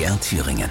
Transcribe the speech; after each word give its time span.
MDR 0.00 0.18
Thüringen. 0.18 0.70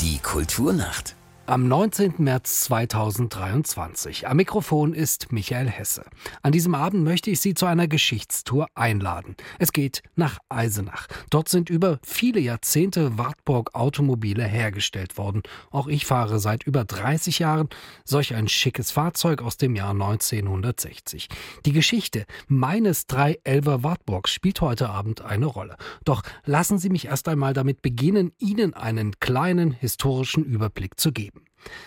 Die 0.00 0.18
Kulturnacht. 0.20 1.14
Am 1.50 1.66
19. 1.66 2.14
März 2.18 2.60
2023. 2.66 4.28
Am 4.28 4.36
Mikrofon 4.36 4.94
ist 4.94 5.32
Michael 5.32 5.66
Hesse. 5.66 6.04
An 6.44 6.52
diesem 6.52 6.76
Abend 6.76 7.02
möchte 7.02 7.28
ich 7.32 7.40
Sie 7.40 7.54
zu 7.54 7.66
einer 7.66 7.88
Geschichtstour 7.88 8.68
einladen. 8.76 9.34
Es 9.58 9.72
geht 9.72 10.04
nach 10.14 10.38
Eisenach. 10.48 11.08
Dort 11.28 11.48
sind 11.48 11.68
über 11.68 11.98
viele 12.04 12.38
Jahrzehnte 12.38 13.18
Wartburg 13.18 13.74
Automobile 13.74 14.44
hergestellt 14.44 15.18
worden. 15.18 15.42
Auch 15.72 15.88
ich 15.88 16.06
fahre 16.06 16.38
seit 16.38 16.62
über 16.62 16.84
30 16.84 17.40
Jahren 17.40 17.68
solch 18.04 18.32
ein 18.32 18.46
schickes 18.46 18.92
Fahrzeug 18.92 19.42
aus 19.42 19.56
dem 19.56 19.74
Jahr 19.74 19.90
1960. 19.90 21.26
Die 21.66 21.72
Geschichte 21.72 22.26
meines 22.46 23.08
311er 23.08 23.82
Wartburgs 23.82 24.30
spielt 24.30 24.60
heute 24.60 24.88
Abend 24.88 25.22
eine 25.22 25.46
Rolle. 25.46 25.74
Doch 26.04 26.22
lassen 26.44 26.78
Sie 26.78 26.90
mich 26.90 27.06
erst 27.06 27.26
einmal 27.26 27.54
damit 27.54 27.82
beginnen, 27.82 28.30
Ihnen 28.38 28.72
einen 28.72 29.18
kleinen 29.18 29.72
historischen 29.72 30.44
Überblick 30.44 31.00
zu 31.00 31.10
geben. 31.10 31.39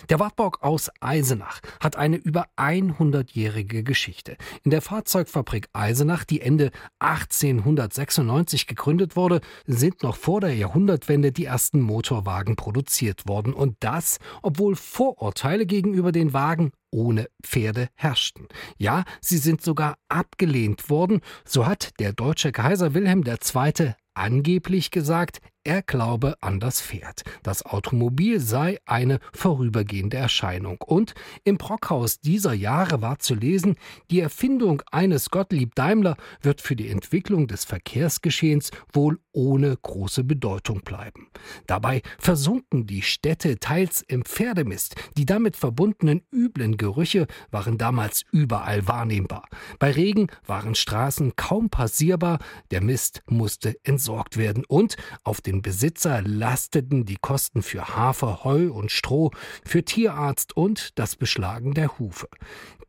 Der 0.09 0.19
Wartburg 0.19 0.61
aus 0.61 0.91
Eisenach 0.99 1.59
hat 1.79 1.95
eine 1.95 2.17
über 2.17 2.47
100-jährige 2.57 3.83
Geschichte. 3.83 4.37
In 4.63 4.71
der 4.71 4.81
Fahrzeugfabrik 4.81 5.69
Eisenach, 5.73 6.23
die 6.23 6.41
Ende 6.41 6.71
1896 6.99 8.67
gegründet 8.67 9.15
wurde, 9.15 9.41
sind 9.65 10.03
noch 10.03 10.15
vor 10.15 10.41
der 10.41 10.55
Jahrhundertwende 10.55 11.31
die 11.31 11.45
ersten 11.45 11.81
Motorwagen 11.81 12.55
produziert 12.55 13.27
worden. 13.27 13.53
Und 13.53 13.77
das, 13.79 14.19
obwohl 14.41 14.75
Vorurteile 14.75 15.65
gegenüber 15.65 16.11
den 16.11 16.33
Wagen 16.33 16.71
ohne 16.91 17.27
Pferde 17.41 17.89
herrschten. 17.95 18.47
Ja, 18.77 19.03
sie 19.19 19.37
sind 19.37 19.61
sogar 19.61 19.97
abgelehnt 20.09 20.89
worden. 20.89 21.21
So 21.43 21.65
hat 21.65 21.99
der 21.99 22.13
deutsche 22.13 22.51
Kaiser 22.51 22.93
Wilhelm 22.93 23.23
II. 23.25 23.93
angeblich 24.13 24.91
gesagt, 24.91 25.39
er 25.63 25.81
glaube 25.81 26.35
an 26.41 26.59
das 26.59 26.81
Pferd. 26.81 27.23
Das 27.41 27.65
Automobil 27.65 28.39
sei 28.39 28.79
eine 28.85 29.19
vorübergehende 29.33 30.17
Erscheinung. 30.17 30.81
Und 30.81 31.13
im 31.43 31.57
Brockhaus 31.57 32.19
dieser 32.19 32.53
Jahre 32.53 33.01
war 33.01 33.19
zu 33.19 33.35
lesen, 33.35 33.75
die 34.11 34.19
Erfindung 34.19 34.81
eines 34.91 35.29
Gottlieb 35.29 35.75
Daimler 35.75 36.17
wird 36.41 36.61
für 36.61 36.75
die 36.75 36.89
Entwicklung 36.89 37.47
des 37.47 37.65
Verkehrsgeschehens 37.65 38.71
wohl 38.91 39.19
ohne 39.31 39.75
große 39.75 40.23
Bedeutung 40.23 40.81
bleiben. 40.81 41.29
Dabei 41.65 42.01
versunken 42.19 42.85
die 42.85 43.01
Städte 43.01 43.59
teils 43.59 44.01
im 44.01 44.25
Pferdemist. 44.25 44.95
Die 45.17 45.25
damit 45.25 45.57
verbundenen 45.57 46.21
üblen 46.31 46.77
Gerüche 46.77 47.27
waren 47.51 47.77
damals 47.77 48.23
überall 48.31 48.87
wahrnehmbar. 48.87 49.47
Bei 49.79 49.91
Regen 49.91 50.27
waren 50.45 50.75
Straßen 50.75 51.35
kaum 51.35 51.69
passierbar, 51.69 52.39
der 52.71 52.81
Mist 52.81 53.23
musste 53.27 53.75
entsorgt 53.83 54.37
werden 54.37 54.63
und 54.67 54.97
auf 55.23 55.41
den 55.41 55.52
den 55.53 55.61
Besitzer 55.61 56.21
lasteten 56.23 57.05
die 57.05 57.17
Kosten 57.17 57.61
für 57.61 57.95
Hafer, 57.95 58.43
Heu 58.43 58.71
und 58.71 58.91
Stroh, 58.91 59.31
für 59.63 59.85
Tierarzt 59.85 60.57
und 60.57 60.97
das 60.97 61.15
Beschlagen 61.15 61.73
der 61.73 61.99
Hufe. 61.99 62.27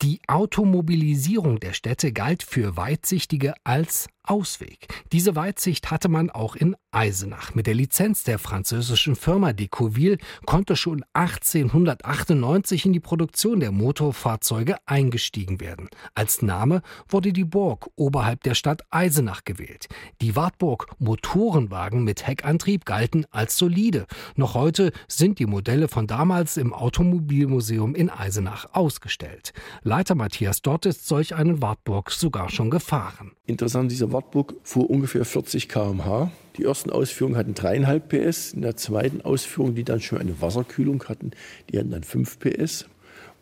Die 0.03 0.21
Automobilisierung 0.27 1.61
der 1.61 1.75
Städte 1.75 2.13
galt 2.13 2.43
für 2.43 2.77
Weitsichtige 2.77 3.55
als 3.65 4.09
Ausweg. 4.25 4.89
Diese 5.13 5.37
Weitsicht 5.37 5.91
hatte 5.91 6.09
man 6.09 6.31
auch 6.31 6.57
in 6.57 6.77
Eisenach. 6.91 7.55
Mit 7.55 7.67
der 7.67 7.75
Lizenz 7.75 8.25
der 8.25 8.39
französischen 8.39 9.17
Firma 9.17 9.53
Decoville 9.53 10.19
konnte 10.47 10.77
schon 10.77 11.05
1898 11.13 12.87
in 12.87 12.93
die 12.93 13.01
Produktion 13.01 13.61
der 13.61 13.73
Motorfahrzeuge 13.73 14.77
eingestiegen 14.87 15.61
werden. 15.61 15.89
Als 16.15 16.43
Name 16.43 16.83
wurde 17.09 17.33
die 17.33 17.45
Burg 17.45 17.91
oberhalb 17.97 18.43
der 18.45 18.55
Stadt 18.55 18.83
Eisenach 18.91 19.45
gewählt. 19.45 19.89
Die 20.21 20.37
Wartburg 20.37 20.87
Motorenwagen 20.99 22.05
mit 22.05 22.27
Heckantrieb 22.27 22.85
galten 22.85 23.27
als 23.31 23.59
solide. 23.59 24.07
Noch 24.37 24.55
heute 24.55 24.93
sind 25.09 25.39
die 25.39 25.47
Modelle 25.47 25.89
von 25.89 26.07
damals 26.07 26.57
im 26.57 26.73
Automobilmuseum 26.73 27.95
in 27.95 28.09
Eisenach 28.09 28.69
ausgestellt. 28.73 29.53
Leiter 29.83 30.15
Matthias 30.15 30.63
Dort 30.63 30.87
ist 30.87 31.07
solch 31.07 31.35
einen 31.35 31.61
Wartburg 31.61 32.11
sogar 32.11 32.49
schon 32.49 32.71
gefahren. 32.71 33.33
Interessant, 33.47 33.91
dieser 33.91 34.11
Wartburg 34.15 34.55
fuhr 34.63 34.89
ungefähr 34.89 35.25
40 35.25 35.69
km/h. 35.69 36.31
Die 36.57 36.65
ersten 36.65 36.91
Ausführungen 36.91 37.37
hatten 37.37 37.55
dreieinhalb 37.55 38.09
PS. 38.09 38.53
In 38.53 38.63
der 38.63 38.77
zweiten 38.77 39.21
Ausführung, 39.21 39.75
die 39.75 39.83
dann 39.83 40.01
schon 40.01 40.19
eine 40.19 40.41
Wasserkühlung 40.41 41.05
hatten, 41.09 41.33
die 41.69 41.79
hatten 41.79 41.91
dann 41.91 42.05
5 42.05 42.39
PS. 42.39 42.87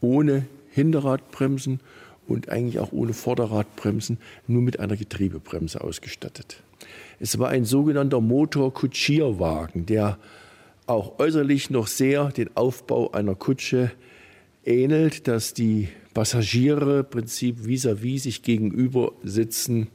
Ohne 0.00 0.46
Hinterradbremsen 0.70 1.80
und 2.26 2.48
eigentlich 2.48 2.78
auch 2.78 2.90
ohne 2.90 3.12
Vorderradbremsen, 3.12 4.18
nur 4.46 4.62
mit 4.62 4.80
einer 4.80 4.96
Getriebebremse 4.96 5.82
ausgestattet. 5.82 6.62
Es 7.20 7.38
war 7.38 7.50
ein 7.50 7.66
sogenannter 7.66 8.22
Motorkutschierwagen, 8.22 9.84
der 9.84 10.18
auch 10.86 11.18
äußerlich 11.18 11.68
noch 11.68 11.86
sehr 11.86 12.30
den 12.30 12.56
Aufbau 12.56 13.12
einer 13.12 13.34
Kutsche 13.34 13.92
ähnelt, 14.64 15.28
dass 15.28 15.52
die 15.52 15.88
Passagiere 16.14 17.04
Prinzip 17.04 17.58
vis-à-vis 17.66 18.02
-vis 18.02 18.22
sich 18.22 18.42
gegenüber 18.42 19.12
sitzen 19.22 19.88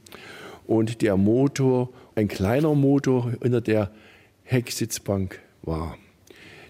und 0.68 1.00
der 1.00 1.16
Motor, 1.16 1.88
ein 2.14 2.28
kleiner 2.28 2.74
Motor 2.74 3.32
unter 3.40 3.60
der 3.60 3.90
Hecksitzbank 4.44 5.40
war. 5.62 5.96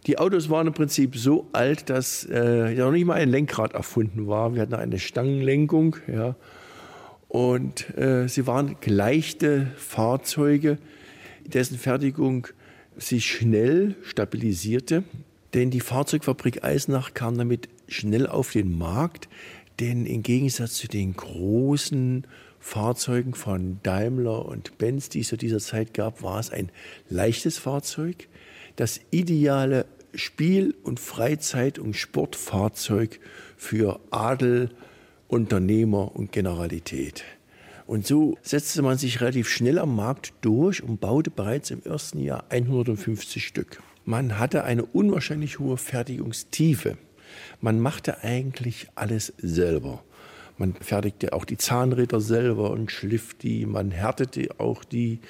Die 0.07 0.19
Autos 0.19 0.49
waren 0.49 0.69
im 0.69 0.73
Prinzip 0.73 1.17
so 1.17 1.49
alt, 1.53 1.91
dass 1.91 2.25
äh, 2.25 2.75
noch 2.75 2.93
nicht 2.93 3.05
mal 3.05 3.15
ein 3.15 3.29
Lenkrad 3.29 3.75
erfunden 3.75 4.29
war. 4.29 4.55
Wir 4.55 4.63
hatten 4.63 4.75
eine 4.75 4.99
Stangenlenkung, 4.99 5.97
ja. 6.07 6.37
Und 7.27 7.95
äh, 7.99 8.27
sie 8.29 8.47
waren 8.47 8.77
leichte 8.87 9.67
Fahrzeuge, 9.77 10.79
dessen 11.45 11.77
Fertigung 11.77 12.47
sich 12.97 13.27
schnell 13.27 13.97
stabilisierte. 14.03 15.03
Denn 15.55 15.71
die 15.71 15.81
Fahrzeugfabrik 15.81 16.65
Eisenach 16.65 17.15
kam 17.15 17.37
damit 17.37 17.69
schnell 17.89 18.27
auf 18.29 18.53
den 18.53 18.79
Markt, 18.79 19.29
denn 19.81 20.07
im 20.07 20.23
Gegensatz 20.23 20.75
zu 20.75 20.89
den 20.89 21.15
großen 21.15 22.27
Fahrzeugen 22.61 23.35
von 23.35 23.81
Daimler 23.83 24.47
und 24.47 24.79
Benz, 24.79 25.09
die 25.09 25.21
es 25.21 25.29
zu 25.29 25.37
dieser 25.37 25.59
Zeit 25.59 25.95
gab, 25.95 26.23
war 26.23 26.39
es 26.39 26.51
ein 26.51 26.71
leichtes 27.09 27.59
Fahrzeug, 27.59 28.29
das 28.77 29.01
ideale 29.11 29.87
Spiel- 30.15 30.75
und 30.83 31.01
Freizeit- 31.01 31.79
und 31.79 31.95
Sportfahrzeug 31.97 33.21
für 33.57 34.01
Adel, 34.11 34.71
Unternehmer 35.29 36.15
und 36.17 36.33
Generalität. 36.33 37.25
Und 37.87 38.07
so 38.07 38.37
setzte 38.43 38.83
man 38.83 38.99
sich 38.99 39.21
relativ 39.21 39.49
schnell 39.49 39.79
am 39.79 39.97
Markt 39.97 40.35
durch 40.43 40.83
und 40.83 41.01
baute 41.01 41.31
bereits 41.31 41.71
im 41.71 41.83
ersten 41.83 42.19
Jahr 42.19 42.45
150 42.51 43.47
Stück. 43.47 43.83
Man 44.05 44.39
hatte 44.39 44.65
eine 44.65 44.85
unwahrscheinlich 44.85 45.59
hohe 45.59 45.77
Fertigungstiefe. 45.77 46.99
Man 47.61 47.81
machte 47.81 48.23
eigentlich 48.23 48.89
alles 48.95 49.33
selber. 49.39 50.03
Man 50.59 50.75
fertigte 50.75 51.33
auch 51.33 51.45
die 51.45 51.57
Zahnräder 51.57 52.21
selber 52.21 52.71
und 52.73 52.91
schliff 52.91 53.35
die, 53.35 53.65
man 53.65 53.93
härtete 53.93 54.49
auch 54.59 54.83
die, 54.83 55.21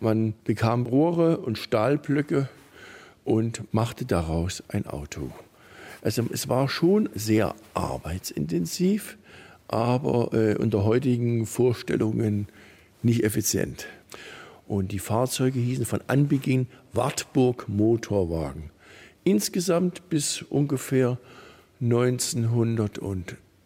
man 0.00 0.32
bekam 0.44 0.86
Rohre 0.86 1.36
und 1.38 1.58
Stahlblöcke 1.58 2.48
und 3.24 3.72
machte 3.74 4.06
daraus 4.06 4.62
ein 4.68 4.86
Auto. 4.86 5.30
Also 6.02 6.24
es 6.32 6.48
war 6.48 6.68
schon 6.70 7.10
sehr 7.14 7.54
arbeitsintensiv, 7.74 9.18
aber 9.68 10.32
äh, 10.32 10.56
unter 10.56 10.84
heutigen 10.84 11.44
Vorstellungen 11.44 12.48
nicht 13.02 13.22
effizient. 13.22 13.86
Und 14.66 14.92
die 14.92 14.98
Fahrzeuge 14.98 15.58
hießen 15.58 15.84
von 15.84 16.00
Anbeginn 16.06 16.68
Wartburg 16.94 17.68
Motorwagen. 17.68 18.70
Insgesamt 19.24 20.08
bis 20.08 20.42
ungefähr 20.42 21.18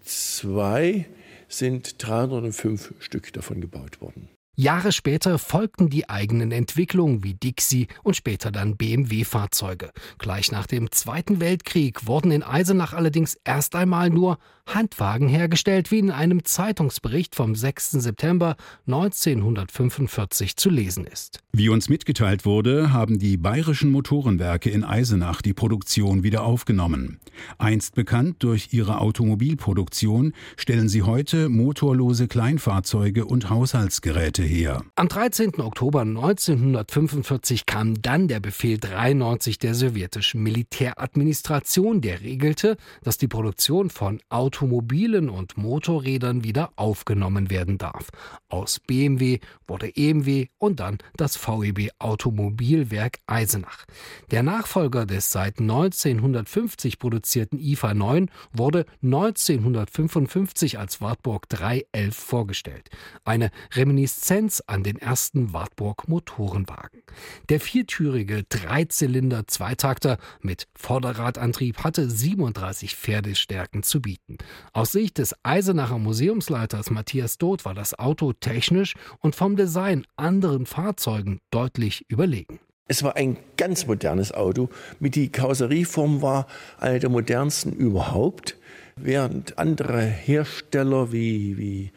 1902 0.04 1.06
sind 1.48 2.03
305 2.06 2.94
Stück 2.98 3.32
davon 3.32 3.62
gebaut 3.62 4.03
worden. 4.03 4.28
Jahre 4.56 4.92
später 4.92 5.38
folgten 5.40 5.90
die 5.90 6.08
eigenen 6.08 6.52
Entwicklungen 6.52 7.25
wie 7.25 7.34
Dixie 7.34 7.88
und 8.05 8.14
später 8.14 8.52
dann 8.52 8.76
BMW-Fahrzeuge. 8.76 9.90
Gleich 10.19 10.52
nach 10.52 10.69
dem 10.69 10.93
Zweiten 10.93 11.40
Weltkrieg 11.40 12.06
wurden 12.06 12.31
in 12.31 12.44
Eisenach 12.44 12.93
allerdings 12.93 13.37
erst 13.44 13.75
einmal 13.75 14.11
nur 14.11 14.38
Handwagen 14.67 15.29
hergestellt, 15.29 15.90
wie 15.90 15.99
in 15.99 16.11
einem 16.11 16.44
Zeitungsbericht 16.44 17.34
vom 17.34 17.55
6. 17.55 17.93
September 17.93 18.56
1945 18.87 20.56
zu 20.56 20.70
lesen 20.70 21.05
ist. 21.05 21.40
Wie 21.52 21.69
uns 21.69 21.88
mitgeteilt 21.88 22.44
wurde, 22.44 22.93
haben 22.93 23.19
die 23.19 23.37
bayerischen 23.37 23.90
Motorenwerke 23.90 24.70
in 24.70 24.84
Eisenach 24.84 25.43
die 25.43 25.52
Produktion 25.52 26.23
wieder 26.23 26.44
aufgenommen. 26.44 27.20
Einst 27.58 27.94
bekannt 27.94 28.37
durch 28.38 28.69
ihre 28.73 29.00
Automobilproduktion, 29.00 30.32
stellen 30.56 30.88
sie 30.88 31.02
heute 31.02 31.49
motorlose 31.49 32.26
Kleinfahrzeuge 32.26 33.26
und 33.26 33.50
Haushaltsgeräte 33.50 34.44
her. 34.44 34.85
Am 34.96 35.08
13. 35.08 35.61
Oktober 35.61 36.02
1945 36.02 37.67
kam 37.67 38.00
dann 38.02 38.29
der 38.29 38.41
Befehl 38.41 38.79
93 38.79 39.58
der 39.58 39.75
sowjetischen 39.75 40.43
Militäradministration, 40.43 42.00
der 42.00 42.20
regelte, 42.20 42.76
dass 43.02 43.19
die 43.19 43.29
Produktion 43.29 43.91
von 43.91 44.20
Automobilen 44.29 45.31
und 45.31 45.56
Motorrädern 45.56 46.44
wieder 46.44 46.73
aufgenommen 46.76 47.50
werden 47.50 47.79
darf. 47.79 48.11
Aus 48.49 48.81
BMW 48.81 49.38
wurde 49.67 49.96
EMW 49.96 50.46
und 50.58 50.81
dann 50.81 50.99
das 51.17 51.37
VEB 51.37 51.91
Automobilwerk 51.99 53.19
Eisenach. 53.26 53.85
Der 54.31 54.43
Nachfolger 54.43 55.06
des 55.06 55.31
seit 55.31 55.58
1950 55.58 56.99
produzierten 56.99 57.58
IFA 57.58 57.94
9 57.94 58.31
wurde 58.52 58.85
1955 59.02 60.79
als 60.79 61.00
Wartburg 61.00 61.49
311 61.49 62.14
vorgestellt. 62.14 62.91
Eine 63.25 63.50
Reminiszenz 63.73 64.33
an 64.66 64.82
den 64.82 64.96
ersten 64.96 65.52
Wartburg 65.52 66.08
Motorenwagen. 66.08 67.02
Der 67.50 67.60
viertürige 67.60 68.42
Dreizylinder-Zweitakter 68.42 70.19
mit 70.40 70.66
Vorderradantrieb 70.75 71.84
hatte 71.84 72.10
37 72.10 72.96
Pferdestärken 72.96 73.84
zu 73.84 74.02
bieten. 74.02 74.38
Aus 74.72 74.90
Sicht 74.90 75.19
des 75.19 75.36
Eisenacher 75.44 75.98
Museumsleiters 75.98 76.90
Matthias 76.90 77.38
Doth 77.38 77.64
war 77.64 77.75
das 77.75 77.96
Auto 77.96 78.32
technisch 78.32 78.94
und 79.20 79.36
vom 79.36 79.54
Design 79.54 80.04
anderen 80.16 80.66
Fahrzeugen 80.66 81.38
deutlich 81.52 82.04
überlegen. 82.08 82.58
Es 82.88 83.04
war 83.04 83.14
ein 83.14 83.36
ganz 83.56 83.86
modernes 83.86 84.32
Auto. 84.32 84.69
Mit 84.98 85.14
die 85.14 85.31
Karosserieform 85.31 86.22
war 86.22 86.48
eine 86.81 86.98
der 86.98 87.08
modernsten 87.08 87.72
überhaupt. 87.72 88.56
Während 88.96 89.58
andere 89.58 90.02
Hersteller 90.02 91.12
wie, 91.12 91.56
wie 91.56 91.92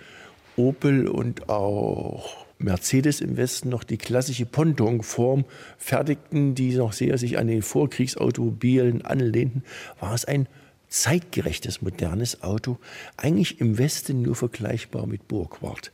Opel 0.58 1.08
und 1.08 1.50
auch 1.50 2.46
Mercedes 2.60 3.22
im 3.22 3.38
Westen 3.38 3.70
noch 3.70 3.84
die 3.84 3.98
klassische 3.98 4.46
Pontonform 4.46 5.46
fertigten, 5.78 6.56
die 6.56 6.76
noch 6.76 6.92
sehr 6.92 7.18
sich 7.18 7.38
an 7.38 7.48
den 7.48 7.62
Vorkriegsautomobilen 7.62 9.04
anlehnten, 9.06 9.64
war 10.00 10.14
es 10.14 10.26
ein 10.26 10.48
zeitgerechtes, 10.90 11.82
modernes 11.82 12.44
Auto, 12.44 12.78
eigentlich 13.18 13.62
im 13.62 13.78
Westen 13.78 14.22
nur 14.22 14.36
vergleichbar 14.36 15.06
mit 15.06 15.28
Burgward. 15.28 15.92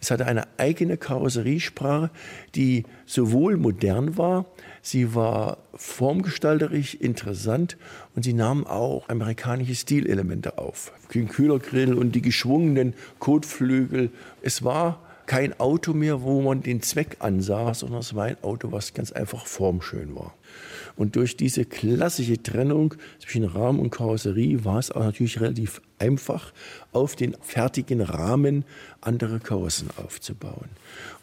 Es 0.00 0.10
hatte 0.10 0.26
eine 0.26 0.46
eigene 0.58 0.96
Karosseriesprache, 0.96 2.10
die 2.54 2.84
sowohl 3.06 3.56
modern 3.56 4.16
war, 4.16 4.46
sie 4.86 5.14
war 5.14 5.58
formgestalterisch 5.74 6.94
interessant 6.94 7.76
und 8.14 8.24
sie 8.24 8.32
nahm 8.32 8.66
auch 8.66 9.08
amerikanische 9.08 9.74
Stilelemente 9.74 10.58
auf. 10.58 10.92
Den 11.12 11.28
Kühlergrill 11.28 11.94
und 11.94 12.14
die 12.14 12.22
geschwungenen 12.22 12.94
Kotflügel. 13.18 14.10
Es 14.42 14.62
war 14.62 15.00
kein 15.26 15.58
Auto 15.58 15.92
mehr, 15.92 16.22
wo 16.22 16.40
man 16.40 16.62
den 16.62 16.82
Zweck 16.82 17.16
ansah, 17.18 17.74
sondern 17.74 17.98
es 17.98 18.14
war 18.14 18.26
ein 18.26 18.36
Auto, 18.42 18.70
was 18.70 18.94
ganz 18.94 19.10
einfach 19.10 19.46
formschön 19.46 20.14
war. 20.14 20.34
Und 20.94 21.16
durch 21.16 21.36
diese 21.36 21.64
klassische 21.64 22.40
Trennung 22.40 22.94
zwischen 23.18 23.44
Rahmen 23.44 23.80
und 23.80 23.90
Karosserie 23.90 24.64
war 24.64 24.78
es 24.78 24.92
auch 24.92 25.02
natürlich 25.02 25.40
relativ 25.40 25.82
einfach, 25.98 26.52
auf 26.92 27.16
den 27.16 27.36
fertigen 27.40 28.00
Rahmen 28.00 28.64
andere 29.00 29.40
Karossen 29.40 29.88
aufzubauen. 29.96 30.68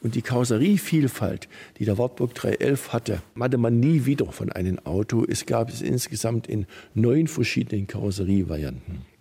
Und 0.01 0.15
die 0.15 0.21
Karosserievielfalt, 0.21 1.47
die 1.79 1.85
der 1.85 1.97
Wartburg 1.97 2.35
311 2.35 2.93
hatte, 2.93 3.21
hatte 3.39 3.57
man 3.57 3.79
nie 3.79 4.05
wieder 4.05 4.31
von 4.31 4.51
einem 4.51 4.79
Auto. 4.79 5.25
Es 5.27 5.45
gab 5.45 5.69
es 5.69 5.81
insgesamt 5.81 6.47
in 6.47 6.65
neun 6.93 7.27
verschiedenen 7.27 7.87
Karosserievarianten. 7.87 9.13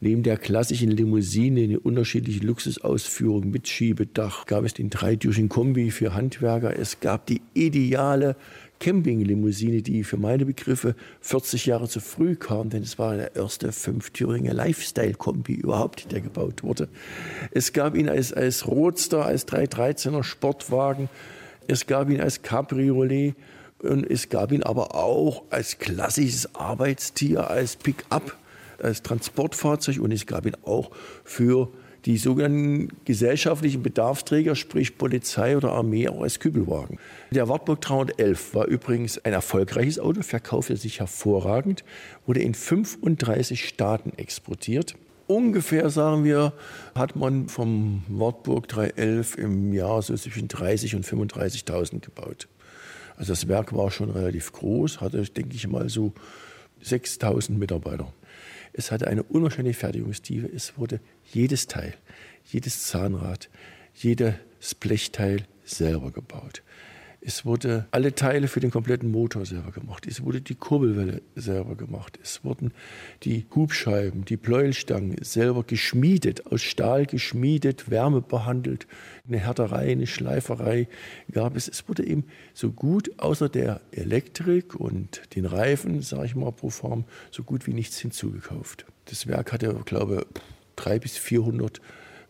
Neben 0.00 0.22
der 0.22 0.36
klassischen 0.36 0.90
Limousine 0.90 1.62
eine 1.62 1.80
unterschiedliche 1.80 2.44
Luxusausführung 2.44 3.50
mit 3.50 3.68
Schiebedach 3.68 4.46
gab 4.46 4.64
es 4.64 4.74
den 4.74 4.90
dreitürigen 4.90 5.48
Kombi 5.48 5.90
für 5.90 6.14
Handwerker. 6.14 6.78
Es 6.78 7.00
gab 7.00 7.26
die 7.26 7.40
ideale 7.54 8.36
Campinglimousine, 8.78 9.82
die 9.82 10.04
für 10.04 10.16
meine 10.16 10.44
Begriffe 10.44 10.94
40 11.20 11.66
Jahre 11.66 11.88
zu 11.88 12.00
früh 12.00 12.36
kam, 12.36 12.70
denn 12.70 12.82
es 12.82 12.98
war 12.98 13.16
der 13.16 13.34
erste 13.36 13.72
fünftürige 13.72 14.52
Lifestyle-Kombi 14.52 15.54
überhaupt, 15.54 16.12
der 16.12 16.20
gebaut 16.20 16.62
wurde. 16.62 16.88
Es 17.52 17.72
gab 17.72 17.94
ihn 17.94 18.08
als, 18.08 18.32
als 18.32 18.66
Roadster, 18.66 19.24
als 19.24 19.46
313er 19.48 20.22
Sportwagen, 20.22 21.08
es 21.68 21.86
gab 21.86 22.10
ihn 22.10 22.20
als 22.20 22.42
Cabriolet. 22.42 23.34
Und 23.78 24.10
es 24.10 24.30
gab 24.30 24.52
ihn 24.52 24.62
aber 24.62 24.94
auch 24.94 25.44
als 25.50 25.78
klassisches 25.78 26.54
Arbeitstier, 26.54 27.50
als 27.50 27.76
Pickup, 27.76 28.36
als 28.82 29.02
Transportfahrzeug. 29.02 30.00
Und 30.00 30.12
es 30.12 30.26
gab 30.26 30.46
ihn 30.46 30.56
auch 30.64 30.90
für 31.24 31.68
die 32.06 32.18
sogenannten 32.18 32.88
gesellschaftlichen 33.04 33.82
Bedarfsträger, 33.82 34.54
sprich 34.54 34.96
Polizei 34.96 35.56
oder 35.56 35.72
Armee, 35.72 36.08
auch 36.08 36.22
als 36.22 36.38
Kübelwagen. 36.38 36.98
Der 37.32 37.48
Wartburg 37.48 37.80
311 37.80 38.54
war 38.54 38.66
übrigens 38.66 39.18
ein 39.24 39.32
erfolgreiches 39.32 39.98
Auto, 39.98 40.22
verkaufte 40.22 40.76
sich 40.76 41.00
hervorragend, 41.00 41.84
wurde 42.24 42.40
in 42.40 42.54
35 42.54 43.68
Staaten 43.68 44.12
exportiert. 44.16 44.94
Ungefähr, 45.26 45.90
sagen 45.90 46.22
wir, 46.22 46.52
hat 46.94 47.16
man 47.16 47.48
vom 47.48 48.04
Wartburg 48.08 48.68
311 48.68 49.38
im 49.38 49.72
Jahr 49.72 50.00
so 50.00 50.14
zwischen 50.14 50.46
30 50.46 50.94
und 50.94 51.04
35.000 51.04 52.00
gebaut. 52.00 52.46
Also 53.16 53.32
das 53.32 53.48
Werk 53.48 53.74
war 53.74 53.90
schon 53.90 54.10
relativ 54.10 54.52
groß, 54.52 55.00
hatte, 55.00 55.22
denke 55.24 55.56
ich 55.56 55.66
mal, 55.66 55.88
so 55.88 56.12
6.000 56.84 57.58
Mitarbeiter. 57.58 58.12
Es 58.78 58.92
hatte 58.92 59.08
eine 59.08 59.22
unwahrscheinliche 59.22 59.78
Fertigungstiefe. 59.78 60.46
Es 60.54 60.76
wurde 60.76 61.00
jedes 61.32 61.66
Teil, 61.66 61.94
jedes 62.44 62.86
Zahnrad, 62.86 63.48
jedes 63.94 64.34
Blechteil 64.78 65.46
selber 65.64 66.10
gebaut. 66.10 66.62
Es 67.28 67.44
wurde 67.44 67.88
alle 67.90 68.14
Teile 68.14 68.46
für 68.46 68.60
den 68.60 68.70
kompletten 68.70 69.10
Motor 69.10 69.44
selber 69.46 69.72
gemacht. 69.72 70.06
Es 70.06 70.22
wurde 70.22 70.40
die 70.40 70.54
Kurbelwelle 70.54 71.22
selber 71.34 71.74
gemacht. 71.74 72.20
Es 72.22 72.44
wurden 72.44 72.72
die 73.24 73.46
Hubscheiben, 73.52 74.24
die 74.24 74.36
Pleuelstangen 74.36 75.16
selber 75.24 75.64
geschmiedet, 75.64 76.46
aus 76.46 76.62
Stahl 76.62 77.04
geschmiedet, 77.04 77.90
Wärme 77.90 78.22
behandelt. 78.22 78.86
Eine 79.26 79.40
Härterei, 79.40 79.90
eine 79.90 80.06
Schleiferei 80.06 80.86
gab 81.32 81.56
es. 81.56 81.66
Es 81.66 81.88
wurde 81.88 82.06
eben 82.06 82.26
so 82.54 82.70
gut, 82.70 83.18
außer 83.18 83.48
der 83.48 83.80
Elektrik 83.90 84.76
und 84.76 85.22
den 85.34 85.46
Reifen, 85.46 86.02
sage 86.02 86.26
ich 86.26 86.36
mal 86.36 86.52
pro 86.52 86.70
Form, 86.70 87.06
so 87.32 87.42
gut 87.42 87.66
wie 87.66 87.74
nichts 87.74 87.98
hinzugekauft. 87.98 88.86
Das 89.06 89.26
Werk 89.26 89.52
hatte, 89.52 89.74
glaube 89.84 90.26
ich, 90.30 90.42
drei 90.76 91.00
bis 91.00 91.18
400 91.18 91.80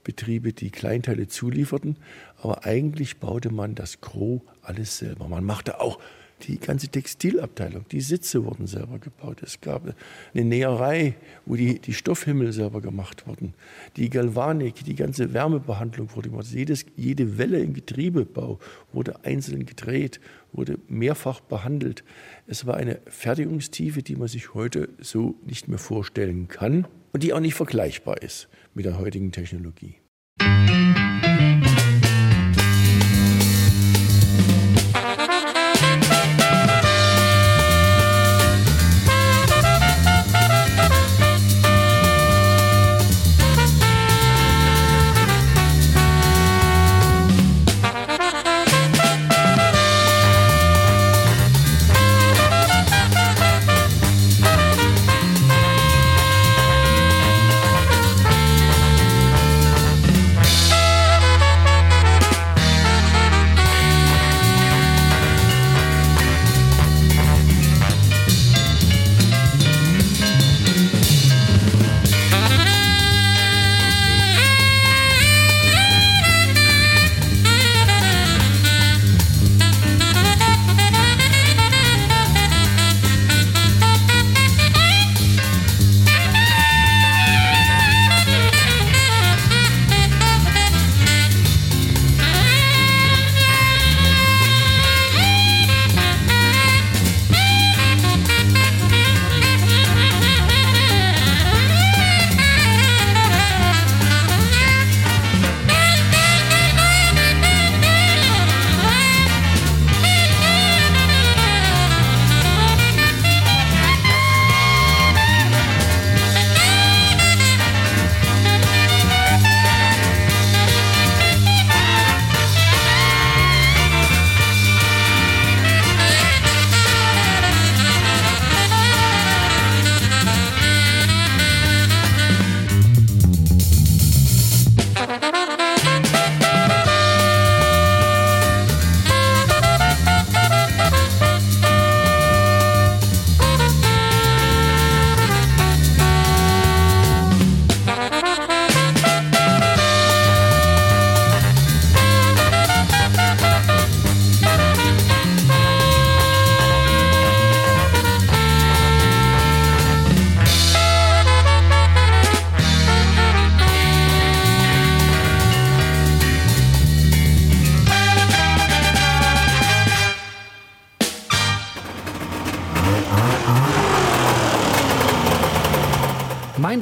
Betriebe, 0.06 0.52
die 0.52 0.70
Kleinteile 0.70 1.26
zulieferten. 1.26 1.96
Aber 2.42 2.64
eigentlich 2.64 3.18
baute 3.18 3.50
man 3.50 3.74
das 3.74 4.00
Gros 4.00 4.40
alles 4.62 4.98
selber. 4.98 5.28
Man 5.28 5.44
machte 5.44 5.80
auch 5.80 5.98
die 6.42 6.58
ganze 6.58 6.88
Textilabteilung, 6.88 7.86
die 7.90 8.00
Sitze 8.00 8.44
wurden 8.44 8.66
selber 8.66 8.98
gebaut. 8.98 9.42
Es 9.42 9.60
gab 9.60 9.94
eine 10.34 10.44
Näherei, 10.44 11.14
wo 11.46 11.56
die, 11.56 11.78
die 11.78 11.94
Stoffhimmel 11.94 12.52
selber 12.52 12.80
gemacht 12.80 13.26
wurden. 13.26 13.54
Die 13.96 14.10
Galvanik, 14.10 14.84
die 14.84 14.94
ganze 14.94 15.32
Wärmebehandlung 15.32 16.14
wurde 16.14 16.28
gemacht. 16.28 16.48
Jedes, 16.52 16.84
jede 16.96 17.38
Welle 17.38 17.60
im 17.60 17.72
Getriebebau 17.72 18.58
wurde 18.92 19.24
einzeln 19.24 19.64
gedreht, 19.64 20.20
wurde 20.52 20.78
mehrfach 20.88 21.40
behandelt. 21.40 22.04
Es 22.46 22.66
war 22.66 22.76
eine 22.76 23.00
Fertigungstiefe, 23.06 24.02
die 24.02 24.16
man 24.16 24.28
sich 24.28 24.52
heute 24.52 24.90
so 25.00 25.36
nicht 25.44 25.68
mehr 25.68 25.78
vorstellen 25.78 26.48
kann 26.48 26.86
und 27.12 27.22
die 27.22 27.32
auch 27.32 27.40
nicht 27.40 27.54
vergleichbar 27.54 28.22
ist 28.22 28.48
mit 28.74 28.84
der 28.84 28.98
heutigen 28.98 29.32
Technologie. 29.32 29.96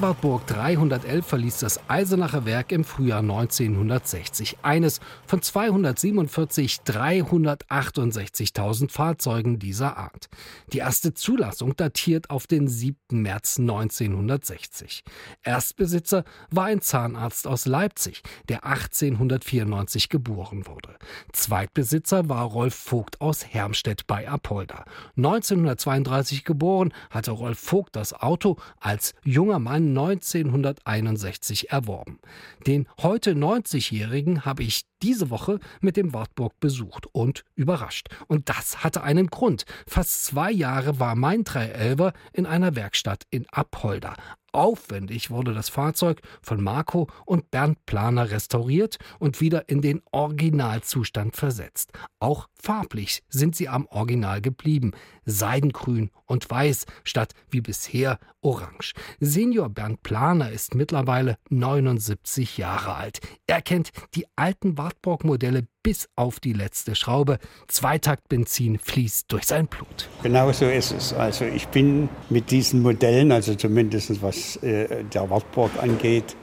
Mein 0.05 0.11
Wartburg 0.11 0.47
311 0.49 1.25
verließ 1.25 1.61
das 1.61 1.81
Eisenacher 1.89 2.45
Werk 2.45 2.73
im 2.73 2.85
Frühjahr 2.85 3.21
1960. 3.21 4.59
Eines 4.61 5.01
von 5.27 5.41
247 5.41 6.81
368.000 6.87 8.91
Fahrzeugen 8.91 9.59
dieser 9.59 9.97
Art. 9.97 10.29
Die 10.75 10.81
erste 10.81 11.15
Zulassung 11.15 11.75
datiert 11.75 12.29
auf 12.29 12.47
den 12.47 12.69
7. 12.69 12.99
März 13.13 13.59
1960. 13.59 15.05
Erstbesitzer 15.43 16.25
war 16.51 16.67
ein 16.67 16.83
Zahnarzt 16.83 17.47
aus 17.47 17.65
Leipzig, 17.65 18.21
der 18.51 18.67
1894 18.67 20.11
geboren 20.11 20.67
wurde. 20.67 20.99
Zweitbesitzer 21.33 22.29
war 22.29 22.45
Rolf 22.45 22.75
Vogt 22.75 23.23
aus 23.23 23.47
Hermstedt 23.47 24.07
bei 24.07 24.29
Apolda. 24.29 24.85
1932 25.17 26.45
geboren, 26.45 26.93
hatte 27.09 27.31
Rolf 27.31 27.59
Vogt 27.59 27.97
das 27.97 28.13
Auto 28.13 28.59
als 28.81 29.15
junger 29.25 29.59
Mann 29.59 29.94
1961 29.99 31.71
erworben. 31.71 32.19
Den 32.67 32.89
heute 33.01 33.33
90-Jährigen 33.33 34.45
habe 34.45 34.63
ich 34.63 34.83
diese 35.03 35.31
Woche 35.31 35.61
mit 35.81 35.97
dem 35.97 36.13
Wartburg 36.13 36.59
besucht 36.61 37.07
und 37.13 37.45
überrascht. 37.55 38.09
Und 38.27 38.49
das 38.49 38.83
hatte 38.83 39.03
einen 39.03 39.29
Grund. 39.29 39.65
Fast 39.87 40.25
zwei 40.25 40.51
Jahre 40.51 40.99
war 40.99 41.15
mein 41.15 41.45
311er 41.45 42.13
in 42.33 42.47
einer 42.47 42.75
Werkstatt 42.77 43.25
in 43.31 43.47
Apolda. 43.51 44.17
Aufwendig 44.55 45.31
wurde 45.31 45.53
das 45.53 45.69
Fahrzeug 45.69 46.23
von 46.41 46.63
Marco 46.63 47.09
und 47.27 47.51
Bernd 47.51 47.85
Planer 47.87 48.31
restauriert 48.31 48.99
und 49.19 49.41
wieder 49.41 49.69
in 49.69 49.83
den 49.83 50.01
Originalzustand 50.13 51.35
versetzt. 51.35 51.91
Auch 52.21 52.49
farblich 52.55 53.25
sind 53.29 53.57
sie 53.57 53.69
am 53.69 53.87
Original 53.87 54.41
geblieben. 54.41 54.93
Seidengrün 55.25 56.13
und 56.27 56.49
weiß 56.49 56.87
statt 57.03 57.33
wie 57.51 57.63
bisher 57.63 58.21
orange. 58.43 58.93
Senior 59.19 59.71
Bernd 59.71 60.05
Planer 60.05 60.53
ist 60.53 60.77
mittlerweile 60.77 61.37
79 61.51 62.57
Jahre 62.57 62.95
alt. 62.95 63.19
Er 63.49 63.61
kennt 63.61 63.91
die 64.15 64.27
alten 64.37 64.79
Wartburg-Modelle 64.79 65.67
bis 65.85 66.09
auf 66.17 66.41
die 66.41 66.53
letzte 66.53 66.97
Schraube. 66.97 67.39
Zweitaktbenzin 67.69 68.81
fließt 68.81 69.31
durch 69.31 69.45
sein 69.45 69.69
Blut. 69.69 70.09
Genau 70.25 70.51
so 70.51 70.65
ist 70.65 70.91
es. 70.91 71.13
Also 71.13 71.45
ich 71.45 71.69
bin 71.69 72.09
mit 72.31 72.51
diesen 72.51 72.83
Modellen, 72.83 73.31
also 73.31 73.55
zumindest 73.55 74.21
was 74.21 74.57
äh, 74.57 75.05
der 75.05 75.31
Wartburg 75.31 75.71
angeht, 75.81 76.35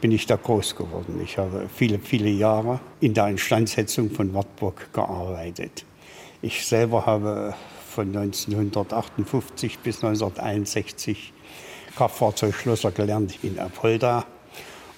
bin 0.00 0.12
ich 0.12 0.26
da 0.26 0.36
groß 0.36 0.76
geworden. 0.76 1.20
Ich 1.22 1.36
habe 1.36 1.68
viele, 1.74 1.98
viele 1.98 2.30
Jahre 2.30 2.80
in 3.00 3.12
der 3.12 3.28
Instandsetzung 3.28 4.10
von 4.10 4.32
Wartburg 4.32 4.92
gearbeitet. 4.92 5.84
Ich 6.40 6.66
selber 6.66 7.04
habe 7.06 7.54
von 7.90 8.08
1958 8.08 9.80
bis 9.80 10.04
1961 10.04 11.32
Kraftfahrzeugschlosser 11.96 12.92
gelernt 12.92 13.38
in 13.42 13.58
Apolda 13.58 14.26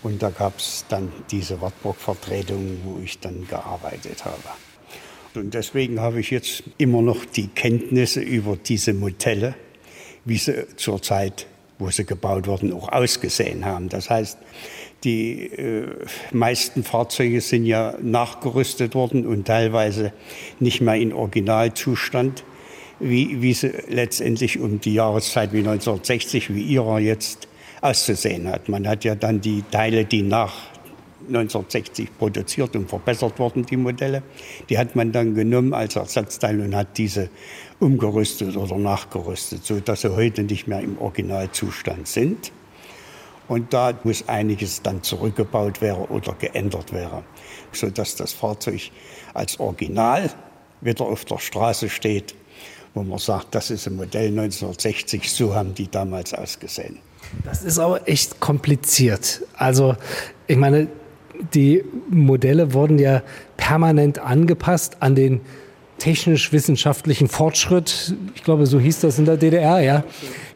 und 0.02 0.22
da 0.22 0.30
gab 0.30 0.58
es 0.58 0.84
dann 0.88 1.12
diese 1.30 1.60
Wartburg-Vertretung, 1.60 2.78
wo 2.84 3.00
ich 3.02 3.18
dann 3.18 3.46
gearbeitet 3.48 4.24
habe. 4.24 4.36
Und 5.34 5.54
deswegen 5.54 6.00
habe 6.00 6.20
ich 6.20 6.30
jetzt 6.30 6.62
immer 6.78 7.02
noch 7.02 7.24
die 7.24 7.48
Kenntnisse 7.48 8.20
über 8.20 8.56
diese 8.56 8.94
Modelle, 8.94 9.54
wie 10.24 10.38
sie 10.38 10.66
zur 10.76 11.02
Zeit, 11.02 11.46
wo 11.78 11.90
sie 11.90 12.04
gebaut 12.04 12.46
wurden, 12.46 12.72
auch 12.72 12.90
ausgesehen 12.90 13.64
haben. 13.64 13.88
Das 13.88 14.10
heißt, 14.10 14.38
die 15.04 15.46
äh, 15.46 15.86
meisten 16.32 16.82
Fahrzeuge 16.82 17.40
sind 17.40 17.66
ja 17.66 17.94
nachgerüstet 18.02 18.94
worden 18.94 19.26
und 19.26 19.46
teilweise 19.46 20.12
nicht 20.58 20.80
mehr 20.80 20.96
in 20.96 21.12
Originalzustand, 21.12 22.44
wie, 22.98 23.40
wie 23.40 23.54
sie 23.54 23.72
letztendlich 23.88 24.58
um 24.58 24.80
die 24.80 24.94
Jahreszeit 24.94 25.52
wie 25.52 25.58
1960, 25.58 26.52
wie 26.52 26.62
ihrer 26.62 26.98
jetzt 26.98 27.46
auszusehen 27.80 28.48
hat. 28.48 28.68
Man 28.68 28.86
hat 28.88 29.04
ja 29.04 29.14
dann 29.14 29.40
die 29.40 29.62
Teile, 29.70 30.04
die 30.04 30.22
nach 30.22 30.54
1960 31.28 32.16
produziert 32.18 32.74
und 32.74 32.88
verbessert 32.88 33.38
wurden, 33.38 33.64
die 33.64 33.76
Modelle, 33.76 34.22
die 34.68 34.78
hat 34.78 34.96
man 34.96 35.12
dann 35.12 35.34
genommen 35.34 35.74
als 35.74 35.96
Ersatzteil 35.96 36.60
und 36.60 36.74
hat 36.74 36.96
diese 36.96 37.28
umgerüstet 37.80 38.56
oder 38.56 38.76
nachgerüstet, 38.76 39.64
sodass 39.64 40.02
sie 40.02 40.14
heute 40.14 40.42
nicht 40.42 40.66
mehr 40.66 40.80
im 40.80 40.98
Originalzustand 40.98 42.08
sind. 42.08 42.52
Und 43.46 43.72
da 43.72 43.98
muss 44.04 44.28
einiges 44.28 44.82
dann 44.82 45.02
zurückgebaut 45.02 45.80
werden 45.80 46.04
oder 46.06 46.34
geändert 46.34 46.92
werden, 46.92 47.24
sodass 47.72 48.14
das 48.16 48.32
Fahrzeug 48.32 48.90
als 49.32 49.58
Original 49.58 50.30
wieder 50.80 51.06
auf 51.06 51.24
der 51.24 51.38
Straße 51.38 51.88
steht, 51.88 52.34
wo 52.94 53.02
man 53.02 53.18
sagt, 53.18 53.54
das 53.54 53.70
ist 53.70 53.86
ein 53.86 53.96
Modell 53.96 54.28
1960, 54.28 55.30
so 55.30 55.54
haben 55.54 55.74
die 55.74 55.90
damals 55.90 56.34
ausgesehen. 56.34 56.98
Das 57.44 57.62
ist 57.62 57.78
aber 57.78 58.08
echt 58.08 58.40
kompliziert. 58.40 59.42
Also, 59.54 59.96
ich 60.46 60.56
meine, 60.56 60.88
die 61.54 61.84
Modelle 62.10 62.72
wurden 62.72 62.98
ja 62.98 63.22
permanent 63.56 64.18
angepasst 64.18 64.96
an 65.00 65.14
den 65.14 65.40
technisch-wissenschaftlichen 65.98 67.28
Fortschritt. 67.28 68.14
Ich 68.34 68.44
glaube, 68.44 68.66
so 68.66 68.78
hieß 68.78 69.00
das 69.00 69.18
in 69.18 69.24
der 69.24 69.36
DDR, 69.36 69.80
ja. 69.80 70.04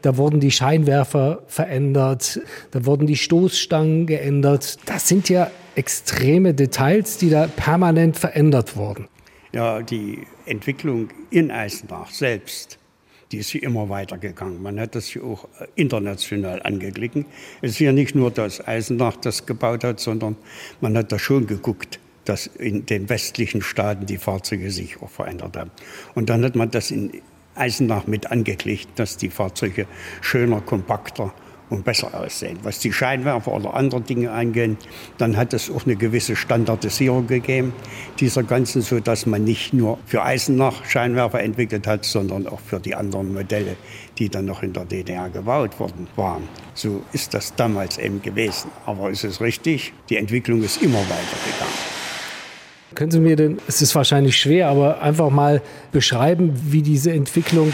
Da 0.01 0.17
wurden 0.17 0.41
die 0.41 0.51
Scheinwerfer 0.51 1.43
verändert, 1.47 2.41
da 2.71 2.85
wurden 2.87 3.07
die 3.07 3.17
Stoßstangen 3.17 4.07
geändert. 4.07 4.79
Das 4.87 5.09
sind 5.09 5.29
ja 5.29 5.51
extreme 5.75 6.55
Details, 6.55 7.19
die 7.19 7.31
da 7.31 7.47
permanent 7.47 8.17
verändert 8.17 8.77
wurden. 8.77 9.09
Ja, 9.53 9.83
die 9.83 10.27
Entwicklung 10.47 11.09
in 11.31 11.51
Eisenbach 11.51 12.11
selbst 12.11 12.79
die 13.33 13.39
ist 13.39 13.55
immer 13.55 13.89
weitergegangen. 13.89 14.63
Man 14.63 14.79
hat 14.79 14.95
das 14.95 15.07
hier 15.07 15.25
auch 15.25 15.45
äh, 15.59 15.67
international 15.75 16.63
angeglichen. 16.63 17.25
Es 17.63 17.73
ist 17.73 17.81
ja 17.81 17.93
nicht 17.93 18.15
nur 18.15 18.31
das 18.31 18.67
Eisenach, 18.67 19.17
das 19.17 19.47
gebaut 19.47 19.85
hat, 19.85 20.01
sondern 20.01 20.37
man 20.81 20.97
hat 20.97 21.11
da 21.11 21.19
schon 21.19 21.47
geguckt, 21.47 21.99
dass 22.25 22.47
in 22.47 22.87
den 22.87 23.09
westlichen 23.09 23.63
Staaten 23.63 24.07
die 24.07 24.19
Fahrzeuge 24.19 24.71
sich 24.71 25.03
auch 25.03 25.11
verändert 25.11 25.57
haben. 25.57 25.71
Und 26.15 26.29
dann 26.31 26.45
hat 26.45 26.55
man 26.55 26.71
das 26.71 26.91
in 26.91 27.11
Eisenach 27.55 28.07
mit 28.07 28.31
angeglichen, 28.31 28.91
dass 28.95 29.17
die 29.17 29.31
Fahrzeuge 29.31 29.87
schöner, 30.21 30.61
kompakter 30.61 31.35
und 31.71 31.85
besser 31.85 32.13
aussehen. 32.15 32.59
Was 32.63 32.79
die 32.79 32.93
Scheinwerfer 32.93 33.53
oder 33.53 33.75
andere 33.75 34.01
Dinge 34.01 34.31
angeht, 34.31 34.77
dann 35.19 35.37
hat 35.37 35.55
es 35.55 35.71
auch 35.71 35.85
eine 35.85 35.97
gewisse 35.97 36.37
Standardisierung 36.37 37.27
gegeben 37.27 37.73
dieser 38.21 38.43
ganzen, 38.43 38.83
so 38.83 39.01
dass 39.01 39.27
man 39.27 39.45
nicht 39.45 39.73
nur 39.73 39.99
für 40.07 40.23
Eisenach 40.23 40.85
Scheinwerfer 40.85 41.41
entwickelt 41.41 41.87
hat, 41.87 42.05
sondern 42.05 42.47
auch 42.47 42.61
für 42.61 42.81
die 42.81 42.95
anderen 42.95 43.33
Modelle, 43.33 43.77
die 44.19 44.29
dann 44.29 44.45
noch 44.45 44.63
in 44.63 44.73
der 44.73 44.85
DDR 44.85 45.29
gebaut 45.31 45.79
worden 45.81 46.07
waren. 46.17 46.49
So 46.75 47.03
ist 47.13 47.35
das 47.35 47.55
damals 47.55 47.99
eben 47.99 48.21
gewesen. 48.23 48.71
Aber 48.87 49.11
es 49.11 49.25
ist 49.25 49.41
richtig, 49.41 49.93
die 50.09 50.17
Entwicklung 50.17 50.63
ist 50.63 50.83
immer 50.83 50.99
weitergegangen. 50.99 52.03
Können 52.95 53.11
Sie 53.11 53.21
mir 53.21 53.37
denn, 53.37 53.59
es 53.67 53.81
ist 53.81 53.95
wahrscheinlich 53.95 54.37
schwer, 54.37 54.69
aber 54.69 55.01
einfach 55.01 55.31
mal 55.31 55.63
beschreiben, 55.93 56.53
wie 56.63 56.83
diese 56.83 57.13
Entwicklung 57.13 57.73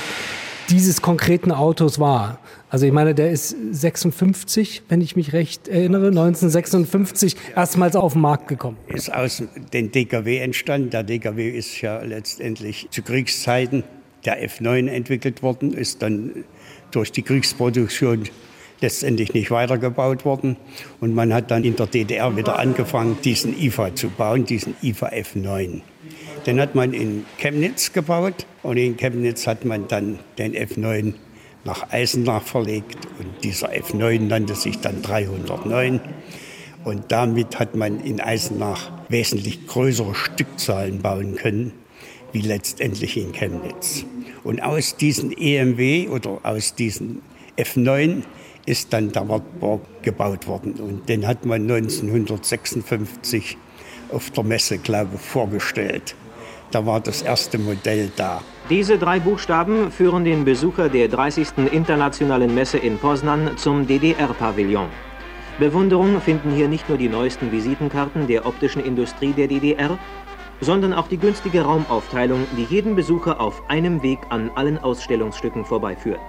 dieses 0.70 1.02
konkreten 1.02 1.50
Autos 1.50 1.98
war? 1.98 2.38
Also 2.70 2.84
ich 2.84 2.92
meine, 2.92 3.14
der 3.14 3.30
ist 3.30 3.56
56, 3.70 4.82
wenn 4.88 5.00
ich 5.00 5.16
mich 5.16 5.32
recht 5.32 5.68
erinnere, 5.68 6.08
1956 6.08 7.36
erstmals 7.56 7.96
auf 7.96 8.12
den 8.12 8.22
Markt 8.22 8.48
gekommen. 8.48 8.76
Ist 8.88 9.12
aus 9.12 9.42
dem 9.72 9.90
DKW 9.90 10.38
entstanden. 10.38 10.90
Der 10.90 11.02
DKW 11.02 11.48
ist 11.48 11.80
ja 11.80 12.02
letztendlich 12.02 12.88
zu 12.90 13.02
Kriegszeiten 13.02 13.84
der 14.24 14.46
F9 14.46 14.88
entwickelt 14.88 15.42
worden, 15.42 15.72
ist 15.72 16.02
dann 16.02 16.44
durch 16.90 17.12
die 17.12 17.22
Kriegsproduktion 17.22 18.24
letztendlich 18.80 19.32
nicht 19.32 19.50
weitergebaut 19.50 20.24
worden. 20.24 20.56
Und 21.00 21.14
man 21.14 21.32
hat 21.32 21.50
dann 21.50 21.64
in 21.64 21.76
der 21.76 21.86
DDR 21.86 22.36
wieder 22.36 22.58
angefangen, 22.58 23.18
diesen 23.24 23.58
IFA 23.58 23.94
zu 23.94 24.08
bauen, 24.10 24.44
diesen 24.44 24.76
IFA 24.82 25.08
F9. 25.08 25.80
Den 26.46 26.60
hat 26.60 26.74
man 26.74 26.92
in 26.92 27.24
Chemnitz 27.38 27.92
gebaut 27.92 28.46
und 28.62 28.76
in 28.76 28.96
Chemnitz 28.96 29.46
hat 29.46 29.64
man 29.64 29.88
dann 29.88 30.18
den 30.38 30.54
F9 30.54 31.14
nach 31.64 31.90
Eisenach 31.90 32.42
verlegt 32.42 33.06
und 33.18 33.44
dieser 33.44 33.70
F9 33.70 34.20
nannte 34.20 34.54
sich 34.54 34.80
dann 34.80 35.02
309. 35.02 36.00
Und 36.84 37.12
damit 37.12 37.58
hat 37.58 37.74
man 37.74 38.00
in 38.00 38.20
Eisenach 38.20 38.90
wesentlich 39.08 39.66
größere 39.66 40.14
Stückzahlen 40.14 41.02
bauen 41.02 41.34
können, 41.34 41.72
wie 42.32 42.40
letztendlich 42.40 43.16
in 43.16 43.32
Chemnitz. 43.32 44.04
Und 44.44 44.62
aus 44.62 44.96
diesen 44.96 45.36
EMW 45.36 46.08
oder 46.08 46.40
aus 46.44 46.74
diesen 46.74 47.22
F9 47.58 48.22
ist 48.66 48.92
dann 48.92 49.12
der 49.12 49.28
Wartburg 49.28 49.82
gebaut 50.02 50.46
worden. 50.46 50.74
Und 50.74 51.08
den 51.08 51.26
hat 51.26 51.44
man 51.44 51.62
1956 51.62 53.56
auf 54.12 54.30
der 54.30 54.44
Messe, 54.44 54.78
glaube 54.78 55.16
ich, 55.16 55.20
vorgestellt. 55.20 56.14
Da 56.70 56.84
war 56.84 57.00
das 57.00 57.22
erste 57.22 57.58
Modell 57.58 58.10
da. 58.16 58.42
Diese 58.70 58.98
drei 58.98 59.18
Buchstaben 59.18 59.90
führen 59.90 60.26
den 60.26 60.44
Besucher 60.44 60.90
der 60.90 61.08
30. 61.08 61.72
Internationalen 61.72 62.54
Messe 62.54 62.76
in 62.76 62.98
Poznan 62.98 63.56
zum 63.56 63.86
DDR-Pavillon. 63.86 64.88
Bewunderung 65.58 66.20
finden 66.20 66.50
hier 66.50 66.68
nicht 66.68 66.86
nur 66.86 66.98
die 66.98 67.08
neuesten 67.08 67.50
Visitenkarten 67.50 68.26
der 68.26 68.44
optischen 68.44 68.84
Industrie 68.84 69.32
der 69.32 69.48
DDR, 69.48 69.96
sondern 70.60 70.92
auch 70.92 71.08
die 71.08 71.16
günstige 71.16 71.62
Raumaufteilung, 71.62 72.46
die 72.58 72.64
jeden 72.64 72.94
Besucher 72.94 73.40
auf 73.40 73.62
einem 73.70 74.02
Weg 74.02 74.18
an 74.28 74.50
allen 74.54 74.76
Ausstellungsstücken 74.76 75.64
vorbeiführt. 75.64 76.20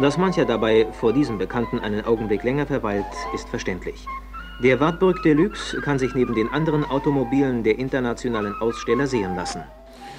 Dass 0.00 0.16
mancher 0.16 0.46
dabei 0.46 0.86
vor 0.92 1.12
diesem 1.12 1.36
Bekannten 1.36 1.78
einen 1.78 2.06
Augenblick 2.06 2.42
länger 2.42 2.64
verweilt, 2.64 3.04
ist 3.34 3.50
verständlich. 3.50 4.06
Der 4.62 4.80
Wartburg 4.80 5.22
Deluxe 5.24 5.78
kann 5.82 5.98
sich 5.98 6.14
neben 6.14 6.34
den 6.34 6.48
anderen 6.48 6.86
Automobilen 6.86 7.62
der 7.62 7.78
internationalen 7.78 8.54
Aussteller 8.62 9.06
sehen 9.06 9.36
lassen. 9.36 9.62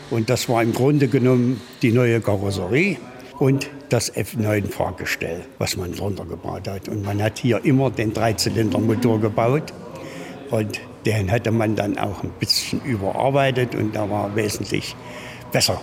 Und 0.09 0.29
das 0.29 0.49
war 0.49 0.61
im 0.61 0.73
Grunde 0.73 1.07
genommen 1.07 1.61
die 1.81 1.91
neue 1.91 2.21
Karosserie 2.21 2.97
und 3.39 3.69
das 3.89 4.13
F9-Fahrgestell, 4.13 5.41
was 5.57 5.77
man 5.77 5.93
drunter 5.93 6.25
gebaut 6.25 6.67
hat. 6.67 6.87
Und 6.87 7.03
man 7.03 7.21
hat 7.21 7.39
hier 7.39 7.63
immer 7.65 7.89
den 7.89 8.13
Dreizylindermotor 8.13 9.19
gebaut. 9.19 9.73
Und 10.51 10.79
den 11.05 11.31
hatte 11.31 11.51
man 11.51 11.75
dann 11.75 11.97
auch 11.97 12.23
ein 12.23 12.31
bisschen 12.39 12.81
überarbeitet 12.81 13.75
und 13.75 13.95
da 13.95 14.09
war 14.09 14.35
wesentlich 14.35 14.95
besser 15.51 15.81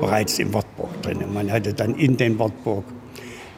bereits 0.00 0.38
im 0.38 0.52
Wartburg 0.52 1.02
drin. 1.02 1.24
Man 1.32 1.50
hatte 1.50 1.72
dann 1.72 1.94
in 1.94 2.16
den 2.16 2.38
Wartburg 2.38 2.84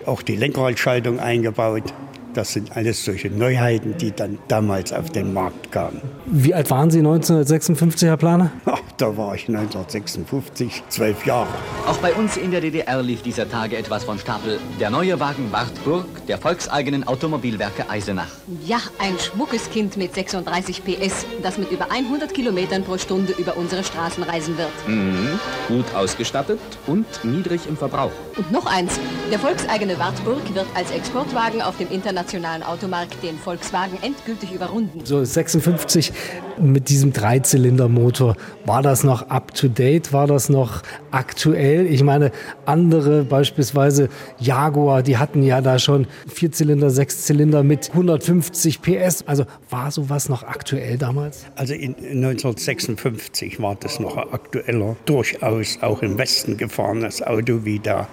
auch 0.06 0.22
die 0.22 0.36
Lenkradschaltung 0.36 1.18
eingebaut 1.18 1.92
das 2.34 2.52
sind 2.52 2.76
alles 2.76 3.04
solche 3.04 3.30
Neuheiten, 3.30 3.96
die 3.96 4.12
dann 4.12 4.38
damals 4.48 4.92
auf 4.92 5.10
den 5.10 5.32
Markt 5.32 5.72
kamen. 5.72 6.00
Wie 6.26 6.54
alt 6.54 6.70
waren 6.70 6.90
Sie 6.90 6.98
1956, 6.98 8.08
Herr 8.08 8.16
Planer? 8.16 8.50
Ach, 8.66 8.80
da 8.98 9.16
war 9.16 9.34
ich 9.34 9.48
1956, 9.48 10.84
zwölf 10.88 11.26
Jahre. 11.26 11.48
Auch 11.86 11.96
bei 11.98 12.12
uns 12.14 12.36
in 12.36 12.50
der 12.50 12.60
DDR 12.60 13.02
lief 13.02 13.22
dieser 13.22 13.48
Tage 13.48 13.76
etwas 13.76 14.04
von 14.04 14.18
Stapel. 14.18 14.58
Der 14.78 14.90
neue 14.90 15.18
Wagen 15.18 15.50
Wartburg 15.50 16.06
der 16.28 16.38
volkseigenen 16.38 17.06
Automobilwerke 17.06 17.88
Eisenach. 17.90 18.30
Ja, 18.64 18.78
ein 18.98 19.18
schmuckes 19.18 19.70
Kind 19.70 19.96
mit 19.96 20.14
36 20.14 20.84
PS, 20.84 21.26
das 21.42 21.58
mit 21.58 21.70
über 21.70 21.90
100 21.90 22.32
Kilometern 22.32 22.84
pro 22.84 22.98
Stunde 22.98 23.32
über 23.32 23.56
unsere 23.56 23.82
Straßen 23.82 24.22
reisen 24.22 24.56
wird. 24.56 24.70
Mhm. 24.86 25.38
Gut 25.68 25.94
ausgestattet 25.94 26.60
und 26.86 27.06
niedrig 27.24 27.62
im 27.68 27.76
Verbrauch. 27.76 28.12
Und 28.36 28.52
noch 28.52 28.66
eins, 28.66 29.00
der 29.30 29.38
volkseigene 29.38 29.98
Wartburg 29.98 30.54
wird 30.54 30.66
als 30.74 30.90
Exportwagen 30.90 31.62
auf 31.62 31.76
dem 31.76 31.90
internationalen 31.90 32.19
internationalen 32.20 32.62
Automarkt 32.62 33.22
den 33.22 33.38
Volkswagen 33.38 33.98
endgültig 34.02 34.52
überrunden. 34.52 35.00
So 35.04 35.24
56 35.24 36.12
mit 36.58 36.90
diesem 36.90 37.14
Dreizylindermotor, 37.14 38.36
war 38.66 38.82
das 38.82 39.04
noch 39.04 39.30
up-to-date, 39.30 40.12
war 40.12 40.26
das 40.26 40.50
noch 40.50 40.82
aktuell? 41.10 41.86
Ich 41.86 42.02
meine, 42.02 42.30
andere, 42.66 43.24
beispielsweise 43.24 44.10
Jaguar, 44.38 45.02
die 45.02 45.16
hatten 45.16 45.42
ja 45.42 45.62
da 45.62 45.78
schon 45.78 46.06
Vierzylinder, 46.28 46.90
Sechszylinder 46.90 47.62
mit 47.62 47.88
150 47.90 48.82
PS. 48.82 49.22
Also 49.26 49.46
war 49.70 49.90
sowas 49.90 50.28
noch 50.28 50.42
aktuell 50.42 50.98
damals? 50.98 51.46
Also 51.56 51.72
in 51.72 51.94
1956 51.94 53.62
war 53.62 53.76
das 53.76 53.98
noch 53.98 54.18
aktueller, 54.18 54.94
durchaus 55.06 55.78
auch 55.80 56.02
im 56.02 56.18
Westen 56.18 56.58
gefahrenes 56.58 57.22
Auto 57.22 57.64
wie 57.64 57.78
da 57.78 58.08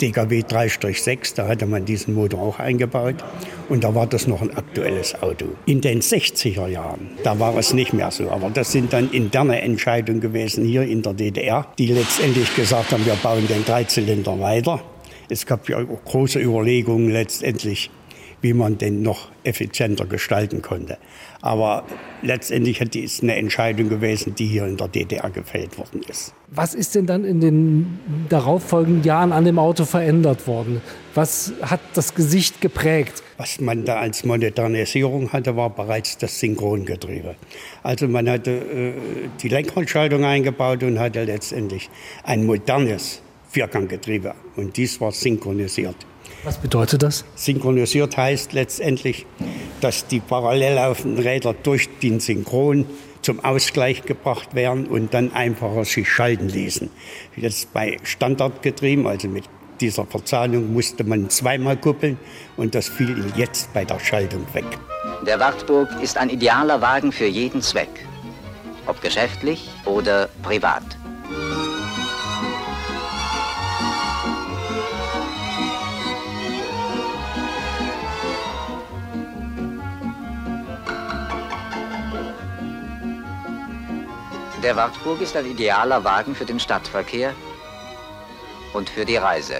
DKW 0.00 0.40
3-6, 0.40 1.36
da 1.36 1.46
hatte 1.46 1.66
man 1.66 1.84
diesen 1.84 2.14
Motor 2.14 2.40
auch 2.40 2.58
eingebaut 2.58 3.16
und 3.68 3.84
da 3.84 3.94
war 3.94 4.06
das 4.06 4.26
noch 4.26 4.42
ein 4.42 4.50
aktuelles 4.56 5.20
Auto. 5.22 5.46
In 5.66 5.80
den 5.80 6.00
60er 6.00 6.66
Jahren, 6.66 7.10
da 7.22 7.38
war 7.38 7.56
es 7.56 7.72
nicht 7.72 7.92
mehr 7.92 8.10
so, 8.10 8.30
aber 8.30 8.50
das 8.50 8.72
sind 8.72 8.92
dann 8.92 9.10
interne 9.10 9.62
Entscheidungen 9.62 10.20
gewesen 10.20 10.64
hier 10.64 10.82
in 10.82 11.02
der 11.02 11.14
DDR, 11.14 11.66
die 11.78 11.86
letztendlich 11.86 12.54
gesagt 12.56 12.92
haben, 12.92 13.06
wir 13.06 13.14
bauen 13.14 13.46
den 13.46 13.64
Dreizylinder 13.64 14.38
weiter. 14.40 14.80
Es 15.28 15.46
gab 15.46 15.68
ja 15.68 15.82
große 15.82 16.38
Überlegungen 16.40 17.10
letztendlich, 17.10 17.90
wie 18.44 18.52
man 18.52 18.76
den 18.76 19.00
noch 19.00 19.30
effizienter 19.42 20.04
gestalten 20.04 20.60
konnte. 20.60 20.98
Aber 21.40 21.84
letztendlich 22.20 22.78
ist 22.80 23.22
eine 23.22 23.36
Entscheidung 23.36 23.88
gewesen, 23.88 24.34
die 24.34 24.46
hier 24.46 24.66
in 24.66 24.76
der 24.76 24.88
DDR 24.88 25.30
gefällt 25.30 25.78
worden 25.78 26.02
ist. 26.08 26.34
Was 26.48 26.74
ist 26.74 26.94
denn 26.94 27.06
dann 27.06 27.24
in 27.24 27.40
den 27.40 27.98
darauffolgenden 28.28 29.02
Jahren 29.02 29.32
an 29.32 29.46
dem 29.46 29.58
Auto 29.58 29.86
verändert 29.86 30.46
worden? 30.46 30.82
Was 31.14 31.54
hat 31.62 31.80
das 31.94 32.14
Gesicht 32.14 32.60
geprägt? 32.60 33.22
Was 33.38 33.60
man 33.60 33.86
da 33.86 33.96
als 33.96 34.24
Modernisierung 34.24 35.32
hatte, 35.32 35.56
war 35.56 35.70
bereits 35.70 36.18
das 36.18 36.38
Synchrongetriebe. 36.38 37.36
Also 37.82 38.08
man 38.08 38.28
hatte 38.28 38.50
äh, 38.50 38.92
die 39.42 39.48
Lenkradschaltung 39.48 40.22
eingebaut 40.22 40.82
und 40.82 40.98
hatte 40.98 41.24
letztendlich 41.24 41.88
ein 42.24 42.44
modernes 42.44 43.22
Vierganggetriebe. 43.48 44.34
Und 44.56 44.76
dies 44.76 45.00
war 45.00 45.12
synchronisiert. 45.12 45.96
Was 46.44 46.58
bedeutet 46.58 47.02
das? 47.02 47.24
Synchronisiert 47.34 48.16
heißt 48.16 48.52
letztendlich, 48.52 49.26
dass 49.80 50.06
die 50.06 50.20
parallel 50.20 50.74
laufenden 50.74 51.22
Räder 51.22 51.54
durch 51.54 51.88
den 52.02 52.20
Synchron 52.20 52.86
zum 53.22 53.42
Ausgleich 53.42 54.02
gebracht 54.02 54.54
werden 54.54 54.86
und 54.86 55.14
dann 55.14 55.32
einfacher 55.32 55.84
sich 55.84 56.08
schalten 56.08 56.48
ließen. 56.48 56.90
Jetzt 57.36 57.72
bei 57.72 57.96
Standardgetrieben, 58.02 59.06
also 59.06 59.28
mit 59.28 59.44
dieser 59.80 60.04
Verzahnung, 60.04 60.72
musste 60.72 61.04
man 61.04 61.30
zweimal 61.30 61.76
kuppeln 61.76 62.18
und 62.56 62.74
das 62.74 62.88
fiel 62.88 63.24
jetzt 63.36 63.72
bei 63.72 63.84
der 63.84 63.98
Schaltung 63.98 64.46
weg. 64.52 64.66
Der 65.26 65.40
Wartburg 65.40 65.88
ist 66.02 66.18
ein 66.18 66.28
idealer 66.28 66.80
Wagen 66.80 67.12
für 67.12 67.26
jeden 67.26 67.62
Zweck, 67.62 67.88
ob 68.86 69.00
geschäftlich 69.00 69.68
oder 69.86 70.28
privat. 70.42 70.84
Der 84.64 84.76
Wartburg 84.76 85.20
ist 85.20 85.36
ein 85.36 85.44
idealer 85.44 86.04
Wagen 86.04 86.34
für 86.34 86.46
den 86.46 86.58
Stadtverkehr 86.58 87.34
und 88.72 88.88
für 88.88 89.04
die 89.04 89.16
Reise. 89.16 89.56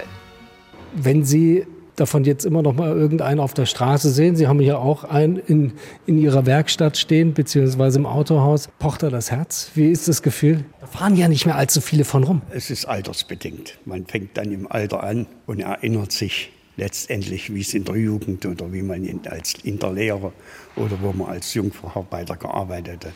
Wenn 0.95 1.23
Sie 1.23 1.67
davon 1.95 2.23
jetzt 2.23 2.43
immer 2.43 2.63
noch 2.63 2.73
mal 2.73 2.89
irgendeinen 2.89 3.39
auf 3.39 3.53
der 3.53 3.67
Straße 3.67 4.09
sehen, 4.09 4.35
Sie 4.35 4.47
haben 4.47 4.59
ja 4.61 4.79
auch 4.79 5.03
einen 5.03 5.37
in, 5.37 5.73
in 6.07 6.17
Ihrer 6.17 6.47
Werkstatt 6.47 6.97
stehen, 6.97 7.35
beziehungsweise 7.35 7.99
im 7.99 8.07
Autohaus. 8.07 8.67
Pocht 8.79 9.03
da 9.03 9.11
das 9.11 9.29
Herz? 9.29 9.69
Wie 9.75 9.91
ist 9.91 10.07
das 10.07 10.23
Gefühl? 10.23 10.65
Da 10.81 10.87
fahren 10.87 11.15
ja 11.15 11.27
nicht 11.27 11.45
mehr 11.45 11.55
allzu 11.55 11.81
viele 11.81 12.03
von 12.03 12.23
rum. 12.23 12.41
Es 12.49 12.71
ist 12.71 12.85
altersbedingt. 12.85 13.77
Man 13.85 14.07
fängt 14.07 14.35
dann 14.35 14.51
im 14.51 14.71
Alter 14.71 15.03
an 15.03 15.27
und 15.45 15.59
erinnert 15.59 16.13
sich 16.13 16.51
letztendlich, 16.77 17.53
wie 17.53 17.61
es 17.61 17.75
in 17.75 17.83
der 17.83 17.95
Jugend 17.95 18.43
oder 18.47 18.73
wie 18.73 18.81
man 18.81 19.05
in, 19.05 19.21
als 19.27 19.53
in 19.63 19.77
der 19.77 19.91
Lehre 19.91 20.33
oder 20.75 20.97
wo 20.99 21.13
man 21.13 21.29
als 21.29 21.53
Jungverarbeiter 21.53 22.37
gearbeitet 22.37 23.05
hat. 23.05 23.13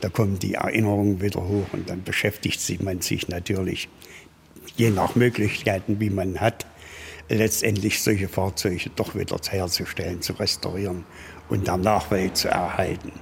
Da 0.00 0.08
kommen 0.08 0.38
die 0.38 0.54
Erinnerungen 0.54 1.20
wieder 1.20 1.40
hoch 1.40 1.66
und 1.72 1.90
dann 1.90 2.04
beschäftigt 2.04 2.82
man 2.82 3.00
sich 3.00 3.28
natürlich, 3.28 3.88
je 4.76 4.90
nach 4.90 5.16
Möglichkeiten, 5.16 5.98
wie 5.98 6.10
man 6.10 6.40
hat, 6.40 6.66
letztendlich 7.28 8.02
solche 8.02 8.28
Fahrzeuge 8.28 8.90
doch 8.96 9.14
wieder 9.14 9.38
herzustellen, 9.50 10.22
zu 10.22 10.34
restaurieren 10.34 11.04
und 11.48 11.66
der 11.66 11.76
Nachwelt 11.76 12.36
zu 12.36 12.48
erhalten. 12.48 13.12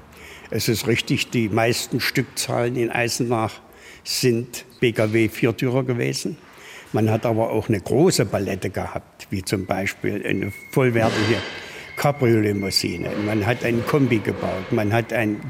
Es 0.50 0.68
ist 0.68 0.86
richtig, 0.86 1.30
die 1.30 1.48
meisten 1.48 2.00
Stückzahlen 2.00 2.76
in 2.76 2.90
Eisenach 2.90 3.60
sind 4.04 4.64
Pkw-Viertürer 4.80 5.82
gewesen. 5.82 6.36
Man 6.92 7.10
hat 7.10 7.26
aber 7.26 7.50
auch 7.50 7.68
eine 7.68 7.80
große 7.80 8.26
Palette 8.26 8.70
gehabt, 8.70 9.26
wie 9.30 9.42
zum 9.42 9.66
Beispiel 9.66 10.24
eine 10.24 10.52
vollwertige 10.70 11.38
Cabriolimousine. 11.96 13.10
Man 13.24 13.44
hat 13.44 13.64
ein 13.64 13.84
Kombi 13.86 14.18
gebaut, 14.18 14.70
man 14.70 14.92
hat 14.92 15.12
ein 15.12 15.40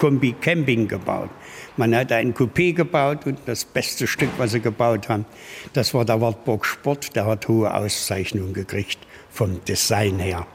Kombi 0.00 0.32
Camping 0.40 0.88
gebaut. 0.88 1.28
Man 1.76 1.94
hat 1.94 2.10
ein 2.10 2.32
Coupé 2.34 2.72
gebaut 2.72 3.26
und 3.26 3.38
das 3.44 3.66
beste 3.66 4.06
Stück, 4.06 4.30
was 4.38 4.52
sie 4.52 4.60
gebaut 4.60 5.10
haben, 5.10 5.26
das 5.74 5.92
war 5.92 6.06
der 6.06 6.20
Wartburg 6.20 6.64
Sport. 6.64 7.14
Der 7.14 7.26
hat 7.26 7.46
hohe 7.46 7.72
Auszeichnungen 7.72 8.54
gekriegt 8.54 8.98
vom 9.30 9.62
Design 9.66 10.18
her, 10.18 10.46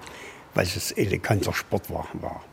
weil 0.55 0.65
es 0.65 0.91
eleganter 0.91 1.53
Sportwagen 1.53 2.21
war. 2.23 2.43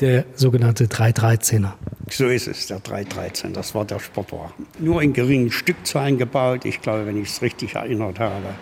Der 0.00 0.26
sogenannte 0.34 0.84
313er. 0.84 1.72
So 2.10 2.28
ist 2.28 2.48
es, 2.48 2.66
der 2.66 2.80
313. 2.80 3.54
Das 3.54 3.74
war 3.74 3.86
der 3.86 3.98
Sportwagen. 3.98 4.66
Nur 4.78 5.00
in 5.00 5.14
geringen 5.14 5.50
Stückzahlen 5.50 6.18
gebaut. 6.18 6.66
Ich 6.66 6.82
glaube, 6.82 7.06
wenn 7.06 7.20
ich 7.20 7.28
es 7.28 7.40
richtig 7.40 7.76
erinnert 7.76 8.18
habe, 8.18 8.54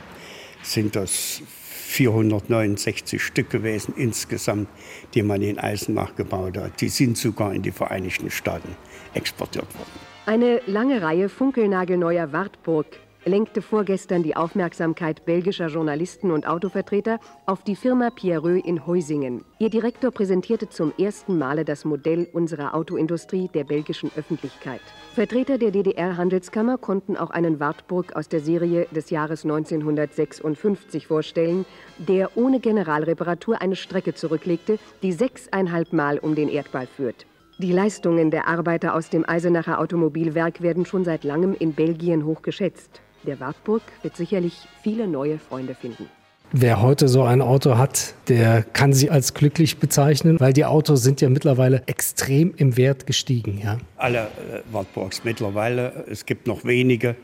sind 0.62 0.94
das 0.94 1.42
469 1.90 3.20
Stück 3.20 3.50
gewesen 3.50 3.94
insgesamt, 3.96 4.68
die 5.14 5.22
man 5.22 5.42
in 5.42 5.59
Eisenach 5.59 6.14
gebaut 6.14 6.57
hat. 6.57 6.81
Die 6.81 6.88
sind 6.88 7.18
sogar 7.18 7.53
in 7.53 7.62
die 7.62 7.72
Vereinigten 7.72 8.31
Staaten 8.31 8.76
exportiert 9.12 9.66
worden. 9.74 9.90
Eine 10.24 10.61
lange 10.66 11.03
Reihe 11.03 11.29
funkelnagelneuer 11.29 12.33
Wartburg 12.33 12.87
lenkte 13.24 13.62
vorgestern 13.62 14.22
die 14.22 14.37
Aufmerksamkeit 14.37 15.24
belgischer 15.24 15.66
Journalisten 15.66 16.30
und 16.30 16.46
Autovertreter 16.46 17.18
auf 17.46 17.62
die 17.62 17.76
Firma 17.76 18.11
Pierreux 18.11 18.64
in 18.64 18.87
Heusingen. 18.87 19.44
Ihr 19.59 19.70
Direktor 19.70 20.11
präsentierte 20.11 20.68
zum 20.68 20.92
ersten 20.98 21.38
Male 21.38 21.64
das 21.64 21.85
Modell 21.85 22.28
unserer 22.33 22.74
Autoindustrie 22.74 23.48
der 23.52 23.64
belgischen 23.64 24.11
Öffentlichkeit. 24.16 24.80
Vertreter 25.14 25.59
der 25.59 25.70
DDR-Handelskammer 25.70 26.78
konnten 26.78 27.16
auch 27.16 27.30
einen 27.30 27.61
Wartburg 27.61 28.16
aus 28.16 28.28
der 28.28 28.40
Serie 28.40 28.87
des 28.90 29.11
Jahres 29.11 29.44
1956 29.44 31.06
vorstellen, 31.06 31.66
der 31.98 32.37
ohne 32.37 32.61
Generalreparatur 32.61 33.61
eine 33.61 33.76
Strecke 33.76 34.14
zurücklegte, 34.14 34.78
die 35.02 35.12
sechseinhalb 35.12 35.92
Mal 35.92 36.18
um 36.18 36.35
den 36.35 36.48
Erdball 36.48 36.87
führt. 36.87 37.26
Die 37.59 37.72
Leistungen 37.72 38.30
der 38.30 38.48
Arbeiter 38.48 38.94
aus 38.94 39.11
dem 39.11 39.28
Eisenacher 39.28 39.80
Automobilwerk 39.80 40.62
werden 40.62 40.87
schon 40.87 41.04
seit 41.04 41.24
langem 41.24 41.54
in 41.59 41.74
Belgien 41.74 42.24
hoch 42.24 42.40
geschätzt. 42.40 43.02
Der 43.24 43.38
Wartburg 43.38 43.83
wird 44.02 44.16
sicherlich 44.16 44.54
viele 44.83 45.06
neue 45.06 45.38
Freunde 45.38 45.74
finden. 45.74 46.09
Wer 46.52 46.83
heute 46.83 47.06
so 47.06 47.22
ein 47.22 47.42
Auto 47.42 47.76
hat, 47.76 48.14
der 48.28 48.64
kann 48.64 48.92
sich 48.92 49.12
als 49.12 49.35
glücklich 49.35 49.78
bezeichnen, 49.78 50.40
weil 50.40 50.52
die 50.52 50.64
Autos 50.64 51.02
sind 51.02 51.20
ja 51.20 51.28
mittlerweile 51.28 51.83
extrem 51.87 52.54
im 52.56 52.76
Wert 52.76 53.06
gestiegen. 53.06 53.61
Ja? 53.62 53.78
Alle 53.98 54.22
äh, 54.22 54.62
Wartburgs 54.72 55.22
mittlerweile, 55.22 56.06
es 56.09 56.26
gibt 56.26 56.48
noch 56.48 56.64
wenige, 56.64 57.14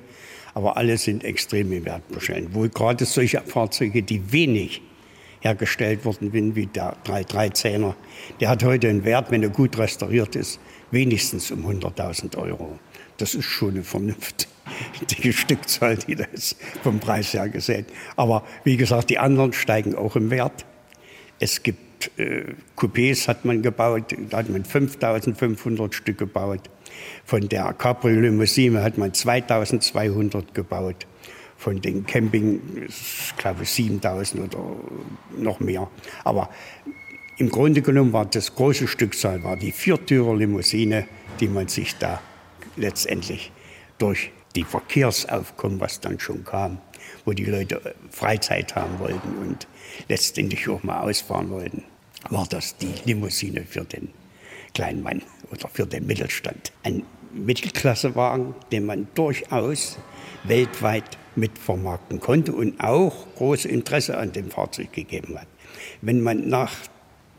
aber 0.55 0.77
alle 0.77 0.97
sind 0.97 1.25
extrem 1.25 1.73
im 1.73 1.85
Wert 1.87 2.07
beschränkt. 2.09 2.55
Wo 2.55 2.69
gerade 2.69 3.05
solche 3.05 3.41
Fahrzeuge, 3.41 4.03
die 4.03 4.33
wenig 4.33 4.83
hergestellt 5.41 6.05
worden 6.05 6.31
sind, 6.31 6.55
wie 6.55 6.67
der 6.67 6.97
313er, 7.05 7.95
der 8.41 8.49
hat 8.49 8.63
heute 8.63 8.89
einen 8.89 9.05
Wert, 9.05 9.31
wenn 9.31 9.43
er 9.43 9.49
gut 9.49 9.77
restauriert 9.77 10.37
ist, 10.37 10.61
wenigstens 10.91 11.51
um 11.51 11.67
100.000 11.67 12.37
Euro. 12.39 12.79
Das 13.19 13.35
ist 13.35 13.47
schon 13.47 13.71
eine 13.71 13.83
vernünftige 13.83 15.33
Stückzahl, 15.33 15.97
die 15.97 16.17
das 16.17 16.57
vom 16.83 17.01
Preis 17.01 17.33
her 17.33 17.49
gesehen. 17.49 17.87
Aber 18.17 18.45
wie 18.65 18.77
gesagt, 18.77 19.11
die 19.11 19.19
anderen 19.19 19.53
steigen 19.53 19.95
auch 19.95 20.17
im 20.17 20.31
Wert. 20.31 20.67
Es 21.39 21.63
gibt 21.63 22.19
äh, 22.19 22.55
Coupés, 22.77 23.29
hat 23.29 23.45
man 23.45 23.63
gebaut, 23.63 24.15
da 24.31 24.39
hat 24.39 24.49
man 24.49 24.65
5500 24.65 25.95
Stück 25.95 26.19
gebaut. 26.19 26.71
Von 27.25 27.49
der 27.49 27.73
Cabrio-Limousine 27.73 28.83
hat 28.83 28.99
man 28.99 29.13
2200 29.13 30.55
gebaut. 30.55 31.07
Von 31.59 31.81
den 31.81 32.07
Camping, 32.07 32.61
ich 32.87 33.35
glaube 33.39 33.65
7000 33.65 34.55
oder 34.55 34.77
noch 35.39 35.59
mehr. 35.59 35.89
Aber 36.23 36.51
im 37.39 37.49
Grunde 37.49 37.81
genommen 37.81 38.13
war 38.13 38.27
das 38.27 38.55
große 38.55 38.87
Stückzahl 38.89 39.43
war 39.43 39.57
die 39.57 39.73
Viertürer-Limousine, 39.73 41.07
die 41.41 41.49
man 41.49 41.69
sich 41.69 41.97
da 41.97 42.21
letztendlich 42.77 43.53
durch 43.99 44.31
die 44.55 44.65
Verkehrsaufkommen, 44.65 45.81
was 45.81 46.01
dann 46.01 46.19
schon 46.19 46.45
kam, 46.45 46.79
wo 47.25 47.33
die 47.33 47.45
Leute 47.45 47.77
äh, 47.85 47.93
Freizeit 48.11 48.75
haben 48.75 48.99
wollten 48.99 49.37
und 49.39 49.67
letztendlich 50.09 50.69
auch 50.69 50.83
mal 50.83 51.01
ausfahren 51.01 51.51
wollten, 51.51 51.85
war 52.31 52.47
das 52.49 52.77
die 52.77 52.93
Limousine 53.05 53.65
für 53.65 53.85
den 53.85 54.09
kleinen 54.75 55.03
Mann 55.03 55.23
oder 55.51 55.69
für 55.69 55.87
den 55.87 56.07
Mittelstand. 56.07 56.73
Ein 56.83 57.03
Mittelklassewagen, 57.33 58.55
den 58.73 58.87
man 58.87 59.09
durchaus 59.15 59.99
weltweit 60.45 61.19
mitvermarkten 61.35 62.21
konnte 62.21 62.53
und 62.53 62.81
auch 62.81 63.27
großes 63.37 63.67
Interesse 63.67 64.17
an 64.17 64.33
dem 64.33 64.51
Fahrzeug 64.51 64.93
gegeben 64.93 65.39
hat. 65.39 65.47
Wenn 66.01 66.23
man 66.23 66.49
nach 66.49 66.73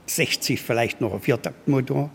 60 0.06 0.62
vielleicht 0.62 1.02
noch 1.02 1.14
ein 1.14 1.22
Viertaktmotor 1.22 2.12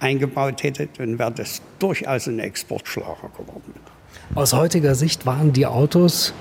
eingebaut 0.00 0.62
hätte, 0.62 0.88
dann 0.98 1.18
wäre 1.18 1.32
das 1.32 1.62
durchaus 1.78 2.26
ein 2.26 2.38
Exportschlager 2.38 3.30
geworden. 3.36 3.74
Aus 4.34 4.52
heutiger 4.52 4.94
Sicht 4.94 5.26
waren 5.26 5.52
die 5.52 5.66
Autos 5.66 6.32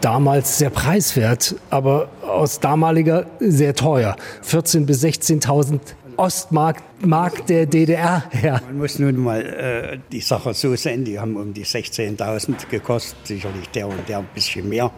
damals 0.00 0.58
sehr 0.58 0.70
preiswert, 0.70 1.56
aber 1.70 2.08
aus 2.22 2.60
damaliger 2.60 3.26
sehr 3.40 3.74
teuer. 3.74 4.16
14.000 4.44 4.86
bis 4.86 5.02
16.000 5.02 5.80
Ostmark 6.16 6.82
Mark 7.00 7.46
der 7.46 7.66
DDR 7.66 8.24
her. 8.30 8.60
Man 8.66 8.78
muss 8.78 8.98
nun 8.98 9.16
mal 9.16 9.42
äh, 9.42 9.98
die 10.10 10.20
Sache 10.20 10.54
so 10.54 10.74
sehen, 10.76 11.04
die 11.04 11.18
haben 11.18 11.36
um 11.36 11.52
die 11.52 11.64
16.000 11.64 12.68
gekostet, 12.68 13.26
sicherlich 13.26 13.68
der 13.70 13.88
und 13.88 14.08
der 14.08 14.18
ein 14.18 14.28
bisschen 14.34 14.68
mehr. 14.68 14.90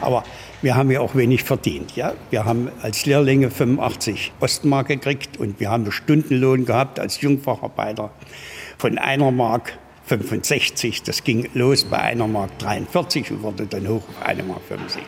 Aber 0.00 0.24
wir 0.62 0.74
haben 0.74 0.90
ja 0.90 1.00
auch 1.00 1.14
wenig 1.14 1.42
verdient. 1.44 1.96
Ja? 1.96 2.14
Wir 2.30 2.44
haben 2.44 2.70
als 2.82 3.06
Lehrlinge 3.06 3.50
85 3.50 4.32
Ostmark 4.40 4.88
gekriegt 4.88 5.38
und 5.38 5.60
wir 5.60 5.70
haben 5.70 5.84
einen 5.84 5.92
Stundenlohn 5.92 6.64
gehabt 6.64 6.98
als 6.98 7.20
Jungfacharbeiter 7.20 8.10
von 8.78 8.98
einer 8.98 9.30
Mark 9.30 9.78
65. 10.18 11.02
Das 11.02 11.24
ging 11.24 11.48
los 11.54 11.84
bei 11.84 11.98
einer 11.98 12.26
Mark 12.26 12.58
43 12.58 13.30
und 13.30 13.42
wurde 13.42 13.66
dann 13.66 13.88
hoch 13.88 14.02
auf 14.08 14.26
eine 14.26 14.42
Mark 14.42 14.60
65. 14.68 15.04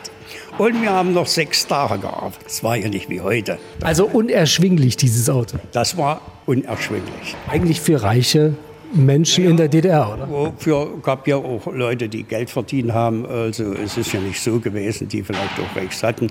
Und 0.57 0.81
wir 0.81 0.91
haben 0.91 1.13
noch 1.13 1.27
sechs 1.27 1.67
Tage 1.67 1.99
gearbeitet. 1.99 2.45
Das 2.45 2.63
war 2.63 2.77
ja 2.77 2.89
nicht 2.89 3.11
wie 3.11 3.21
heute. 3.21 3.59
Also 3.83 4.07
unerschwinglich, 4.07 4.97
dieses 4.97 5.29
Auto. 5.29 5.59
Das 5.73 5.97
war 5.97 6.21
unerschwinglich. 6.47 7.37
Eigentlich 7.49 7.81
für 7.81 8.03
reiche 8.03 8.55
Menschen 8.93 9.45
ja, 9.45 9.51
in 9.51 9.57
der 9.57 9.69
DDR, 9.69 10.13
oder? 10.13 10.29
Wofür 10.31 10.99
gab 11.03 11.27
ja 11.27 11.37
auch 11.37 11.67
Leute, 11.67 12.09
die 12.09 12.23
Geld 12.23 12.51
verdient 12.51 12.93
haben. 12.93 13.27
Also 13.27 13.73
es 13.73 13.97
ist 13.97 14.13
ja 14.13 14.21
nicht 14.21 14.41
so 14.41 14.59
gewesen, 14.61 15.09
die 15.09 15.23
vielleicht 15.23 15.59
auch 15.59 15.77
rechts 15.77 16.03
hatten. 16.03 16.29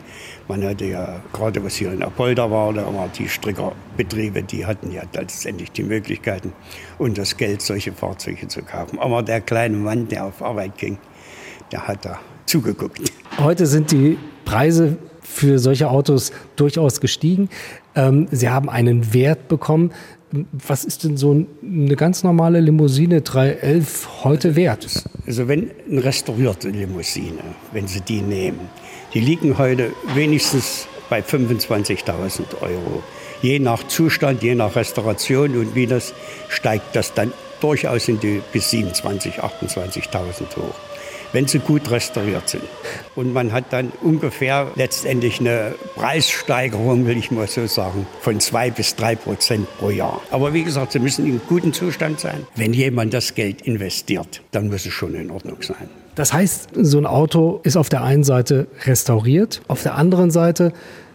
Man 0.47 0.63
hatte 0.63 0.85
ja, 0.85 1.21
gerade 1.33 1.63
was 1.63 1.75
hier 1.75 1.91
in 1.91 2.03
Apolda 2.03 2.49
war, 2.49 2.73
da 2.73 2.85
waren 2.85 3.11
die 3.17 3.27
Strickerbetriebe, 3.27 4.43
die 4.43 4.65
hatten 4.65 4.91
ja 4.91 5.03
letztendlich 5.13 5.71
die 5.71 5.83
Möglichkeiten 5.83 6.53
und 6.97 7.17
das 7.17 7.37
Geld, 7.37 7.61
solche 7.61 7.91
Fahrzeuge 7.91 8.47
zu 8.47 8.61
kaufen. 8.61 8.99
Aber 8.99 9.23
der 9.23 9.41
kleine 9.41 9.77
Mann, 9.77 10.07
der 10.07 10.25
auf 10.25 10.41
Arbeit 10.41 10.77
ging, 10.77 10.97
der 11.71 11.87
hat 11.87 12.05
da 12.05 12.19
zugeguckt. 12.45 13.01
Heute 13.39 13.65
sind 13.65 13.91
die 13.91 14.17
Preise 14.45 14.97
für 15.21 15.57
solche 15.59 15.89
Autos 15.89 16.31
durchaus 16.55 17.01
gestiegen. 17.01 17.49
Ähm, 17.95 18.27
sie 18.31 18.49
haben 18.49 18.69
einen 18.69 19.13
Wert 19.13 19.47
bekommen. 19.47 19.91
Was 20.51 20.83
ist 20.83 21.03
denn 21.03 21.15
so 21.15 21.45
eine 21.61 21.95
ganz 21.95 22.23
normale 22.23 22.59
Limousine 22.59 23.21
311 23.21 24.23
heute 24.23 24.55
wert? 24.55 25.03
Also 25.27 25.47
wenn 25.47 25.69
eine 25.87 26.03
restaurierte 26.03 26.69
Limousine, 26.69 27.43
wenn 27.71 27.87
Sie 27.87 28.01
die 28.01 28.21
nehmen, 28.21 28.61
die 29.13 29.19
liegen 29.19 29.59
heute 29.59 29.91
wenigstens 30.15 30.87
bei 31.09 31.19
25.000 31.19 32.61
Euro. 32.61 33.03
Je 33.43 33.59
nach 33.59 33.85
Zustand, 33.87 34.41
je 34.41 34.55
nach 34.55 34.75
Restauration 34.75 35.55
und 35.55 35.75
wie 35.75 35.85
das 35.85 36.13
steigt 36.49 36.95
das 36.95 37.13
dann 37.13 37.31
durchaus 37.61 38.07
in 38.07 38.19
die 38.19 38.41
bis 38.51 38.71
27.000, 38.71 39.39
28.000 39.39 40.57
hoch 40.57 40.92
wenn 41.33 41.47
sie 41.47 41.59
gut 41.59 41.91
restauriert 41.91 42.47
sind. 42.47 42.63
Und 43.15 43.33
man 43.33 43.51
hat 43.51 43.65
dann 43.71 43.91
ungefähr 44.01 44.67
letztendlich 44.75 45.39
eine 45.39 45.75
Preissteigerung, 45.95 47.05
will 47.05 47.17
ich 47.17 47.31
mal 47.31 47.47
so 47.47 47.67
sagen, 47.67 48.07
von 48.21 48.39
zwei 48.39 48.71
bis 48.71 48.95
drei 48.95 49.15
Prozent 49.15 49.67
pro 49.77 49.89
Jahr. 49.89 50.21
Aber 50.31 50.53
wie 50.53 50.63
gesagt, 50.63 50.93
sie 50.93 50.99
müssen 50.99 51.25
in 51.25 51.41
gutem 51.47 51.73
Zustand 51.73 52.19
sein. 52.19 52.47
Wenn 52.55 52.73
jemand 52.73 53.13
das 53.13 53.35
Geld 53.35 53.61
investiert, 53.63 54.41
dann 54.51 54.69
muss 54.69 54.85
es 54.85 54.93
schon 54.93 55.15
in 55.15 55.29
Ordnung 55.31 55.57
sein. 55.61 55.89
Das 56.15 56.31
heißt, 56.31 56.69
so 56.75 56.99
ein 56.99 57.07
Auto 57.07 57.59
ist 57.63 57.75
auf 57.75 57.89
der 57.89 58.03
einen 58.03 58.23
Seite 58.23 58.67
restauriert, 58.85 59.61
auf 59.67 59.81
der 59.81 59.95
anderen 59.95 60.29
Seite 60.29 60.71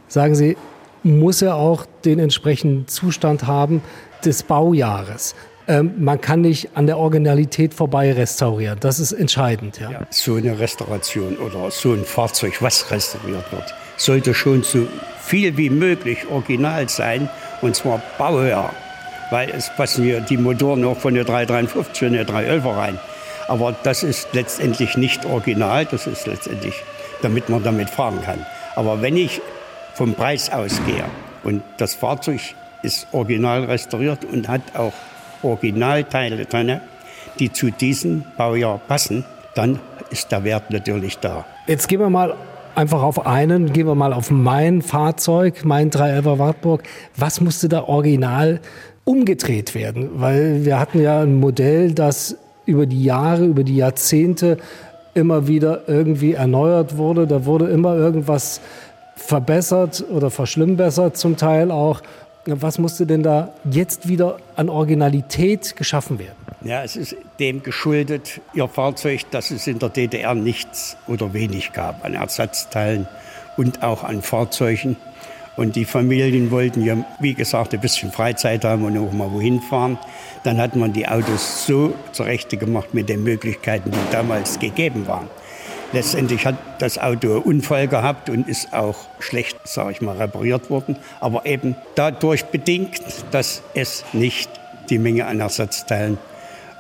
sagen 0.09 0.35
Sie, 0.35 0.57
muss 1.05 1.43
er 1.43 1.55
auch 1.55 1.87
den 2.05 2.19
entsprechenden 2.19 2.89
Zustand 2.89 3.47
haben 3.47 3.83
des 4.25 4.43
Baujahres. 4.43 5.37
Ähm, 5.69 5.93
man 5.99 6.19
kann 6.21 6.41
nicht 6.41 6.71
an 6.75 6.87
der 6.87 6.97
Originalität 6.97 7.75
vorbei 7.75 8.13
restaurieren. 8.13 8.81
Das 8.81 8.99
ist 8.99 9.13
entscheidend. 9.13 9.79
Ja. 9.79 9.91
ja. 9.91 10.01
so 10.09 10.37
eine 10.37 10.59
Restauration 10.59 11.37
oder 11.37 11.71
so 11.71 11.93
ein 11.93 12.05
Fahrzeug, 12.05 12.63
was 12.63 12.91
restauriert 12.91 13.53
wird, 13.53 13.75
sollte 13.99 14.33
schon 14.33 14.63
so 14.63 14.89
viel 15.21 15.57
wie 15.59 15.69
möglich 15.69 16.27
original 16.31 16.89
sein 16.89 17.29
und 17.61 17.77
zwar 17.77 18.01
Baujahr. 18.17 18.73
Weil 19.31 19.51
es 19.51 19.71
passen 19.77 20.05
hier 20.05 20.23
die 20.23 20.39
Motoren 20.39 20.83
auch 20.87 20.97
von 20.97 21.13
der 21.13 21.25
353 21.25 22.09
und 22.09 22.13
der 22.15 22.25
311 22.25 22.65
rein. 22.65 22.99
Aber 23.47 23.75
das 23.83 24.03
ist 24.03 24.29
letztendlich 24.33 24.97
nicht 24.97 25.27
original, 25.27 25.85
das 25.85 26.07
ist 26.07 26.27
letztendlich, 26.27 26.83
damit 27.21 27.51
man 27.51 27.63
damit 27.63 27.91
fahren 27.91 28.23
kann. 28.25 28.45
Aber 28.75 29.03
wenn 29.03 29.19
ich 29.19 29.43
vom 29.93 30.15
Preis 30.15 30.51
ausgehe 30.51 31.05
und 31.45 31.63
das 31.77 31.95
Fahrzeug 31.95 32.41
ist 32.83 33.07
original 33.13 33.65
restauriert 33.65 34.25
und 34.25 34.49
hat 34.49 34.63
auch 34.75 34.93
Originalteile 35.43 36.45
drin, 36.45 36.81
die 37.39 37.53
zu 37.53 37.71
diesem 37.71 38.25
Baujahr 38.37 38.81
passen, 38.89 39.25
dann 39.55 39.79
ist 40.11 40.31
der 40.33 40.45
Wert 40.45 40.71
natürlich 40.71 41.19
da. 41.19 41.45
Jetzt 41.67 41.89
gehen 41.89 42.01
wir 42.01 42.11
mal 42.11 42.35
einfach 42.75 43.03
auf 43.03 43.27
einen, 43.27 43.73
gehen 43.73 43.87
wir 43.87 43.95
mal 43.95 44.13
auf 44.13 44.31
mein 44.31 44.83
Fahrzeug, 44.83 45.65
mein 45.65 45.91
311er 45.91 46.39
Wartburg. 46.39 46.83
Was 47.17 47.41
musste 47.41 47.69
da 47.69 47.85
original 47.85 48.61
umgedreht 49.05 49.75
werden? 49.75 50.11
Weil 50.15 50.65
wir 50.65 50.79
hatten 50.79 51.03
ja 51.03 51.21
ein 51.21 51.35
Modell, 51.35 51.93
das 51.93 52.37
über 52.67 52.87
die 52.87 53.03
Jahre, 53.03 53.45
über 53.45 53.65
die 53.65 53.77
Jahrzehnte 53.77 54.59
immer 55.15 55.49
wieder 55.49 55.89
irgendwie 55.89 56.35
erneuert 56.35 56.97
wurde. 56.97 57.27
Da 57.27 57.45
wurde 57.45 57.67
immer 57.67 57.97
irgendwas 57.97 58.61
verbessert 59.17 60.05
oder 60.15 60.31
verschlimmbessert 60.31 61.17
zum 61.17 61.37
Teil 61.37 61.71
auch. 61.71 62.03
Was 62.47 62.79
musste 62.79 63.07
denn 63.07 63.23
da 63.23 63.53
jetzt 63.71 64.09
wieder 64.09 64.39
an 64.57 64.69
Originalität 64.69 65.77
geschaffen 65.77 66.19
werden? 66.19 66.37
Ja, 66.63 66.83
es 66.83 66.97
ist 66.97 67.17
dem 67.39 67.63
geschuldet, 67.63 68.41
Ihr 68.55 68.69
Fahrzeug, 68.69 69.31
dass 69.31 69.51
es 69.51 69.67
in 69.67 69.79
der 69.79 69.91
DDR 69.91 70.35
nichts 70.35 70.97
oder 71.07 71.33
wenig 71.33 71.73
gab 71.73 72.05
an 72.05 72.15
Ersatzteilen 72.15 73.07
und 73.57 73.83
auch 73.83 74.03
an 74.03 74.23
Fahrzeugen. 74.23 74.97
Und 75.57 75.75
die 75.75 75.85
Familien 75.85 76.51
wollten 76.53 76.85
ja, 76.85 76.97
wie 77.19 77.35
gesagt, 77.35 77.75
ein 77.75 77.81
bisschen 77.81 78.13
Freizeit 78.13 78.65
haben 78.65 78.85
und 78.85 78.97
auch 78.97 79.13
mal 79.13 79.31
wohin 79.33 79.61
fahren. 79.61 79.99
Dann 80.45 80.59
hat 80.59 80.77
man 80.77 80.93
die 80.93 81.09
Autos 81.09 81.67
so 81.67 81.93
zurechte 82.13 82.57
gemacht 82.57 82.95
mit 82.95 83.09
den 83.09 83.25
Möglichkeiten, 83.25 83.91
die 83.91 84.13
damals 84.13 84.61
gegeben 84.61 85.09
waren. 85.09 85.29
Letztendlich 85.93 86.45
hat 86.45 86.57
das 86.81 86.99
Auto 86.99 87.33
einen 87.33 87.43
Unfall 87.43 87.89
gehabt 87.89 88.29
und 88.29 88.47
ist 88.47 88.75
auch 88.75 88.97
schlecht, 89.21 89.57
sage 89.65 89.93
ich 89.93 90.01
mal, 90.03 90.17
repariert 90.17 90.69
worden. 90.69 90.97
Aber 91.21 91.47
eben 91.47 91.77
dadurch 91.95 92.45
bedingt, 92.47 93.01
dass 93.31 93.63
es 93.75 94.05
nicht 94.13 94.51
die 94.91 94.99
Menge 94.99 95.27
an 95.27 95.41
Ersatzteilen 95.41 96.19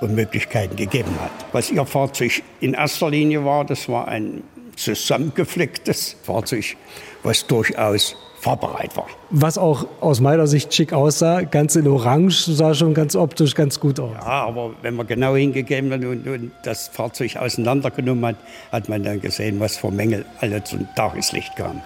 und 0.00 0.14
Möglichkeiten 0.14 0.76
gegeben 0.76 1.18
hat. 1.20 1.30
Was 1.52 1.70
Ihr 1.70 1.86
Fahrzeug 1.86 2.42
in 2.60 2.74
erster 2.74 3.10
Linie 3.10 3.44
war, 3.44 3.64
das 3.64 3.88
war 3.88 4.08
ein 4.08 4.42
zusammengeflicktes 4.76 6.16
Fahrzeug, 6.22 6.76
was 7.22 7.46
durchaus 7.46 8.14
fahrbereit 8.40 8.96
war. 8.96 9.06
Was 9.30 9.58
auch 9.58 9.86
aus 10.00 10.20
meiner 10.20 10.46
Sicht 10.46 10.72
schick 10.72 10.92
aussah, 10.92 11.42
ganz 11.42 11.76
in 11.76 11.86
Orange, 11.86 12.50
sah 12.52 12.74
schon 12.74 12.94
ganz 12.94 13.16
optisch 13.16 13.54
ganz 13.54 13.80
gut 13.80 13.98
aus. 14.00 14.12
Ja, 14.14 14.46
aber 14.46 14.70
wenn 14.82 14.94
man 14.94 15.06
genau 15.06 15.34
hingegeben 15.36 15.92
hat 15.92 16.00
und, 16.00 16.26
und 16.26 16.52
das 16.62 16.88
Fahrzeug 16.88 17.36
auseinandergenommen 17.36 18.24
hat, 18.26 18.36
hat 18.72 18.88
man 18.88 19.02
dann 19.02 19.20
gesehen, 19.20 19.60
was 19.60 19.76
für 19.76 19.90
Mängel 19.90 20.24
alle 20.40 20.62
zum 20.64 20.86
Tageslicht 20.94 21.56
kamen. 21.56 21.82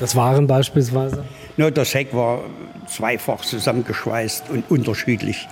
Das 0.00 0.16
waren 0.16 0.46
beispielsweise? 0.46 1.24
Nur 1.56 1.70
das 1.70 1.94
Heck 1.94 2.14
war 2.14 2.40
zweifach 2.86 3.42
zusammengeschweißt 3.42 4.50
und 4.50 4.70
unterschiedlich 4.70 5.48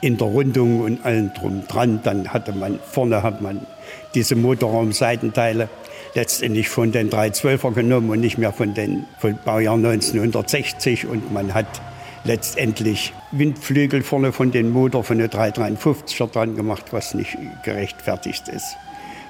in 0.00 0.16
der 0.16 0.28
Rundung 0.28 0.80
und 0.80 1.04
allem 1.04 1.32
drum 1.34 1.66
dran. 1.68 2.00
Dann 2.02 2.32
hatte 2.32 2.52
man 2.52 2.78
vorne 2.82 3.22
hat 3.22 3.40
man 3.40 3.66
diese 4.14 4.36
Motorraumseitenteile 4.36 5.68
letztendlich 6.14 6.68
von 6.68 6.92
den 6.92 7.10
312er 7.10 7.72
genommen 7.72 8.10
und 8.10 8.20
nicht 8.20 8.38
mehr 8.38 8.52
von 8.52 8.74
den 8.74 9.06
von 9.18 9.38
Baujahr 9.44 9.74
1960 9.74 11.06
und 11.06 11.32
man 11.32 11.54
hat 11.54 11.80
letztendlich 12.24 13.12
Windflügel 13.32 14.02
vorne 14.02 14.32
von 14.32 14.50
den 14.50 14.70
Motor 14.70 15.04
von 15.04 15.18
der 15.18 15.30
353er 15.30 16.30
dran 16.30 16.56
gemacht, 16.56 16.86
was 16.90 17.14
nicht 17.14 17.36
gerechtfertigt 17.64 18.48
ist. 18.48 18.76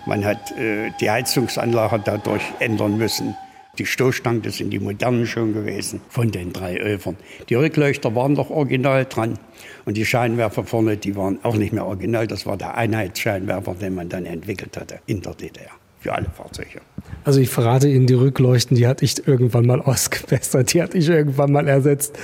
Man 0.07 0.25
hat 0.25 0.51
äh, 0.53 0.90
die 1.01 1.11
Heizungsanlage 1.11 2.01
dadurch 2.05 2.43
ändern 2.59 2.97
müssen. 2.97 3.37
Die 3.79 3.87
Stoßstangen, 3.87 4.43
sind 4.51 4.71
die 4.71 4.81
modernen 4.81 5.27
schon 5.27 5.55
gewesen, 5.55 6.01
von 6.09 6.31
den 6.31 6.53
drei 6.53 6.77
Öfern. 6.77 7.16
Die 7.49 7.55
Rückleuchter 7.55 8.14
waren 8.14 8.35
doch 8.35 8.51
original 8.51 9.05
dran. 9.05 9.38
Und 9.85 9.97
die 9.97 10.05
Scheinwerfer 10.05 10.64
vorne, 10.64 10.97
die 10.97 11.16
waren 11.16 11.38
auch 11.45 11.55
nicht 11.55 11.73
mehr 11.73 11.87
original. 11.87 12.27
Das 12.27 12.47
war 12.47 12.57
der 12.57 12.75
Einheitsscheinwerfer, 12.75 13.75
den 13.75 13.95
man 13.95 14.09
dann 14.09 14.27
entwickelt 14.27 14.77
hatte 14.77 15.01
in 15.07 15.23
der 15.23 15.35
DDR 15.35 15.80
für 16.00 16.12
alle 16.12 16.26
Fahrzeuge. 16.30 16.80
Also 17.24 17.40
ich 17.40 17.50
verrate 17.50 17.88
Ihnen, 17.88 18.06
die 18.06 18.14
Rückleuchten, 18.14 18.76
die 18.76 18.86
hatte 18.86 19.04
ich 19.04 19.26
irgendwann 19.26 19.66
mal 19.66 19.80
ausgebessert, 19.82 20.72
die 20.72 20.82
hatte 20.82 20.98
ich 20.98 21.08
irgendwann 21.08 21.52
mal 21.52 21.68
ersetzt. 21.68 22.18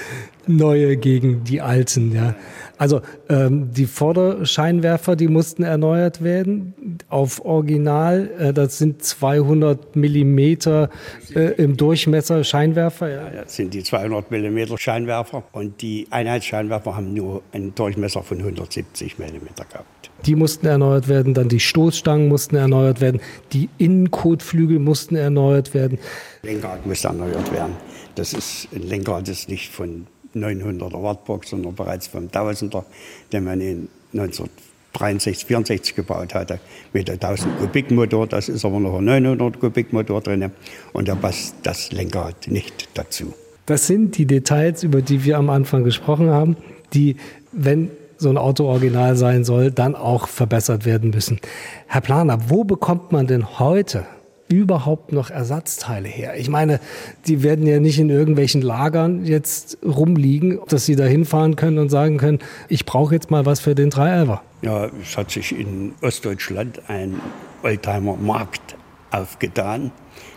Neue 0.46 0.96
gegen 0.96 1.44
die 1.44 1.61
alten, 1.61 2.12
ja. 2.12 2.35
Also 2.78 3.00
ähm, 3.30 3.72
die 3.72 3.87
Vorderscheinwerfer, 3.87 5.16
die 5.16 5.28
mussten 5.28 5.62
erneuert 5.62 6.22
werden 6.22 6.74
auf 7.09 7.44
Original. 7.44 8.30
Äh, 8.38 8.52
das 8.52 8.78
sind 8.78 9.02
200 9.02 9.96
Millimeter 9.96 10.90
äh, 11.35 11.54
im 11.54 11.76
Durchmesser 11.76 12.44
Scheinwerfer. 12.44 13.09
Ja. 13.09 13.32
ja. 13.32 13.42
das 13.42 13.56
sind 13.56 13.72
die 13.72 13.82
200 13.82 14.30
Millimeter 14.30 14.76
Scheinwerfer 14.76 15.44
und 15.52 15.80
die 15.80 16.06
Einheitsscheinwerfer 16.11 16.96
haben 16.96 17.14
nur 17.14 17.42
einen 17.52 17.74
Durchmesser 17.74 18.22
von 18.22 18.38
170 18.38 19.18
Millimeter 19.18 19.64
gehabt. 19.64 20.11
Die 20.26 20.35
mussten 20.35 20.66
erneuert 20.66 21.09
werden, 21.09 21.35
dann 21.35 21.48
die 21.48 21.61
Stoßstangen 21.61 22.28
mussten 22.28 22.56
erneuert 22.56 23.00
werden, 23.00 23.20
die 23.52 23.68
Innenkotflügel 23.78 24.78
mussten 24.78 25.16
erneuert 25.16 25.72
werden. 25.72 25.98
Lenkrad 26.42 26.85
musste 26.85 27.09
erneuert 27.09 27.52
werden. 27.52 27.74
Das 28.16 28.32
ist 28.32 28.68
ein 28.74 28.82
Lenkrad, 28.82 29.28
das 29.28 29.48
nicht 29.48 29.72
von 29.72 30.06
900er 30.44 31.03
Wartburg, 31.03 31.44
sondern 31.44 31.75
bereits 31.75 32.07
vom 32.07 32.29
1000er, 32.29 32.85
den 33.33 33.44
man 33.44 33.61
in 33.61 33.88
1963, 34.12 35.46
64 35.46 35.94
gebaut 35.94 36.35
hatte, 36.35 36.61
mit 36.92 37.09
einem 37.09 37.20
1000 37.20 37.59
Kubik 37.59 37.90
Motor. 37.90 38.27
Das 38.27 38.49
ist 38.49 38.64
aber 38.64 38.81
noch 38.81 38.99
ein 38.99 39.05
900 39.05 39.61
Kubik 39.61 39.92
Motor 39.92 40.20
drin 40.20 40.51
und 40.92 41.09
da 41.09 41.14
passt 41.14 41.57
das 41.62 41.92
Lenkrad 41.92 42.49
nicht 42.49 42.88
dazu. 42.94 43.35
Das 43.66 43.87
sind 43.87 44.16
die 44.16 44.27
Details, 44.27 44.85
über 44.85 45.03
die 45.03 45.25
wir 45.25 45.38
am 45.38 45.51
Anfang 45.51 45.83
gesprochen 45.83 46.31
haben, 46.31 46.57
die, 46.92 47.16
wenn 47.53 47.90
so 48.16 48.31
ein 48.31 48.38
Auto 48.38 48.64
original 48.64 49.16
sein 49.16 49.44
soll, 49.44 49.70
dann 49.70 49.94
auch 49.94 50.29
verbessert 50.29 50.85
werden 50.85 51.11
müssen. 51.11 51.40
Herr 51.87 52.01
Planer, 52.01 52.49
wo 52.49 52.64
bekommt 52.64 53.12
man 53.12 53.27
denn 53.27 53.59
heute 53.59 54.07
überhaupt 54.48 55.12
noch 55.12 55.30
Ersatzteile 55.30 56.09
her? 56.09 56.37
Ich 56.38 56.48
meine, 56.48 56.80
die 57.26 57.42
werden 57.42 57.66
ja 57.66 57.80
nicht 57.80 57.98
in 57.98 58.11
irgendwelchen 58.11 58.62
Lagern 58.62 59.24
jetzt 59.24 59.78
rumliegen, 59.85 60.61
dass 60.68 60.87
sie 60.87 60.96
da 60.96 61.04
hinfahren 61.04 61.56
können 61.56 61.78
und 61.78 61.88
sagen 61.88 62.18
können, 62.18 62.38
ich 62.68 62.85
brauche 62.87 63.14
jetzt 63.14 63.30
mal 63.30 63.46
was 63.46 63.61
für 63.61 63.74
den 63.74 63.90
311er. 63.90 64.40
Ja, 64.62 64.90
es 65.02 65.16
hat 65.16 65.30
sich 65.30 65.59
in 65.59 65.94
Ostdeutschland 66.02 66.82
ein 66.88 67.20
Oldtimer-Markt 67.62 68.76
aufgetan. 69.11 69.92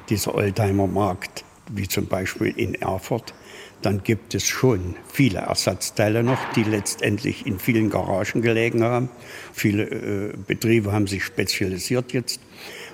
Dieser 0.09 0.35
Oldtimer-Markt, 0.35 1.43
wie 1.71 1.87
zum 1.87 2.07
Beispiel 2.07 2.53
in 2.55 2.75
Erfurt, 2.75 3.33
dann 3.81 4.03
gibt 4.03 4.35
es 4.35 4.45
schon 4.45 4.95
viele 5.11 5.39
Ersatzteile 5.39 6.23
noch, 6.23 6.39
die 6.55 6.63
letztendlich 6.63 7.45
in 7.45 7.59
vielen 7.59 7.89
Garagen 7.89 8.41
gelegen 8.41 8.83
haben. 8.83 9.09
Viele 9.53 9.83
äh, 9.83 10.33
Betriebe 10.47 10.91
haben 10.91 11.07
sich 11.07 11.23
spezialisiert 11.23 12.11
jetzt 12.11 12.41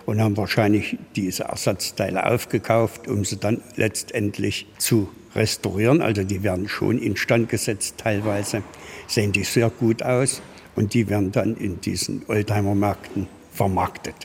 und 0.05 0.21
haben 0.21 0.37
wahrscheinlich 0.37 0.97
diese 1.15 1.45
Ersatzteile 1.45 2.25
aufgekauft, 2.25 3.07
um 3.07 3.25
sie 3.25 3.37
dann 3.37 3.61
letztendlich 3.75 4.67
zu 4.77 5.09
restaurieren. 5.35 6.01
Also 6.01 6.23
die 6.23 6.43
werden 6.43 6.67
schon 6.67 6.99
instand 6.99 7.49
gesetzt 7.49 7.95
teilweise, 7.97 8.63
sehen 9.07 9.31
die 9.31 9.43
sehr 9.43 9.69
gut 9.69 10.03
aus 10.03 10.41
und 10.75 10.93
die 10.93 11.09
werden 11.09 11.31
dann 11.31 11.55
in 11.57 11.81
diesen 11.81 12.23
Oldtimer-Märkten 12.27 13.27
vermarktet. 13.51 14.15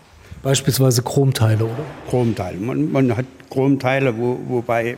Beispielsweise 0.43 1.03
Chromteile, 1.03 1.65
oder? 1.65 1.85
Chromteile. 2.09 2.59
Man, 2.59 2.91
man 2.91 3.17
hat 3.17 3.27
Chromteile, 3.51 4.17
wo, 4.17 4.39
wobei 4.49 4.97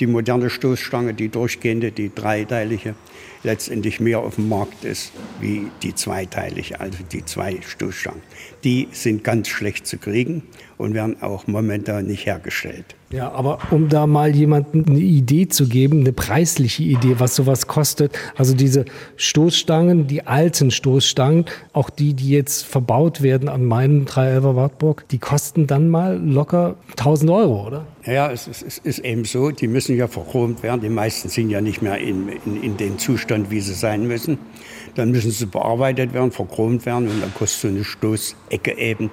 die 0.00 0.06
moderne 0.06 0.50
Stoßstange, 0.50 1.14
die 1.14 1.28
durchgehende, 1.28 1.92
die 1.92 2.12
dreiteilige, 2.12 2.94
letztendlich 3.42 4.00
mehr 4.00 4.20
auf 4.20 4.36
dem 4.36 4.48
Markt 4.48 4.84
ist 4.84 5.12
wie 5.40 5.68
die 5.82 5.94
zweiteilige, 5.94 6.80
also 6.80 6.98
die 7.12 7.24
zwei 7.24 7.58
Stoßstangen. 7.60 8.22
Die 8.64 8.88
sind 8.92 9.24
ganz 9.24 9.48
schlecht 9.48 9.86
zu 9.86 9.98
kriegen 9.98 10.42
und 10.80 10.94
werden 10.94 11.22
auch 11.22 11.46
momentan 11.46 12.06
nicht 12.06 12.26
hergestellt. 12.26 12.96
Ja, 13.12 13.32
aber 13.32 13.58
um 13.72 13.88
da 13.88 14.06
mal 14.06 14.34
jemandem 14.34 14.84
eine 14.86 15.00
Idee 15.00 15.48
zu 15.48 15.66
geben, 15.66 16.00
eine 16.00 16.12
preisliche 16.12 16.84
Idee, 16.84 17.16
was 17.18 17.34
sowas 17.34 17.66
kostet, 17.66 18.16
also 18.36 18.54
diese 18.54 18.84
Stoßstangen, 19.16 20.06
die 20.06 20.28
alten 20.28 20.70
Stoßstangen, 20.70 21.46
auch 21.72 21.90
die, 21.90 22.14
die 22.14 22.30
jetzt 22.30 22.64
verbaut 22.64 23.20
werden 23.20 23.48
an 23.48 23.64
meinem 23.64 24.04
311er 24.04 24.54
Wartburg, 24.54 25.08
die 25.10 25.18
kosten 25.18 25.66
dann 25.66 25.88
mal 25.88 26.18
locker 26.18 26.76
1000 26.90 27.30
Euro, 27.32 27.66
oder? 27.66 27.86
Ja, 28.06 28.30
es 28.30 28.46
ist, 28.46 28.62
es 28.62 28.78
ist 28.78 29.00
eben 29.00 29.24
so, 29.24 29.50
die 29.50 29.66
müssen 29.66 29.96
ja 29.96 30.06
verchromt 30.08 30.62
werden. 30.62 30.80
Die 30.80 30.88
meisten 30.88 31.28
sind 31.28 31.50
ja 31.50 31.60
nicht 31.60 31.82
mehr 31.82 31.98
in, 31.98 32.28
in, 32.46 32.62
in 32.62 32.76
den 32.76 32.98
Zustand, 32.98 33.50
wie 33.50 33.60
sie 33.60 33.74
sein 33.74 34.06
müssen. 34.06 34.38
Dann 34.94 35.10
müssen 35.10 35.30
sie 35.32 35.46
bearbeitet 35.46 36.14
werden, 36.14 36.30
verchromt 36.30 36.86
werden 36.86 37.08
und 37.08 37.20
dann 37.20 37.34
kostet 37.34 37.60
so 37.60 37.68
eine 37.68 37.84
Stoßecke 37.84 38.78
eben 38.78 39.10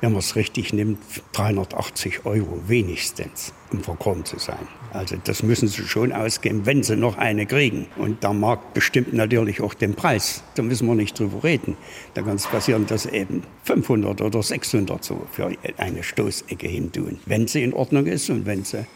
wenn 0.00 0.12
man 0.12 0.20
es 0.20 0.36
richtig 0.36 0.72
nimmt, 0.72 0.98
380 1.32 2.24
Euro 2.24 2.60
wenigstens, 2.66 3.52
um 3.72 3.80
verkommen 3.80 4.24
zu 4.24 4.38
sein. 4.38 4.68
Also 4.92 5.16
das 5.22 5.42
müssen 5.42 5.68
sie 5.68 5.82
schon 5.82 6.12
ausgeben, 6.12 6.64
wenn 6.64 6.82
sie 6.82 6.96
noch 6.96 7.18
eine 7.18 7.46
kriegen. 7.46 7.86
Und 7.96 8.22
der 8.22 8.32
Markt 8.32 8.74
bestimmt 8.74 9.12
natürlich 9.12 9.60
auch 9.60 9.74
den 9.74 9.94
Preis. 9.94 10.42
Da 10.54 10.62
müssen 10.62 10.86
wir 10.86 10.94
nicht 10.94 11.18
drüber 11.18 11.44
reden. 11.44 11.76
Da 12.14 12.22
kann 12.22 12.36
es 12.36 12.46
passieren, 12.46 12.86
dass 12.86 13.06
eben 13.06 13.42
500 13.64 14.20
oder 14.22 14.42
600 14.42 15.04
so 15.04 15.26
für 15.30 15.50
eine 15.76 16.02
Stoßecke 16.02 16.66
hin 16.66 16.90
tun, 16.92 17.18
wenn 17.26 17.46
sie 17.46 17.62
in 17.62 17.74
Ordnung 17.74 18.06
ist 18.06 18.30
und 18.30 18.46
wenn 18.46 18.64
sie 18.64 18.86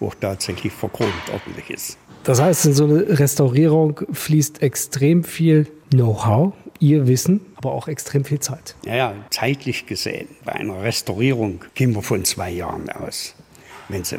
auch 0.00 0.14
tatsächlich 0.14 0.72
verchromt 0.72 1.12
ordentlich 1.32 1.70
ist. 1.70 1.98
Das 2.24 2.40
heißt, 2.40 2.66
in 2.66 2.74
so 2.74 2.84
eine 2.84 3.18
Restaurierung 3.18 4.00
fließt 4.12 4.62
extrem 4.62 5.24
viel 5.24 5.66
Know-how, 5.90 6.52
ihr 6.80 7.06
Wissen, 7.06 7.40
aber 7.56 7.72
auch 7.72 7.86
extrem 7.86 8.24
viel 8.24 8.40
Zeit. 8.40 8.74
Ja, 8.84 8.96
ja, 8.96 9.14
zeitlich 9.30 9.86
gesehen, 9.86 10.28
bei 10.44 10.52
einer 10.52 10.82
Restaurierung 10.82 11.64
gehen 11.74 11.94
wir 11.94 12.02
von 12.02 12.24
zwei 12.24 12.50
Jahren 12.50 12.88
aus. 12.90 13.34
Wenn 13.88 14.04
Sie 14.04 14.18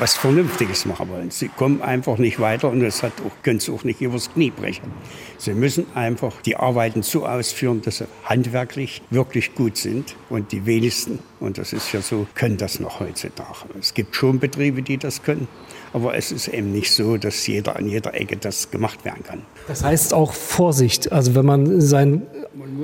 was 0.00 0.14
Vernünftiges 0.14 0.84
machen 0.84 1.08
wollen. 1.08 1.30
Sie 1.30 1.46
kommen 1.46 1.80
einfach 1.80 2.18
nicht 2.18 2.40
weiter 2.40 2.68
und 2.68 2.80
das 2.80 3.04
hat 3.04 3.12
auch, 3.24 3.42
können 3.44 3.60
Sie 3.60 3.70
auch 3.70 3.84
nicht 3.84 4.00
übers 4.00 4.32
Knie 4.32 4.50
brechen. 4.50 4.90
Sie 5.38 5.54
müssen 5.54 5.86
einfach 5.94 6.42
die 6.42 6.56
Arbeiten 6.56 7.02
so 7.02 7.24
ausführen, 7.24 7.82
dass 7.82 7.98
sie 7.98 8.06
handwerklich 8.24 9.00
wirklich 9.10 9.54
gut 9.54 9.76
sind. 9.76 10.16
Und 10.28 10.50
die 10.50 10.66
wenigsten, 10.66 11.20
und 11.38 11.58
das 11.58 11.72
ist 11.72 11.92
ja 11.92 12.00
so, 12.00 12.26
können 12.34 12.56
das 12.56 12.80
noch 12.80 12.98
heutzutage. 12.98 13.66
Es 13.78 13.94
gibt 13.94 14.16
schon 14.16 14.40
Betriebe, 14.40 14.82
die 14.82 14.98
das 14.98 15.22
können. 15.22 15.46
Aber 15.92 16.16
es 16.16 16.32
ist 16.32 16.48
eben 16.48 16.72
nicht 16.72 16.90
so, 16.90 17.16
dass 17.16 17.46
jeder 17.46 17.76
an 17.76 17.86
jeder 17.86 18.14
Ecke 18.14 18.36
das 18.36 18.70
gemacht 18.70 19.04
werden 19.04 19.22
kann. 19.24 19.42
Das 19.68 19.84
heißt 19.84 20.14
auch 20.14 20.32
Vorsicht. 20.32 21.12
Also 21.12 21.34
wenn 21.34 21.46
man 21.46 21.80
seinen 21.80 22.26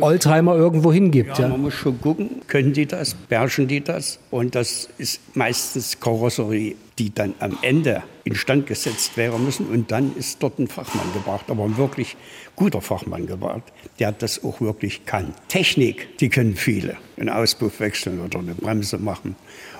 Oldtimer 0.00 0.56
irgendwo 0.56 0.92
hingibt. 0.92 1.38
Ja, 1.38 1.44
ja, 1.44 1.48
man 1.48 1.62
muss 1.62 1.74
schon 1.74 2.00
gucken, 2.00 2.42
können 2.46 2.72
die 2.72 2.86
das, 2.86 3.14
beherrschen 3.14 3.68
die 3.68 3.82
das? 3.82 4.18
Und 4.30 4.54
das 4.54 4.88
ist 4.98 5.20
meistens 5.34 6.00
Karosserie, 6.00 6.76
die 6.98 7.14
dann 7.14 7.34
am 7.38 7.58
Ende 7.62 8.02
instand 8.24 8.66
gesetzt 8.66 9.16
werden 9.16 9.44
müssen. 9.44 9.66
Und 9.66 9.90
dann 9.90 10.16
ist 10.16 10.42
dort 10.42 10.58
ein 10.58 10.68
Fachmann 10.68 11.12
gebracht, 11.12 11.46
aber 11.48 11.64
ein 11.64 11.76
wirklich 11.76 12.16
guter 12.56 12.80
Fachmann 12.80 13.26
gebracht, 13.26 13.62
der 13.98 14.12
das 14.12 14.42
auch 14.42 14.60
wirklich 14.60 15.06
kann. 15.06 15.34
Technik, 15.48 16.18
die 16.18 16.28
können 16.28 16.56
viele. 16.56 16.96
Einen 17.16 17.28
Auspuff 17.28 17.80
wechseln 17.80 18.20
oder 18.20 18.38
eine 18.38 18.54
Bremse 18.54 18.98
machen 18.98 19.36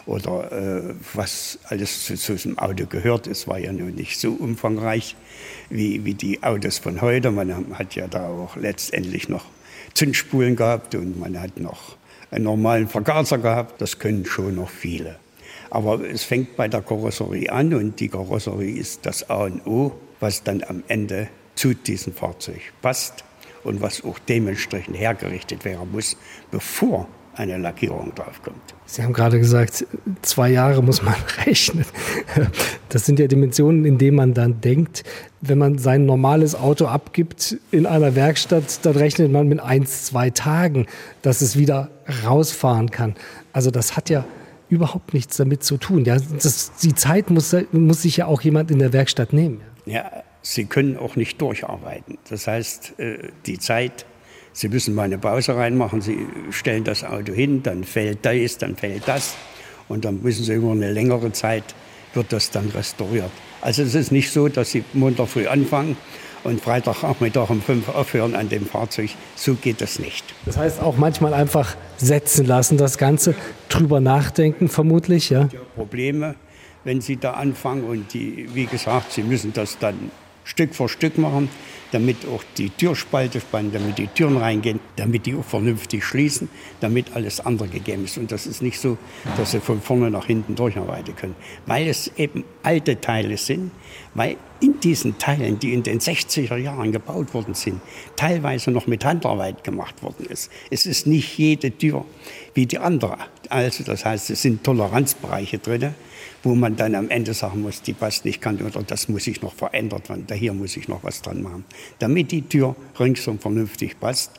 oder 0.07 0.53
äh, 0.53 0.95
was 1.13 1.59
alles 1.65 2.07
zu, 2.07 2.17
zu 2.17 2.33
diesem 2.33 2.59
Auto 2.59 2.87
gehört. 2.87 3.27
Es 3.27 3.47
war 3.47 3.59
ja 3.59 3.73
nun 3.73 3.95
nicht 3.95 4.19
so 4.19 4.33
umfangreich 4.33 5.17
wie, 5.69 6.05
wie 6.05 6.15
die 6.15 6.43
Autos 6.43 6.79
von 6.79 6.88
heute. 7.01 7.31
Man 7.31 7.79
hat 7.79 7.95
ja 7.95 8.07
da 8.07 8.29
auch 8.29 8.57
letztendlich 8.57 9.29
noch 9.29 9.45
Zündspulen 9.95 10.57
gehabt 10.57 10.95
und 10.95 11.19
man 11.19 11.41
hat 11.41 11.59
noch 11.59 11.97
einen 12.31 12.45
normalen 12.45 12.89
Vergaser 12.89 13.39
gehabt. 13.39 13.81
Das 13.81 13.99
können 13.99 14.25
schon 14.25 14.57
noch 14.57 14.71
viele. 14.71 15.17
Aber 15.71 16.01
es 16.01 16.25
fängt 16.25 16.57
bei 16.57 16.69
der 16.69 16.83
Karosserie 16.83 17.51
an 17.51 17.75
und 17.75 18.01
die 18.01 18.09
Karosserie 18.09 18.77
ist 18.77 19.05
das 19.05 19.29
A 19.29 19.45
und 19.45 19.67
O, 19.67 19.93
was 20.21 20.43
dann 20.43 20.63
am 20.65 20.83
Ende 20.89 21.29
zu 21.55 21.75
diesem 21.75 22.15
Fahrzeug 22.15 22.61
passt 22.81 23.25
und 23.65 23.83
was 23.83 24.05
auch 24.05 24.19
dementsprechend 24.19 24.97
hergerichtet 24.97 25.65
werden 25.65 25.91
muss, 25.93 26.17
bevor 26.51 27.09
eine 27.39 27.57
Lackierung 27.57 28.13
draufkommt. 28.15 28.75
Sie 28.85 29.03
haben 29.03 29.13
gerade 29.13 29.39
gesagt, 29.39 29.87
zwei 30.23 30.51
Jahre 30.51 30.83
muss 30.83 31.03
man 31.03 31.15
rechnen. 31.47 31.85
Das 32.89 33.07
sind 33.07 33.19
ja 33.19 33.29
Dimensionen, 33.29 33.85
in 33.85 33.97
denen 33.97 34.17
man 34.17 34.35
dann 34.35 34.61
denkt, 34.61 35.05
wenn 35.41 35.59
man 35.59 35.79
sein 35.79 36.05
normales 36.05 36.55
Auto 36.55 36.87
abgibt 36.87 37.57
in 37.71 37.87
einer 37.87 38.17
Werkstatt, 38.17 38.85
dann 38.85 38.97
rechnet 38.97 39.31
man 39.31 39.47
mit 39.47 39.61
eins, 39.61 40.07
zwei 40.07 40.31
Tagen, 40.31 40.87
dass 41.23 41.41
es 41.41 41.57
wieder 41.57 41.91
rausfahren 42.25 42.91
kann. 42.91 43.15
Also 43.53 43.71
das 43.71 43.97
hat 43.97 44.11
ja 44.11 44.25
überhaupt 44.69 45.15
nichts 45.15 45.37
damit 45.37 45.63
zu 45.63 45.77
tun. 45.77 46.05
Ja, 46.05 46.17
das, 46.17 46.73
die 46.83 46.95
Zeit 46.95 47.31
muss, 47.31 47.55
muss 47.71 48.03
sich 48.03 48.17
ja 48.17 48.27
auch 48.27 48.41
jemand 48.41 48.71
in 48.71 48.81
der 48.81 48.93
Werkstatt 48.93 49.33
nehmen. 49.33 49.61
Ja, 49.87 50.11
Sie 50.43 50.65
können 50.65 50.97
auch 50.97 51.17
nicht 51.17 51.41
durcharbeiten. 51.41 52.19
Das 52.31 52.47
heißt, 52.47 52.99
äh, 52.99 53.29
die 53.47 53.59
Zeit 53.59 54.07
Sie 54.59 54.69
müssen 54.69 54.93
mal 54.93 55.05
eine 55.05 55.19
Pause 55.19 55.55
reinmachen, 55.55 56.01
Sie 56.01 56.27
stellen 56.51 56.83
das 56.83 57.05
Auto 57.05 57.33
hin, 57.33 57.63
dann 57.63 57.85
fällt 57.85 58.27
das, 58.27 58.59
dann 58.59 58.75
fällt 58.75 59.07
das. 59.07 59.37
Und 59.87 60.05
dann 60.05 60.21
müssen 60.21 60.43
Sie 60.43 60.53
über 60.53 60.73
eine 60.73 60.91
längere 60.91 61.31
Zeit, 61.31 61.63
wird 62.13 62.33
das 62.33 62.51
dann 62.51 62.69
restauriert. 62.71 63.31
Also 63.61 63.85
es 63.85 63.95
ist 63.95 64.11
nicht 64.11 64.33
so, 64.33 64.49
dass 64.49 64.73
Sie 64.73 64.83
Montag 64.95 65.29
früh 65.29 65.47
anfangen 65.47 65.97
und 66.43 66.61
Freitagnachmittag 66.61 67.51
um 67.51 67.63
fünf 67.63 67.89
aufhören 67.89 68.35
an 68.35 68.49
dem 68.49 68.67
Fahrzeug. 68.67 69.11
So 69.37 69.55
geht 69.55 69.81
das 69.81 70.01
nicht. 70.01 70.25
Das 70.45 70.57
heißt 70.57 70.83
auch 70.83 70.97
manchmal 70.97 71.35
einfach 71.35 71.77
setzen 71.97 72.45
lassen, 72.45 72.79
das 72.79 72.99
Ganze, 72.99 73.37
drüber 73.69 74.01
nachdenken 74.01 74.69
vermutlich, 74.69 75.31
ja? 75.31 75.49
Probleme, 75.77 76.35
wenn 76.83 77.01
Sie 77.01 77.17
da 77.17 77.35
anfangen 77.35 77.85
und 77.85 78.13
die, 78.13 78.49
wie 78.55 78.67
gesagt, 78.67 79.13
Sie 79.13 79.23
müssen 79.23 79.53
das 79.53 79.79
dann 79.79 80.11
Stück 80.49 80.75
für 80.75 80.89
Stück 80.89 81.19
machen, 81.19 81.51
damit 81.93 82.27
auch 82.27 82.43
die 82.57 82.71
Türspalte 82.71 83.41
spannen, 83.41 83.71
damit 83.71 83.99
die 83.99 84.07
Türen 84.07 84.39
reingehen, 84.39 84.81
damit 84.97 85.27
die 85.27 85.35
auch 85.35 85.45
vernünftig 85.45 86.03
schließen, 86.03 86.49
damit 86.81 87.15
alles 87.15 87.41
andere 87.41 87.69
gegeben 87.69 88.05
ist. 88.05 88.17
Und 88.17 88.33
das 88.33 88.47
ist 88.47 88.63
nicht 88.63 88.81
so, 88.81 88.97
dass 89.37 89.51
sie 89.51 89.61
von 89.61 89.83
vorne 89.83 90.11
nach 90.11 90.25
hinten 90.25 90.55
durcharbeiten 90.55 91.15
können, 91.15 91.37
weil 91.67 91.87
es 91.87 92.11
eben 92.17 92.45
alte 92.63 92.99
Teile 92.99 93.37
sind, 93.37 93.73
weil 94.15 94.37
in 94.61 94.81
diesen 94.81 95.19
Teilen, 95.19 95.59
die 95.59 95.75
in 95.75 95.83
den 95.83 96.01
60er 96.01 96.57
Jahren 96.57 96.93
gebaut 96.93 97.33
worden 97.35 97.55
sind, 97.55 97.81
teilweise 98.17 98.71
noch 98.71 98.87
mit 98.87 99.05
Handarbeit 99.05 99.63
gemacht 99.65 100.03
worden 100.03 100.27
ist. 100.31 100.51
Es 100.71 100.87
ist 100.87 101.07
nicht 101.07 101.37
jede 101.39 101.71
Tür 101.71 102.07
wie 102.55 102.65
die 102.65 102.79
andere. 102.79 103.19
Also 103.51 103.85
das 103.85 104.05
heißt, 104.05 104.31
es 104.31 104.43
sind 104.43 104.65
Toleranzbereiche 104.65 105.59
drin 105.59 105.95
wo 106.43 106.55
man 106.55 106.77
dann 106.77 106.95
am 106.95 107.11
Ende 107.11 107.35
sagen 107.35 107.63
muss, 107.63 107.83
die 107.83 107.93
passt 107.93 108.25
nicht, 108.25 108.41
kann 108.41 108.61
oder 108.61 108.83
das 108.83 109.09
muss 109.09 109.27
ich 109.27 109.43
noch 109.43 109.55
verändert 109.55 110.09
werden, 110.09 110.25
da 110.27 110.35
hier 110.35 110.53
muss 110.53 110.77
ich 110.77 110.89
noch 110.89 111.05
was 111.05 111.23
dran 111.23 111.43
machen, 111.43 111.65
damit 111.99 112.31
die 112.33 112.43
Tür 112.43 112.77
ringsum 112.99 113.39
vernünftig 113.39 113.99
passt. 113.99 114.33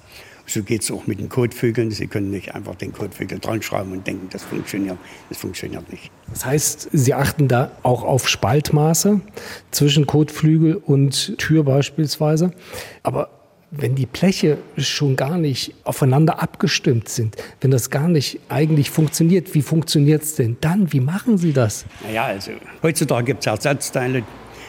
So 0.49 0.63
geht 0.63 0.81
es 0.81 0.89
auch 0.89 1.05
mit 1.05 1.19
den 1.19 1.29
Kotflügeln. 1.29 1.91
Sie 1.91 2.07
können 2.07 2.31
nicht 2.31 2.55
einfach 2.55 2.73
den 2.73 2.91
Kotflügel 2.91 3.37
dran 3.37 3.61
schrauben 3.61 3.91
und 3.91 4.07
denken, 4.07 4.29
das 4.31 4.43
funktioniert. 4.43 4.97
Das 5.29 5.37
funktioniert 5.37 5.91
nicht. 5.91 6.09
Das 6.27 6.43
heißt, 6.43 6.89
Sie 6.91 7.13
achten 7.13 7.47
da 7.47 7.71
auch 7.83 8.01
auf 8.01 8.27
Spaltmaße 8.27 9.21
zwischen 9.69 10.07
Kotflügel 10.07 10.75
und 10.75 11.37
Tür 11.37 11.63
beispielsweise. 11.63 12.49
Aber 13.03 13.29
wenn 13.71 13.95
die 13.95 14.05
Bleche 14.05 14.57
schon 14.77 15.15
gar 15.15 15.37
nicht 15.37 15.73
aufeinander 15.83 16.41
abgestimmt 16.41 17.09
sind, 17.09 17.35
wenn 17.61 17.71
das 17.71 17.89
gar 17.89 18.07
nicht 18.07 18.39
eigentlich 18.49 18.89
funktioniert, 18.89 19.53
wie 19.53 19.61
funktioniert 19.61 20.23
es 20.23 20.35
denn 20.35 20.57
dann? 20.61 20.91
Wie 20.91 20.99
machen 20.99 21.37
Sie 21.37 21.53
das? 21.53 21.85
Naja, 22.03 22.25
also 22.25 22.51
heutzutage 22.81 23.25
gibt 23.25 23.41
es 23.41 23.47
Ersatzteile. 23.47 24.23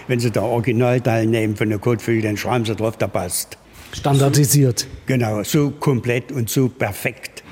Wenn 0.07 0.21
Sie 0.21 0.31
da 0.31 0.43
Originalteil 0.43 1.27
nehmen 1.27 1.57
von 1.57 1.69
der 1.69 1.79
Kotflügel, 1.79 2.23
dann 2.23 2.37
schreiben 2.37 2.65
Sie 2.65 2.75
drauf, 2.75 2.97
da 2.97 3.07
passt. 3.07 3.57
Standardisiert. 3.93 4.81
So, 4.81 4.87
genau, 5.07 5.43
so 5.43 5.71
komplett 5.71 6.31
und 6.33 6.51
so 6.51 6.69
perfekt 6.69 7.43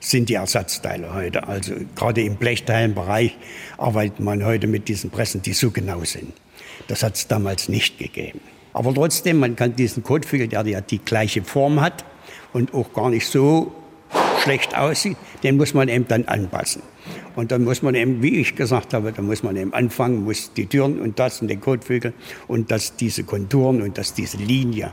sind 0.00 0.28
die 0.28 0.34
Ersatzteile 0.34 1.12
heute. 1.14 1.46
Also 1.46 1.74
gerade 1.94 2.22
im 2.22 2.36
Blechteilenbereich 2.36 3.36
arbeitet 3.76 4.20
man 4.20 4.44
heute 4.44 4.66
mit 4.66 4.88
diesen 4.88 5.10
Pressen, 5.10 5.42
die 5.42 5.52
so 5.52 5.70
genau 5.70 6.04
sind. 6.04 6.32
Das 6.88 7.02
hat 7.02 7.16
es 7.16 7.26
damals 7.26 7.68
nicht 7.68 7.98
gegeben. 7.98 8.40
Aber 8.76 8.92
trotzdem, 8.92 9.38
man 9.38 9.56
kann 9.56 9.74
diesen 9.74 10.02
Kotflügel, 10.02 10.48
der 10.48 10.66
ja 10.66 10.82
die 10.82 10.98
gleiche 10.98 11.42
Form 11.42 11.80
hat 11.80 12.04
und 12.52 12.74
auch 12.74 12.92
gar 12.92 13.08
nicht 13.08 13.26
so 13.26 13.72
schlecht 14.42 14.76
aussieht, 14.76 15.16
den 15.42 15.56
muss 15.56 15.72
man 15.72 15.88
eben 15.88 16.06
dann 16.06 16.26
anpassen. 16.26 16.82
Und 17.36 17.52
dann 17.52 17.64
muss 17.64 17.80
man 17.80 17.94
eben, 17.94 18.20
wie 18.20 18.36
ich 18.36 18.54
gesagt 18.54 18.92
habe, 18.92 19.12
da 19.12 19.22
muss 19.22 19.42
man 19.42 19.56
eben 19.56 19.72
anfangen, 19.72 20.24
muss 20.24 20.52
die 20.52 20.66
Türen 20.66 21.00
und 21.00 21.18
das 21.18 21.40
und 21.40 21.48
den 21.48 21.62
Kotflügel 21.62 22.12
und 22.48 22.70
dass 22.70 22.96
diese 22.96 23.24
Konturen 23.24 23.80
und 23.80 23.96
dass 23.96 24.12
diese 24.12 24.36
Linie 24.36 24.92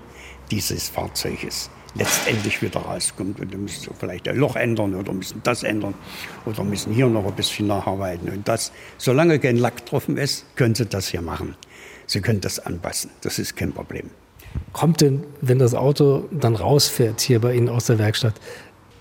dieses 0.50 0.88
Fahrzeuges 0.88 1.70
letztendlich 1.96 2.62
wieder 2.62 2.80
rauskommt. 2.80 3.42
Und 3.42 3.54
dann 3.54 3.64
müssen 3.64 3.82
sie 3.82 3.90
vielleicht 4.00 4.30
ein 4.30 4.38
Loch 4.38 4.56
ändern 4.56 4.96
oder 4.96 5.12
müssen 5.12 5.42
das 5.44 5.64
ändern 5.64 5.94
oder 6.46 6.64
müssen 6.64 6.94
hier 6.94 7.08
noch 7.08 7.26
ein 7.26 7.36
bisschen 7.36 7.68
nacharbeiten. 7.68 8.30
Und 8.30 8.48
das, 8.48 8.72
solange 8.98 9.40
kein 9.40 9.58
Lack 9.58 9.86
drauf 9.86 10.08
ist, 10.08 10.46
können 10.56 10.74
sie 10.74 10.86
das 10.86 11.10
hier 11.10 11.22
machen. 11.22 11.58
Sie 12.14 12.22
können 12.22 12.42
das 12.42 12.60
anpassen. 12.60 13.10
Das 13.22 13.40
ist 13.40 13.56
kein 13.56 13.74
Problem. 13.74 14.12
Kommt 14.72 15.02
denn, 15.02 15.24
wenn 15.42 15.58
das 15.58 15.74
Auto 15.74 16.30
dann 16.30 16.56
rausfährt 16.56 17.20
hier 17.22 17.42
bei 17.42 17.56
Ihnen 17.56 17.70
aus 17.70 17.88
der 17.88 17.98
Werkstatt, 17.98 18.36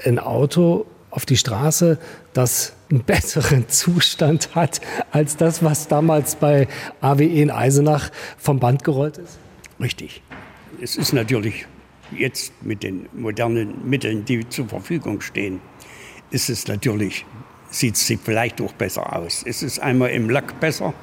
ein 0.03 0.19
Auto 0.19 0.87
auf 1.11 1.27
die 1.27 1.37
Straße, 1.37 1.99
das 2.33 2.73
einen 2.91 3.03
besseren 3.05 3.69
Zustand 3.69 4.55
hat 4.55 4.81
als 5.11 5.37
das, 5.37 5.63
was 5.63 5.89
damals 5.89 6.37
bei 6.37 6.69
AWE 7.03 7.25
in 7.25 7.51
Eisenach 7.51 8.11
vom 8.39 8.59
Band 8.59 8.83
gerollt 8.83 9.19
ist? 9.19 9.39
Richtig. 9.79 10.23
Es 10.81 10.97
ist 10.97 11.13
natürlich 11.13 11.67
jetzt 12.17 12.55
mit 12.63 12.83
den 12.83 13.11
modernen 13.13 13.91
Mitteln, 13.91 14.25
die 14.25 14.49
zur 14.49 14.69
Verfügung 14.69 15.21
stehen, 15.21 15.61
ist 16.31 16.49
es 16.49 16.67
natürlich, 16.67 17.27
sieht 17.69 17.97
es 17.97 18.11
vielleicht 18.25 18.59
auch 18.63 18.73
besser 18.73 19.15
aus. 19.15 19.43
Es 19.47 19.63
ist 19.63 19.81
einmal 19.81 20.13
im 20.13 20.31
Lack 20.31 20.59
besser, 20.61 20.95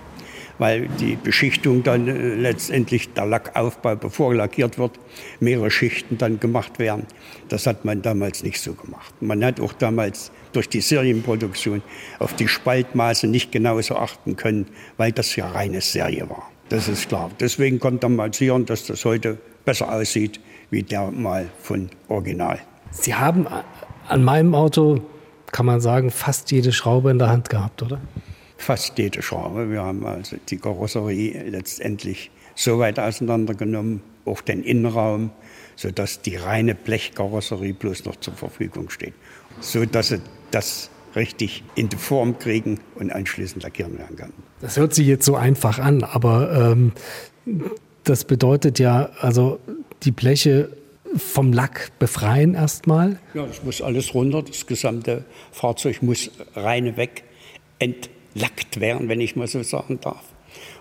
weil 0.59 0.87
die 0.99 1.15
Beschichtung 1.15 1.81
dann 1.83 2.07
äh, 2.07 2.35
letztendlich 2.35 3.11
der 3.13 3.25
Lackaufbau, 3.25 3.95
bevor 3.95 4.35
lackiert 4.35 4.77
wird, 4.77 4.99
mehrere 5.39 5.71
Schichten 5.71 6.17
dann 6.17 6.39
gemacht 6.39 6.77
werden. 6.77 7.05
Das 7.47 7.65
hat 7.65 7.85
man 7.85 8.01
damals 8.01 8.43
nicht 8.43 8.61
so 8.61 8.73
gemacht. 8.73 9.13
Man 9.21 9.43
hat 9.43 9.59
auch 9.59 9.73
damals 9.73 10.31
durch 10.53 10.69
die 10.69 10.81
Serienproduktion 10.81 11.81
auf 12.19 12.35
die 12.35 12.47
Spaltmaße 12.47 13.27
nicht 13.27 13.51
genauso 13.51 13.95
achten 13.95 14.35
können, 14.35 14.67
weil 14.97 15.11
das 15.11 15.35
ja 15.35 15.49
reine 15.49 15.81
Serie 15.81 16.29
war. 16.29 16.51
Das 16.69 16.87
ist 16.87 17.09
klar. 17.09 17.31
Deswegen 17.39 17.79
konnte 17.79 18.07
man 18.07 18.15
mal 18.15 18.33
sehen, 18.33 18.65
dass 18.65 18.85
das 18.85 19.03
heute 19.05 19.39
besser 19.65 19.91
aussieht 19.91 20.39
wie 20.69 20.83
der 20.83 21.09
mal 21.09 21.49
von 21.61 21.89
Original. 22.09 22.59
Sie 22.91 23.15
haben 23.15 23.47
an 24.07 24.23
meinem 24.23 24.53
Auto, 24.53 25.01
kann 25.51 25.65
man 25.65 25.81
sagen, 25.81 26.11
fast 26.11 26.51
jede 26.51 26.71
Schraube 26.71 27.09
in 27.09 27.17
der 27.17 27.29
Hand 27.29 27.49
gehabt, 27.49 27.81
oder? 27.81 27.99
Fast 28.59 28.97
jede 28.97 29.21
Schraube. 29.21 29.71
Wir 29.71 29.81
haben 29.81 30.05
also 30.05 30.37
die 30.49 30.57
Karosserie 30.57 31.49
letztendlich 31.49 32.29
so 32.55 32.79
weit 32.79 32.99
auseinandergenommen, 32.99 34.01
auch 34.25 34.41
den 34.41 34.63
Innenraum, 34.63 35.31
sodass 35.75 36.21
die 36.21 36.35
reine 36.35 36.75
Blechkarosserie 36.75 37.73
bloß 37.73 38.05
noch 38.05 38.17
zur 38.17 38.33
Verfügung 38.33 38.89
steht. 38.89 39.13
So 39.61 39.85
dass 39.85 40.09
sie 40.09 40.21
das 40.51 40.89
richtig 41.15 41.63
in 41.75 41.89
die 41.89 41.97
Form 41.97 42.37
kriegen 42.37 42.79
und 42.95 43.11
anschließend 43.11 43.63
lackieren 43.63 43.97
werden 43.97 44.15
kann. 44.15 44.33
Das 44.61 44.77
hört 44.77 44.93
sich 44.93 45.07
jetzt 45.07 45.25
so 45.25 45.35
einfach 45.35 45.79
an, 45.79 46.03
aber 46.03 46.73
ähm, 46.73 46.91
das 48.03 48.25
bedeutet 48.25 48.77
ja, 48.77 49.09
also 49.19 49.59
die 50.03 50.11
Bleche 50.11 50.69
vom 51.15 51.53
Lack 51.53 51.91
befreien 51.97 52.53
erstmal? 52.53 53.17
Ja, 53.33 53.45
das 53.45 53.63
muss 53.63 53.81
alles 53.81 54.13
runter. 54.13 54.43
Das 54.43 54.67
gesamte 54.67 55.25
Fahrzeug 55.51 56.03
muss 56.03 56.29
reine 56.55 56.97
weg 56.97 57.23
ent 57.79 58.09
entlackt 58.39 58.79
werden, 58.79 59.09
wenn 59.09 59.21
ich 59.21 59.35
mal 59.35 59.47
so 59.47 59.63
sagen 59.63 59.99
darf. 60.01 60.23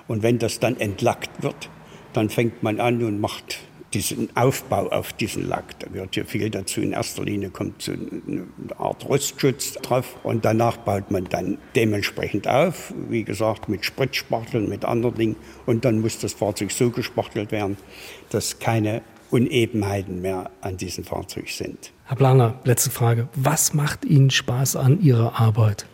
Und 0.06 0.22
wenn 0.22 0.38
das 0.38 0.60
dann 0.60 0.78
entlackt 0.78 1.42
wird, 1.42 1.68
dann 2.12 2.30
fängt 2.30 2.62
man 2.62 2.80
an 2.80 3.02
und 3.02 3.20
macht 3.20 3.58
diesen 3.94 4.34
Aufbau 4.36 4.88
auf 4.90 5.12
diesen 5.14 5.48
Lack. 5.48 5.78
Da 5.80 5.88
gehört 5.88 6.14
hier 6.14 6.26
viel 6.26 6.50
dazu. 6.50 6.80
In 6.80 6.92
erster 6.92 7.24
Linie 7.24 7.50
kommt 7.50 7.82
so 7.82 7.92
eine 7.92 8.46
Art 8.78 9.08
Rostschutz 9.08 9.74
drauf 9.74 10.16
und 10.22 10.44
danach 10.44 10.76
baut 10.76 11.10
man 11.10 11.24
dann 11.24 11.58
dementsprechend 11.74 12.46
auf, 12.46 12.92
wie 13.08 13.24
gesagt, 13.24 13.68
mit 13.68 13.84
Spritzspachteln, 13.84 14.68
mit 14.68 14.84
anderen 14.84 15.14
Dingen. 15.14 15.36
Und 15.66 15.84
dann 15.84 16.00
muss 16.00 16.18
das 16.18 16.34
Fahrzeug 16.34 16.70
so 16.70 16.90
gespachtelt 16.90 17.50
werden, 17.50 17.76
dass 18.30 18.58
keine 18.58 19.02
Unebenheiten 19.30 20.20
mehr 20.20 20.50
an 20.60 20.76
diesem 20.76 21.04
Fahrzeug 21.04 21.48
sind. 21.48 21.92
Herr 22.04 22.16
Planer, 22.16 22.60
letzte 22.64 22.90
Frage. 22.90 23.28
Was 23.34 23.74
macht 23.74 24.04
Ihnen 24.04 24.30
Spaß 24.30 24.76
an 24.76 25.00
Ihrer 25.00 25.40
Arbeit? 25.40 25.86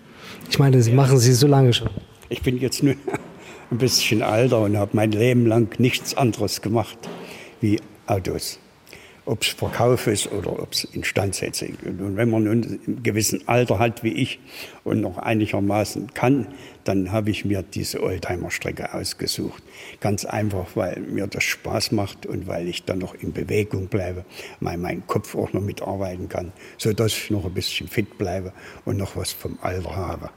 Ich 0.49 0.59
meine, 0.59 0.82
Sie 0.82 0.92
machen 0.92 1.18
Sie 1.18 1.32
so 1.32 1.47
lange 1.47 1.72
schon. 1.72 1.88
Ich 2.28 2.42
bin 2.42 2.59
jetzt 2.59 2.82
nur 2.82 2.95
ein 3.70 3.78
bisschen 3.78 4.22
alter 4.22 4.61
und 4.61 4.76
habe 4.76 4.90
mein 4.95 5.12
Leben 5.12 5.47
lang 5.47 5.78
nichts 5.78 6.16
anderes 6.16 6.62
gemacht 6.62 6.99
wie 7.61 7.80
Autos. 8.07 8.59
ob 9.26 9.42
es 9.42 9.49
Verkauf 9.49 10.07
ist 10.07 10.30
oder 10.32 10.53
ob 10.61 10.72
es 10.72 10.84
Instandsetzung. 10.84 11.76
Und 11.84 12.16
wenn 12.16 12.30
man 12.30 12.45
nun 12.45 12.80
ein 12.86 13.03
gewissen 13.03 13.47
Alter 13.47 13.78
hat 13.78 14.05
wie 14.05 14.12
ich 14.12 14.38
und 14.84 15.01
noch 15.01 15.18
einigermaßen 15.18 16.12
kann, 16.14 16.49
dann 16.85 17.12
habe 17.12 17.30
ich 17.30 17.45
mir 17.45 17.62
diese 17.62 18.03
Oldtimer-Strecke 18.03 18.95
ausgesucht. 18.95 19.62
Ganz 20.01 20.24
einfach, 20.24 20.66
weil 20.74 21.01
mir 21.01 21.26
das 21.26 21.45
Spaß 21.45 21.93
macht 21.93 22.26
und 22.26 22.47
weil 22.47 22.68
ich 22.68 22.85
dann 22.85 22.99
noch 22.99 23.14
in 23.14 23.32
Bewegung 23.32 23.89
bleibe, 23.89 24.24
weil 24.61 24.76
mein 24.76 25.07
Kopf 25.07 25.35
auch 25.35 25.53
noch 25.53 25.62
mitarbeiten 25.62 26.28
kann, 26.28 26.53
sodass 26.78 27.12
ich 27.12 27.30
noch 27.30 27.45
ein 27.45 27.55
bisschen 27.55 27.89
fit 27.89 28.18
bleibe 28.18 28.53
und 28.85 28.97
noch 28.97 29.16
was 29.16 29.32
vom 29.32 29.59
Alter 29.62 29.97
habe. 29.97 30.30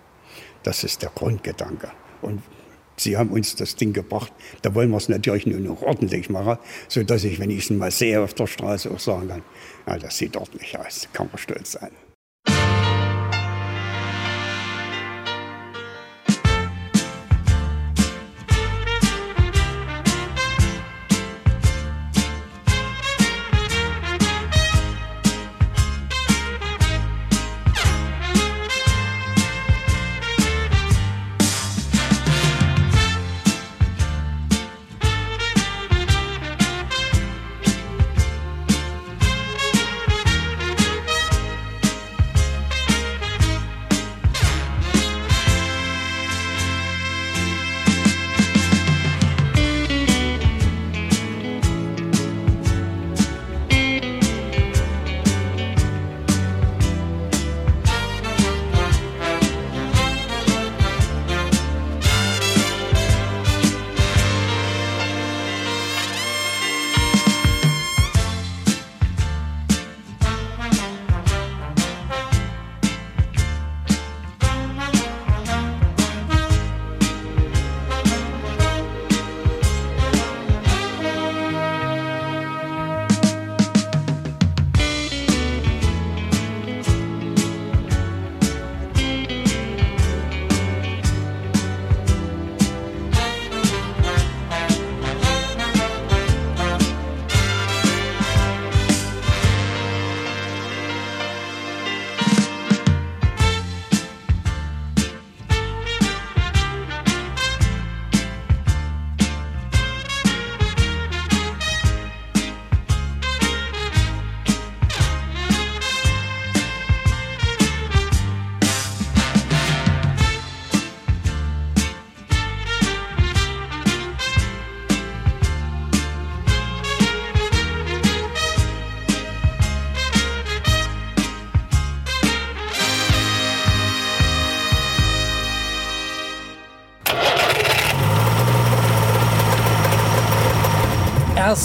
Das 0.63 0.83
ist 0.83 1.01
der 1.01 1.11
Grundgedanke. 1.13 1.91
Und 2.21 2.41
Sie 2.99 3.15
haben 3.15 3.29
uns 3.29 3.55
das 3.55 3.75
Ding 3.75 3.93
gebracht. 3.93 4.33
Da 4.63 4.73
wollen 4.73 4.89
wir 4.89 4.97
es 4.97 5.07
natürlich 5.07 5.45
nur 5.45 5.59
noch 5.59 5.83
ordentlich 5.83 6.31
machen, 6.31 6.57
sodass 6.87 7.23
ich, 7.23 7.39
wenn 7.39 7.51
ich 7.51 7.65
es 7.65 7.69
mal 7.69 7.91
sehe 7.91 8.19
auf 8.19 8.33
der 8.33 8.47
Straße, 8.47 8.89
auch 8.89 8.99
sagen 8.99 9.27
kann, 9.27 9.43
ja, 9.85 9.99
das 9.99 10.17
sieht 10.17 10.35
ordentlich 10.35 10.77
aus, 10.77 11.07
kann 11.13 11.27
man 11.31 11.37
stolz 11.37 11.73
sein. 11.73 11.91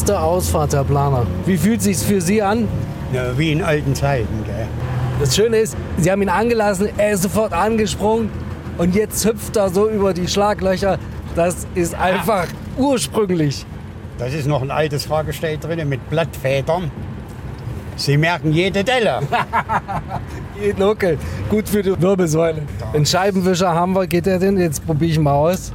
Erste 0.03 0.19
Ausfahrt, 0.19 0.75
Herr 0.75 0.83
Planer. 0.83 1.25
Wie 1.47 1.57
fühlt 1.57 1.81
sich's 1.81 2.03
für 2.03 2.21
Sie 2.21 2.43
an? 2.43 2.67
Ja, 3.13 3.39
wie 3.39 3.53
in 3.53 3.63
alten 3.63 3.95
Zeiten. 3.95 4.43
Gell? 4.45 4.67
Das 5.21 5.37
Schöne 5.37 5.59
ist, 5.59 5.77
Sie 5.97 6.11
haben 6.11 6.21
ihn 6.23 6.29
angelassen, 6.29 6.89
er 6.97 7.13
ist 7.13 7.23
sofort 7.23 7.53
angesprungen 7.53 8.29
und 8.79 8.97
jetzt 8.97 9.25
hüpft 9.25 9.55
er 9.55 9.69
so 9.69 9.89
über 9.89 10.13
die 10.13 10.27
Schlaglöcher. 10.27 10.99
Das 11.37 11.69
ist 11.77 11.95
einfach 11.95 12.49
ursprünglich. 12.77 13.65
Das 14.19 14.35
ist 14.35 14.49
noch 14.49 14.63
ein 14.63 14.73
altes 14.73 15.07
Fahrgestell 15.07 15.59
drin 15.59 15.89
mit 15.89 16.11
Blattfedern. 16.11 16.91
Sie 17.95 18.17
merken 18.17 18.51
jede 18.53 18.83
Delle. 18.83 19.21
Jeden 20.61 20.83
Huckel. 20.83 21.17
Gut 21.49 21.69
für 21.69 21.85
die 21.85 22.03
Wirbelsäule. 22.03 22.63
Einen 22.93 23.07
Scheibenwischer 23.07 23.73
haben 23.73 23.93
wir. 23.93 24.09
Geht 24.09 24.27
der 24.27 24.41
denn? 24.41 24.59
Jetzt 24.59 24.85
probiere 24.85 25.13
ich 25.13 25.19
mal 25.21 25.35
aus. 25.35 25.73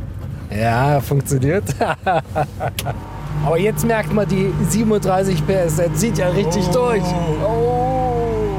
Ja, 0.50 1.00
funktioniert. 1.00 1.64
Aber 3.48 3.58
jetzt 3.58 3.86
merkt 3.86 4.14
man 4.14 4.28
die 4.28 4.52
37 4.70 5.42
PS. 5.48 5.78
Der 5.78 5.94
zieht 5.94 6.18
ja 6.18 6.28
richtig 6.28 6.66
Oh. 6.68 6.74
durch. 6.74 7.04
Oh. 7.48 8.58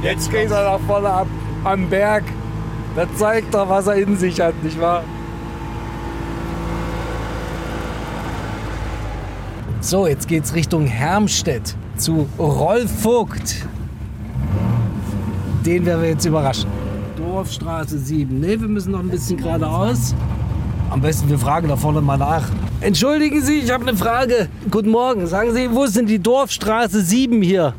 Jetzt 0.00 0.30
geht 0.30 0.48
er 0.48 0.62
nach 0.62 0.80
vorne 0.86 1.08
ab 1.08 1.26
am 1.64 1.88
Berg. 1.88 2.22
Da 2.94 3.04
zeigt 3.16 3.52
er, 3.52 3.68
was 3.68 3.88
er 3.88 3.96
in 3.96 4.16
sich 4.16 4.40
hat, 4.40 4.54
nicht 4.62 4.80
wahr? 4.80 5.02
So, 9.80 10.06
jetzt 10.06 10.28
geht's 10.28 10.54
Richtung 10.54 10.86
Hermstedt 10.86 11.74
zu 11.96 12.28
Rolf 12.38 12.92
Vogt. 13.02 13.66
Den 15.66 15.84
werden 15.84 16.00
wir 16.02 16.10
jetzt 16.10 16.24
überraschen. 16.24 16.70
Dorfstraße 17.16 17.98
7. 17.98 18.38
Ne, 18.38 18.60
wir 18.60 18.68
müssen 18.68 18.92
noch 18.92 19.00
ein 19.00 19.08
bisschen 19.08 19.36
geradeaus. 19.38 20.14
Am 20.92 21.00
besten, 21.00 21.26
wir 21.30 21.38
fragen 21.38 21.68
da 21.68 21.76
vorne 21.76 22.02
mal 22.02 22.18
nach. 22.18 22.50
Entschuldigen 22.82 23.40
Sie, 23.40 23.60
ich 23.60 23.70
habe 23.70 23.88
eine 23.88 23.96
Frage. 23.96 24.50
Guten 24.70 24.90
Morgen. 24.90 25.26
Sagen 25.26 25.54
Sie, 25.54 25.74
wo 25.74 25.84
ist 25.84 25.96
denn 25.96 26.04
die 26.04 26.18
Dorfstraße 26.18 27.00
7 27.00 27.40
hier? 27.40 27.72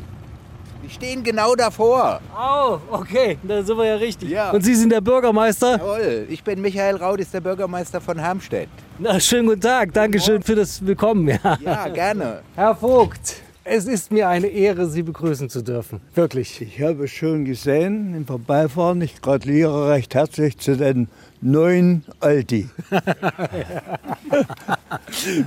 Wir 0.82 0.90
stehen 0.90 1.22
genau 1.22 1.54
davor. 1.54 2.20
Oh, 2.36 2.78
okay, 2.90 3.38
da 3.44 3.62
sind 3.62 3.78
wir 3.78 3.84
ja 3.84 3.94
richtig. 3.94 4.30
Ja. 4.30 4.50
Und 4.50 4.64
Sie 4.64 4.74
sind 4.74 4.90
der 4.90 5.00
Bürgermeister? 5.00 5.78
Jawohl, 5.78 6.26
ich 6.28 6.42
bin 6.42 6.60
Michael 6.60 6.96
Raudis, 6.96 7.30
der 7.30 7.40
Bürgermeister 7.40 8.00
von 8.00 8.20
Hamstedt. 8.20 8.68
Na, 8.98 9.20
schönen 9.20 9.46
guten 9.46 9.60
Tag. 9.60 9.92
Dankeschön 9.92 10.42
für 10.42 10.56
das 10.56 10.84
Willkommen. 10.84 11.28
Ja. 11.28 11.56
Ja, 11.64 11.86
gerne. 11.86 12.40
Herr 12.56 12.74
Vogt, 12.74 13.36
es 13.64 13.86
ist 13.86 14.12
mir 14.12 14.28
eine 14.28 14.46
Ehre, 14.48 14.86
Sie 14.86 15.02
begrüßen 15.02 15.48
zu 15.48 15.62
dürfen. 15.62 16.00
Wirklich. 16.14 16.60
Ich 16.60 16.80
habe 16.82 17.04
es 17.04 17.10
schon 17.10 17.44
gesehen 17.44 18.14
im 18.14 18.26
Vorbeifahren. 18.26 19.00
Ich 19.00 19.22
gratuliere 19.22 19.88
recht 19.88 20.14
herzlich 20.14 20.58
zu 20.58 20.76
den 20.76 21.08
neuen 21.40 22.04
Alti. 22.20 22.68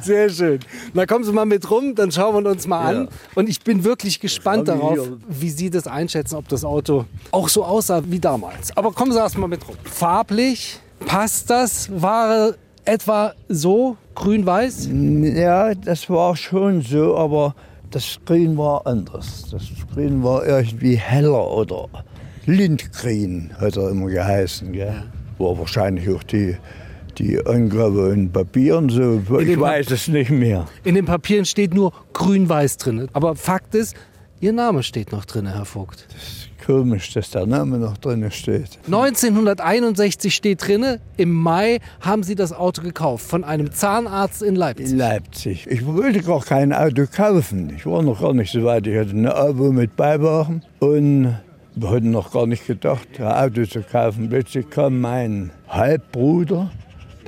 Sehr 0.01 0.29
schön. 0.29 0.59
Na 0.93 1.05
kommen 1.05 1.23
Sie 1.23 1.31
mal 1.31 1.45
mit 1.45 1.69
rum, 1.69 1.93
dann 1.95 2.11
schauen 2.11 2.43
wir 2.43 2.49
uns 2.49 2.65
mal 2.67 2.81
an. 2.81 3.03
Ja. 3.05 3.09
Und 3.35 3.49
ich 3.49 3.61
bin 3.61 3.83
wirklich 3.83 4.19
gespannt 4.19 4.67
darauf, 4.67 4.93
hier. 4.93 5.17
wie 5.27 5.49
Sie 5.49 5.69
das 5.69 5.85
einschätzen, 5.87 6.35
ob 6.35 6.47
das 6.47 6.65
Auto 6.65 7.05
auch 7.31 7.49
so 7.49 7.63
aussah 7.63 8.01
wie 8.05 8.19
damals. 8.19 8.75
Aber 8.75 8.91
kommen 8.91 9.11
Sie 9.11 9.19
erst 9.19 9.37
mal 9.37 9.47
mit 9.47 9.67
rum. 9.67 9.75
Farblich, 9.83 10.79
passt 11.05 11.49
das? 11.49 11.89
War 12.01 12.53
etwa 12.83 13.33
so 13.47 13.97
grün-weiß? 14.15 14.89
Ja, 14.91 15.75
das 15.75 16.09
war 16.09 16.35
schon 16.35 16.81
so, 16.81 17.15
aber 17.17 17.53
das 17.91 18.17
Grün 18.25 18.57
war 18.57 18.85
anders. 18.85 19.47
Das 19.51 19.63
Grün 19.93 20.23
war 20.23 20.45
irgendwie 20.45 20.95
heller 20.95 21.47
oder 21.47 21.87
Lindgrün, 22.45 23.51
hat 23.59 23.77
er 23.77 23.89
immer 23.89 24.07
geheißen. 24.07 24.71
Gell? 24.71 25.03
War 25.37 25.57
wahrscheinlich 25.57 26.09
auch 26.09 26.23
die, 26.23 26.55
die 27.17 27.45
Angabe 27.45 28.11
in 28.13 28.31
Papieren 28.31 28.89
so. 28.89 29.21
In 29.37 29.49
Ich 29.49 29.59
weiß 29.59 29.91
es 29.91 30.07
nicht 30.07 30.31
mehr. 30.31 30.65
In 30.83 30.95
den 30.95 31.05
Papieren 31.05 31.45
steht 31.45 31.73
nur 31.73 31.93
grün-weiß 32.13 32.77
drin. 32.77 33.07
Aber 33.13 33.35
Fakt 33.35 33.75
ist, 33.75 33.95
Ihr 34.39 34.53
Name 34.53 34.83
steht 34.83 35.11
noch 35.11 35.25
drin, 35.25 35.47
Herr 35.47 35.65
Vogt. 35.65 36.07
Komisch, 36.67 37.13
dass 37.13 37.29
der 37.29 37.45
Name 37.45 37.77
noch 37.77 37.97
drin 37.97 38.29
steht. 38.29 38.77
1961 38.87 40.35
steht 40.35 40.67
drin, 40.67 40.97
im 41.15 41.31
Mai 41.31 41.79
haben 42.01 42.23
Sie 42.23 42.35
das 42.35 42.51
Auto 42.51 42.81
gekauft 42.81 43.25
von 43.25 43.45
einem 43.45 43.71
Zahnarzt 43.71 44.43
in 44.43 44.57
Leipzig. 44.57 44.91
In 44.91 44.97
Leipzig. 44.97 45.67
Ich 45.67 45.85
wollte 45.85 46.21
gar 46.21 46.41
kein 46.41 46.73
Auto 46.73 47.05
kaufen. 47.09 47.71
Ich 47.73 47.85
war 47.85 48.03
noch 48.03 48.19
gar 48.19 48.33
nicht 48.33 48.51
so 48.51 48.65
weit. 48.65 48.85
Ich 48.85 48.97
hatte 48.97 49.11
eine 49.11 49.33
Abo 49.33 49.71
mit 49.71 49.95
Beiwagen 49.95 50.61
und 50.79 51.37
wir 51.75 51.89
hatten 51.89 52.11
noch 52.11 52.33
gar 52.33 52.47
nicht 52.47 52.67
gedacht, 52.67 53.07
ein 53.17 53.25
Auto 53.27 53.63
zu 53.63 53.81
kaufen. 53.81 54.27
Plötzlich 54.27 54.69
kam 54.69 54.99
mein 54.99 55.51
Halbbruder, 55.69 56.69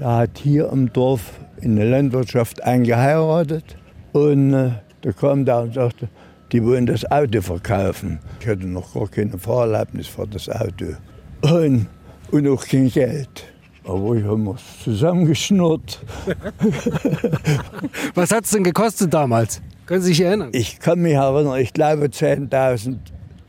der 0.02 0.16
hat 0.18 0.38
hier 0.38 0.70
im 0.70 0.92
Dorf 0.92 1.40
in 1.62 1.78
der 1.78 1.86
Landwirtschaft 1.86 2.62
eingeheiratet 2.62 3.78
und 4.12 4.54
äh, 4.54 4.72
da 5.02 5.12
kam 5.14 5.46
der 5.46 5.62
und 5.62 5.76
sagte, 5.76 6.10
die 6.52 6.64
wollen 6.64 6.86
das 6.86 7.10
Auto 7.10 7.42
verkaufen. 7.42 8.20
Ich 8.40 8.48
hatte 8.48 8.66
noch 8.66 8.94
gar 8.94 9.08
keine 9.08 9.38
Fahrerlaubnis 9.38 10.08
für 10.08 10.28
das 10.28 10.50
Auto. 10.50 10.96
Und, 11.42 11.88
und 12.32 12.48
auch 12.48 12.66
kein 12.66 12.90
Geld. 12.90 13.46
Aber 13.84 14.16
ich 14.16 14.24
habe 14.24 14.56
es 14.56 14.84
zusammengeschnurrt. 14.84 16.00
Was 18.14 18.32
hat 18.32 18.46
es 18.46 18.52
denn 18.52 18.64
gekostet 18.64 19.14
damals? 19.14 19.62
Können 19.86 20.02
Sie 20.02 20.10
sich 20.10 20.22
erinnern? 20.22 20.50
Ich 20.52 20.80
kann 20.80 21.00
mich 21.00 21.14
erinnern, 21.14 21.60
ich 21.60 21.74
glaube 21.74 22.06
10.000 22.06 22.98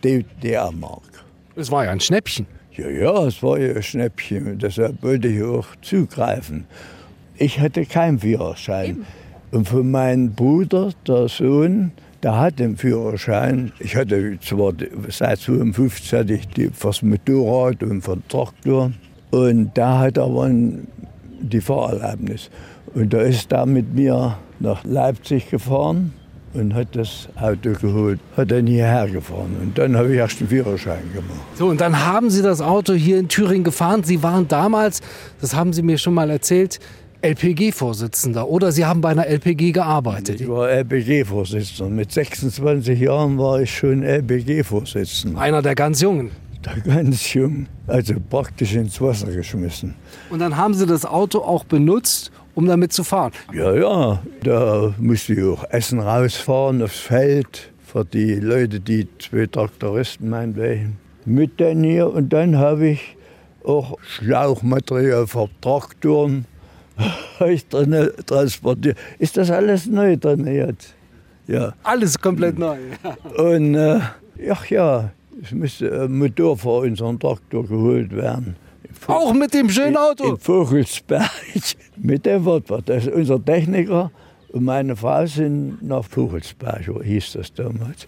DDR-Mark. 0.03 1.03
Es 1.57 1.71
war 1.71 1.85
ja 1.85 1.91
ein 1.91 2.01
Schnäppchen. 2.01 2.47
Ja, 2.73 2.89
ja, 2.89 3.27
es 3.27 3.43
war 3.43 3.59
ja 3.59 3.75
ein 3.75 3.83
Schnäppchen. 3.83 4.59
Deshalb 4.59 5.03
wollte 5.03 5.29
ich 5.29 5.43
auch 5.43 5.67
zugreifen. 5.83 6.65
Ich 7.37 7.61
hatte 7.61 7.85
keinen 7.85 8.19
Führerschein. 8.21 8.91
Eben. 8.91 9.07
Und 9.51 9.69
von 9.69 9.91
meinem 9.91 10.33
Bruder, 10.33 10.93
der 11.07 11.29
Sohn, 11.29 11.93
der 12.23 12.39
hat 12.39 12.59
den 12.59 12.77
Führerschein. 12.77 13.73
Ich 13.79 13.97
hatte 13.97 14.39
zwar 14.41 14.73
seit 15.09 15.39
52 15.39 16.13
hatte 16.13 16.35
ich 16.35 16.49
die 16.49 16.69
fürs 16.69 17.03
Motorrad 17.03 17.83
und 17.83 18.03
für 18.03 18.17
den 18.17 18.29
Traktor. 18.29 18.93
Und 19.31 19.71
da 19.75 20.01
hat 20.01 20.19
aber 20.19 20.51
die 21.41 21.61
Fahrerlaubnis. 21.61 22.51
Und 22.95 23.13
da 23.13 23.21
ist 23.21 23.53
er 23.53 23.67
mit 23.67 23.95
mir 23.95 24.37
nach 24.59 24.85
Leipzig 24.85 25.49
gefahren 25.51 26.13
und 26.53 26.75
hat 26.75 26.89
das 26.97 27.29
Auto 27.37 27.73
geholt, 27.73 28.19
hat 28.37 28.51
dann 28.51 28.67
hierher 28.67 29.09
gefahren. 29.09 29.57
Und 29.63 29.79
dann 29.79 29.97
habe 29.97 30.13
ich 30.13 30.19
erst 30.19 30.41
den 30.41 30.49
Führerschein 30.49 31.13
gemacht. 31.15 31.41
So, 31.55 31.69
und 31.69 31.81
dann 31.81 32.05
haben 32.05 32.29
Sie 32.29 32.43
das 32.43 32.61
Auto 32.61 32.93
hier 32.93 33.19
in 33.19 33.29
Thüringen 33.29 33.65
gefahren. 33.65 34.03
Sie 34.03 34.23
waren 34.23 34.49
damals, 34.49 35.01
das 35.41 35.55
haben 35.55 35.73
Sie 35.73 35.83
mir 35.83 35.97
schon 35.97 36.15
mal 36.15 36.29
erzählt, 36.29 36.81
LPG-Vorsitzender 37.23 38.49
oder 38.49 38.73
Sie 38.73 38.85
haben 38.85 39.01
bei 39.01 39.11
einer 39.11 39.27
LPG 39.27 39.73
gearbeitet? 39.73 40.41
Ich 40.41 40.49
war 40.49 40.71
LPG-Vorsitzender. 40.71 41.91
Mit 41.91 42.13
26 42.13 42.99
Jahren 42.99 43.39
war 43.39 43.61
ich 43.61 43.77
schon 43.77 44.03
LPG-Vorsitzender. 44.03 45.41
Einer 45.41 45.63
der 45.63 45.75
ganz 45.75 46.01
Jungen? 46.01 46.31
Der 46.65 46.77
ganz 46.81 47.33
jung, 47.33 47.67
also 47.87 48.15
praktisch 48.29 48.75
ins 48.75 49.01
Wasser 49.01 49.33
geschmissen. 49.33 49.95
Und 50.29 50.41
dann 50.41 50.59
haben 50.59 50.75
Sie 50.75 50.85
das 50.85 51.07
Auto 51.07 51.39
auch 51.39 51.65
benutzt, 51.65 52.31
um 52.55 52.67
damit 52.67 52.93
zu 52.93 53.03
fahren? 53.03 53.33
Ja, 53.55 53.75
ja. 53.75 54.23
Da 54.43 54.95
musste 54.99 55.33
ich 55.33 55.43
auch 55.43 55.65
Essen 55.71 56.01
rausfahren 56.01 56.83
aufs 56.83 56.99
Feld 56.99 57.73
für 57.83 58.05
die 58.05 58.35
Leute, 58.35 58.79
die 58.79 59.09
zwei 59.19 59.47
Traktoristen 59.47 60.29
meinetwegen. 60.29 60.99
Mit 61.25 61.61
dann 61.61 61.83
hier 61.83 62.13
und 62.13 62.31
dann 62.31 62.59
habe 62.59 62.89
ich 62.89 63.17
auch 63.65 63.99
Schlauchmaterial 64.03 65.27
für 65.27 65.49
Traktoren 65.61 66.45
ich 67.49 67.67
drin 67.69 68.11
transportiert. 68.27 68.97
Ist 69.19 69.37
das 69.37 69.51
alles 69.51 69.87
neu 69.87 70.17
drin 70.17 70.47
jetzt? 70.47 70.95
Ja. 71.47 71.73
Alles 71.83 72.19
komplett 72.19 72.59
neu. 72.59 72.79
Und 73.37 73.75
äh, 73.75 74.01
ach 74.51 74.67
ja, 74.67 75.11
es 75.43 75.53
müsste 75.53 76.05
ein 76.05 76.17
Motor 76.17 76.57
für 76.57 76.81
unseren 76.81 77.19
Traktor 77.19 77.67
geholt 77.67 78.15
werden. 78.15 78.57
Auch 79.07 79.33
mit 79.33 79.55
dem 79.55 79.71
schönen 79.71 79.97
Auto? 79.97 80.25
In, 80.25 80.31
in 80.31 80.39
Vogelsberg. 80.39 81.31
mit 81.97 82.27
dem 82.27 82.45
Wortwort. 82.45 82.89
Das 82.89 83.07
ist 83.07 83.15
unser 83.15 83.45
Techniker 83.45 84.11
und 84.53 84.65
meine 84.65 84.97
Frau 84.97 85.27
sind 85.27 85.83
nach 85.83 86.05
Vogelsberg, 86.05 86.83
hieß 87.03 87.33
das 87.33 87.53
damals. 87.53 88.07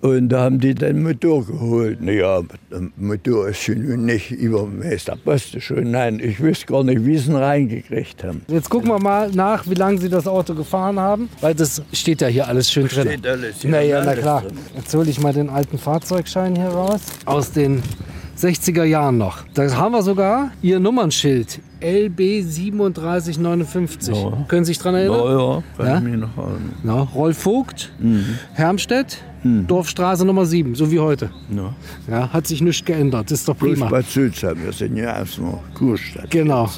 Und 0.00 0.28
da 0.28 0.42
haben 0.42 0.60
die 0.60 0.74
den 0.74 1.02
Motor 1.02 1.44
geholt. 1.44 2.00
Naja, 2.00 2.42
der 2.70 2.88
Motor 2.96 3.48
ist 3.48 3.62
schon 3.62 4.06
nicht 4.06 4.30
übermäßig. 4.30 5.06
Da 5.06 5.16
passte 5.16 5.60
schon. 5.60 5.90
Nein, 5.90 6.20
ich 6.20 6.40
wüsste 6.40 6.66
gar 6.66 6.84
nicht, 6.84 7.04
wie 7.04 7.18
sie 7.18 7.30
ihn 7.30 7.36
reingekriegt 7.36 8.22
haben. 8.22 8.42
Jetzt 8.46 8.70
gucken 8.70 8.88
wir 8.90 9.00
mal 9.00 9.30
nach, 9.32 9.68
wie 9.68 9.74
lange 9.74 9.98
sie 9.98 10.08
das 10.08 10.28
Auto 10.28 10.54
gefahren 10.54 11.00
haben. 11.00 11.28
Weil 11.40 11.56
das 11.56 11.82
steht 11.92 12.20
ja 12.20 12.28
hier 12.28 12.46
alles 12.46 12.70
schön 12.70 12.86
drin. 12.86 13.08
Steht 13.08 13.26
alles 13.26 13.60
hier. 13.60 13.70
Naja, 13.70 14.02
na 14.04 14.14
klar. 14.14 14.44
Jetzt 14.76 14.94
hole 14.94 15.10
ich 15.10 15.20
mal 15.20 15.32
den 15.32 15.50
alten 15.50 15.78
Fahrzeugschein 15.78 16.54
hier 16.54 16.68
raus. 16.68 17.00
Aus 17.24 17.50
den 17.50 17.82
60er 18.38 18.84
Jahren 18.84 19.18
noch. 19.18 19.38
Da 19.54 19.74
haben 19.76 19.92
wir 19.92 20.02
sogar 20.02 20.52
Ihr 20.62 20.78
Nummernschild. 20.78 21.60
LB 21.80 22.16
3759. 22.16 24.16
Ja. 24.16 24.44
Können 24.48 24.64
Sie 24.64 24.70
sich 24.70 24.78
daran 24.78 24.94
erinnern? 24.96 25.62
Ja, 25.78 25.84
ja, 25.84 25.94
ja? 25.94 26.00
mich 26.00 26.16
noch. 26.16 26.30
Ja, 26.84 27.02
Rolf 27.14 27.38
Vogt, 27.38 27.92
mhm. 28.00 28.24
Hermstedt, 28.54 29.22
mhm. 29.44 29.66
Dorfstraße 29.66 30.24
Nummer 30.24 30.46
7, 30.46 30.74
so 30.74 30.90
wie 30.90 30.98
heute. 30.98 31.30
Ja. 31.54 31.74
ja. 32.10 32.32
Hat 32.32 32.48
sich 32.48 32.62
nichts 32.62 32.84
geändert, 32.84 33.30
das 33.30 33.40
ist 33.40 33.48
doch 33.48 33.56
prima. 33.56 33.86
Bad 33.86 34.06
Sülzheim, 34.06 34.60
wir 34.62 34.72
sind 34.72 34.96
ja 34.96 35.18
erstmal 35.18 35.58
Kurstadt. 35.74 36.30
Genau. 36.30 36.68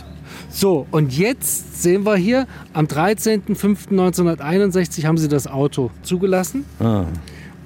So, 0.51 0.87
und 0.91 1.17
jetzt 1.17 1.83
sehen 1.83 2.05
wir 2.05 2.17
hier, 2.17 2.47
am 2.73 2.87
13.05.1961 2.87 5.07
haben 5.07 5.19
Sie 5.19 5.29
das 5.29 5.47
Auto 5.47 5.91
zugelassen. 6.03 6.65
Ah. 6.79 7.05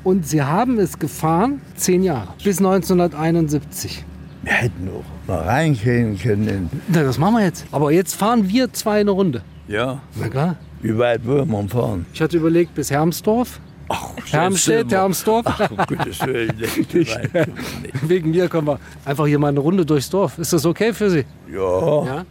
Und 0.05 0.29
Sie 0.29 0.43
haben 0.43 0.79
es 0.79 0.99
gefahren, 0.99 1.63
zehn 1.77 2.03
Jahre, 2.03 2.35
bis 2.45 2.59
1971. 2.59 4.05
Wir 4.43 4.53
hätten 4.53 4.91
auch 4.91 5.29
mal 5.29 5.41
reingehen 5.41 6.19
können. 6.19 6.69
Na, 6.89 7.03
das 7.03 7.17
machen 7.17 7.37
wir 7.37 7.45
jetzt. 7.45 7.65
Aber 7.73 7.91
jetzt 7.91 8.15
fahren 8.15 8.47
wir 8.47 8.71
zwei 8.75 9.01
eine 9.01 9.11
Runde. 9.11 9.43
Ja. 9.67 10.03
Na 10.17 10.29
klar. 10.29 10.57
Wie 10.83 10.97
weit 10.99 11.27
wollen 11.27 11.51
wir 11.51 11.69
fahren? 11.69 12.05
Ich 12.13 12.21
hatte 12.21 12.37
überlegt, 12.37 12.75
bis 12.75 12.91
Hermsdorf. 12.91 13.59
Ach, 13.89 14.11
Hermstedt, 14.31 14.93
Hermsdorf. 14.93 15.47
Ach, 15.47 15.87
Gottes 15.87 16.21
Willen. 16.27 16.53
Wegen 18.03 18.31
mir 18.31 18.49
können 18.49 18.67
wir 18.67 18.79
einfach 19.07 19.27
hier 19.27 19.39
mal 19.39 19.49
eine 19.49 19.61
Runde 19.61 19.87
durchs 19.87 20.11
Dorf. 20.11 20.39
Ist 20.39 20.53
das 20.53 20.67
okay 20.67 20.93
für 20.93 21.09
Sie? 21.09 21.25
Ja. 21.51 22.05
ja? 22.05 22.25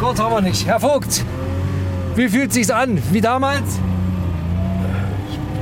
Gut 0.00 0.18
haben 0.18 0.34
wir 0.34 0.40
nicht. 0.42 0.66
Herr 0.66 0.80
Vogt, 0.80 1.24
wie 2.16 2.28
fühlt 2.28 2.52
sich's 2.52 2.70
an? 2.70 2.98
Wie 3.10 3.20
damals? 3.22 3.78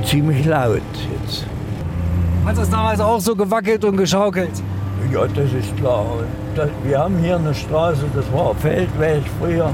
Ziemlich 0.05 0.45
laut 0.45 0.81
jetzt. 1.21 1.45
Hat 2.45 2.57
das 2.57 2.69
damals 2.69 2.99
auch 2.99 3.19
so 3.19 3.35
gewackelt 3.35 3.83
und 3.85 3.97
geschaukelt? 3.97 4.51
Ja, 5.11 5.25
das 5.27 5.53
ist 5.53 5.75
klar. 5.77 6.05
Das, 6.55 6.69
wir 6.83 6.99
haben 6.99 7.17
hier 7.19 7.37
eine 7.37 7.53
Straße, 7.53 8.05
das 8.15 8.25
war 8.33 8.55
Feldweg 8.55 9.23
früher. 9.39 9.71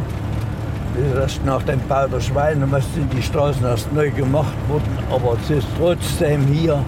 Das 1.13 1.39
nach 1.45 1.61
dem 1.63 1.79
Bau 1.89 2.07
der 2.07 2.21
Schweine 2.21 2.67
sind 2.93 3.11
die 3.13 3.21
Straßen 3.21 3.63
erst 3.63 3.91
neu 3.93 4.09
gemacht 4.11 4.53
worden, 4.69 4.97
aber 5.11 5.37
es 5.43 5.49
ist 5.49 5.67
trotzdem 5.77 6.45
hier 6.47 6.83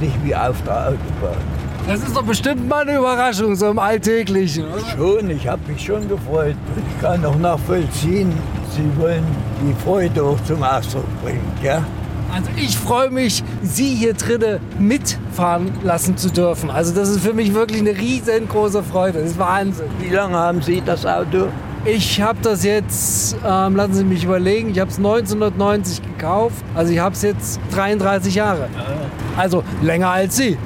nicht 0.00 0.24
wie 0.24 0.34
auf 0.34 0.60
der 0.62 0.88
Autobahn. 0.88 1.42
Das 1.86 2.00
ist 2.00 2.16
doch 2.16 2.24
bestimmt 2.24 2.68
mal 2.68 2.82
eine 2.82 2.98
Überraschung, 2.98 3.54
so 3.54 3.68
im 3.70 3.78
Alltäglichen, 3.78 4.64
oder? 4.64 4.84
Schon, 4.96 5.30
ich 5.30 5.46
habe 5.46 5.60
mich 5.70 5.84
schon 5.84 6.08
gefreut. 6.08 6.56
Ich 6.76 7.00
kann 7.00 7.24
auch 7.24 7.38
nachvollziehen, 7.38 8.32
Sie 8.70 9.00
wollen 9.00 9.24
die 9.62 9.74
Freude 9.84 10.22
auch 10.24 10.42
zum 10.44 10.62
Ausdruck 10.62 11.04
bringen, 11.22 11.52
gell? 11.62 11.82
Also 12.36 12.50
ich 12.54 12.76
freue 12.76 13.08
mich, 13.08 13.42
Sie 13.62 13.94
hier 13.94 14.12
drinnen 14.12 14.60
mitfahren 14.78 15.72
lassen 15.82 16.18
zu 16.18 16.30
dürfen. 16.30 16.68
Also 16.68 16.94
das 16.94 17.08
ist 17.08 17.20
für 17.20 17.32
mich 17.32 17.54
wirklich 17.54 17.80
eine 17.80 17.96
riesengroße 17.96 18.82
Freude. 18.82 19.20
Das 19.20 19.30
ist 19.30 19.38
Wahnsinn. 19.38 19.86
Wie 20.00 20.10
lange 20.10 20.36
haben 20.36 20.60
Sie 20.60 20.82
das 20.84 21.06
Auto? 21.06 21.46
Ich 21.86 22.20
habe 22.20 22.38
das 22.42 22.62
jetzt, 22.62 23.36
ähm, 23.42 23.74
lassen 23.74 23.94
Sie 23.94 24.04
mich 24.04 24.24
überlegen, 24.24 24.68
ich 24.68 24.80
habe 24.80 24.90
es 24.90 24.98
1990 24.98 26.02
gekauft. 26.02 26.62
Also 26.74 26.92
ich 26.92 26.98
habe 26.98 27.14
es 27.14 27.22
jetzt 27.22 27.58
33 27.74 28.34
Jahre. 28.34 28.68
Also 29.38 29.64
länger 29.80 30.10
als 30.10 30.36
Sie. 30.36 30.58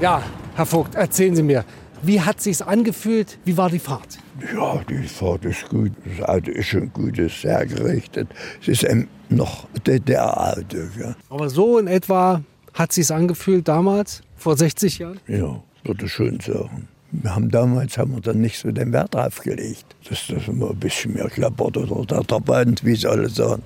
Ja, 0.00 0.22
Herr 0.56 0.66
Vogt, 0.66 0.96
erzählen 0.96 1.36
Sie 1.36 1.44
mir, 1.44 1.64
wie 2.02 2.20
hat 2.20 2.38
es 2.38 2.44
sich 2.44 2.64
angefühlt? 2.64 3.38
Wie 3.44 3.56
war 3.56 3.70
die 3.70 3.78
Fahrt? 3.78 4.18
Ja, 4.54 4.82
die 4.88 5.06
Fahrt 5.06 5.44
ist 5.44 5.68
gut. 5.68 5.92
Das 6.04 6.28
Auto 6.28 6.50
ist 6.50 6.66
schon 6.66 6.92
gut, 6.92 7.18
ist 7.18 7.40
sehr 7.40 7.64
gerichtet. 7.66 8.28
Es 8.60 8.68
ist 8.68 8.84
eben 8.84 9.08
noch 9.28 9.66
DDR-Auto. 9.86 10.78
Ja. 10.98 11.14
Aber 11.30 11.48
so 11.48 11.78
in 11.78 11.86
etwa 11.86 12.42
hat 12.74 12.90
es 12.90 12.96
sich 12.96 13.14
angefühlt 13.14 13.68
damals, 13.68 14.22
vor 14.36 14.56
60 14.56 14.98
Jahren? 14.98 15.20
Ja, 15.28 15.62
würde 15.84 16.06
ich 16.06 16.12
schon 16.12 16.40
sagen. 16.40 16.88
Wir 17.12 17.34
haben 17.34 17.50
damals 17.50 17.98
haben 17.98 18.14
wir 18.14 18.20
dann 18.22 18.40
nicht 18.40 18.58
so 18.58 18.72
den 18.72 18.92
Wert 18.92 19.14
drauf 19.14 19.40
gelegt, 19.40 19.84
dass 20.08 20.26
das 20.28 20.48
immer 20.48 20.70
ein 20.70 20.78
bisschen 20.78 21.12
mehr 21.12 21.28
klappert 21.28 21.76
oder 21.76 22.06
der 22.06 22.26
Trabant, 22.26 22.84
wie 22.84 22.96
sie 22.96 23.06
alle 23.06 23.28
sagen. 23.28 23.62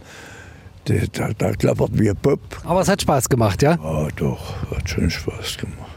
Da, 0.84 1.30
da 1.36 1.52
klappert 1.52 1.90
wie 1.94 2.10
ein 2.10 2.16
Pop. 2.16 2.40
Aber 2.64 2.80
es 2.80 2.88
hat 2.88 3.02
Spaß 3.02 3.28
gemacht, 3.28 3.62
ja? 3.62 3.78
Ja, 3.82 4.08
doch, 4.16 4.70
hat 4.70 4.88
schon 4.88 5.10
Spaß 5.10 5.58
gemacht. 5.58 5.95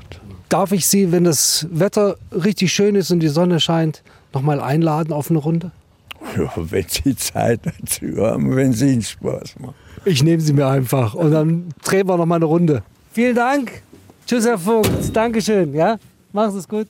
Darf 0.49 0.71
ich 0.71 0.87
Sie, 0.87 1.11
wenn 1.11 1.25
das 1.25 1.67
Wetter 1.69 2.17
richtig 2.31 2.73
schön 2.73 2.95
ist 2.95 3.11
und 3.11 3.19
die 3.19 3.27
Sonne 3.27 3.59
scheint, 3.59 4.01
noch 4.33 4.41
mal 4.41 4.59
einladen 4.59 5.13
auf 5.13 5.29
eine 5.29 5.39
Runde? 5.39 5.71
Ja, 6.35 6.51
wenn 6.55 6.85
Sie 6.87 7.15
Zeit 7.15 7.61
dazu 7.63 8.17
haben, 8.17 8.55
wenn 8.55 8.73
Sie 8.73 8.93
Ihnen 8.93 9.03
Spaß 9.03 9.55
macht. 9.59 9.75
Ich 10.05 10.23
nehme 10.23 10.41
sie 10.41 10.53
mir 10.53 10.67
einfach 10.67 11.13
und 11.13 11.31
dann 11.31 11.69
drehen 11.83 12.07
wir 12.07 12.17
noch 12.17 12.25
mal 12.25 12.37
eine 12.37 12.45
Runde. 12.45 12.83
Vielen 13.11 13.35
Dank. 13.35 13.83
Tschüss, 14.25 14.45
Herr 14.45 14.57
Vogt. 14.57 14.89
Dankeschön. 15.13 15.73
Ja, 15.73 15.97
machen 16.31 16.51
Sie 16.51 16.59
es 16.59 16.67
gut. 16.67 16.87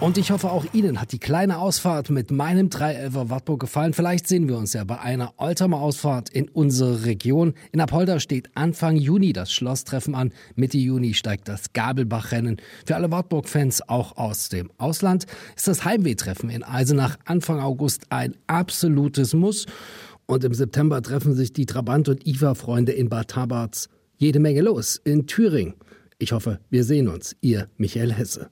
Und 0.00 0.16
ich 0.16 0.30
hoffe, 0.30 0.52
auch 0.52 0.64
Ihnen 0.72 1.00
hat 1.00 1.10
die 1.10 1.18
kleine 1.18 1.58
Ausfahrt 1.58 2.08
mit 2.10 2.30
meinem 2.30 2.68
311er 2.68 3.30
Wartburg 3.30 3.58
gefallen. 3.58 3.94
Vielleicht 3.94 4.28
sehen 4.28 4.46
wir 4.46 4.56
uns 4.56 4.72
ja 4.72 4.84
bei 4.84 5.00
einer 5.00 5.34
Oldtimer-Ausfahrt 5.38 6.28
in 6.28 6.48
unsere 6.48 7.04
Region. 7.04 7.54
In 7.72 7.80
Apolda 7.80 8.20
steht 8.20 8.48
Anfang 8.54 8.94
Juni 8.94 9.32
das 9.32 9.52
Schlosstreffen 9.52 10.14
an. 10.14 10.32
Mitte 10.54 10.78
Juni 10.78 11.14
steigt 11.14 11.48
das 11.48 11.72
Gabelbach-Rennen. 11.72 12.58
Für 12.86 12.94
alle 12.94 13.10
Wartburg-Fans 13.10 13.88
auch 13.88 14.16
aus 14.16 14.48
dem 14.48 14.70
Ausland 14.78 15.26
ist 15.56 15.66
das 15.66 15.84
Heimwehtreffen 15.84 16.48
in 16.48 16.62
Eisenach 16.62 17.16
Anfang 17.24 17.58
August 17.58 18.06
ein 18.10 18.36
absolutes 18.46 19.34
Muss. 19.34 19.66
Und 20.26 20.44
im 20.44 20.54
September 20.54 21.02
treffen 21.02 21.34
sich 21.34 21.52
die 21.52 21.66
Trabant- 21.66 22.08
und 22.08 22.24
IFA-Freunde 22.24 22.92
in 22.92 23.08
Bad 23.08 23.28
Tabarz. 23.30 23.88
Jede 24.16 24.38
Menge 24.38 24.60
los 24.60 25.00
in 25.02 25.26
Thüringen. 25.26 25.74
Ich 26.18 26.30
hoffe, 26.30 26.60
wir 26.70 26.84
sehen 26.84 27.08
uns. 27.08 27.34
Ihr 27.40 27.68
Michael 27.78 28.12
Hesse. 28.12 28.48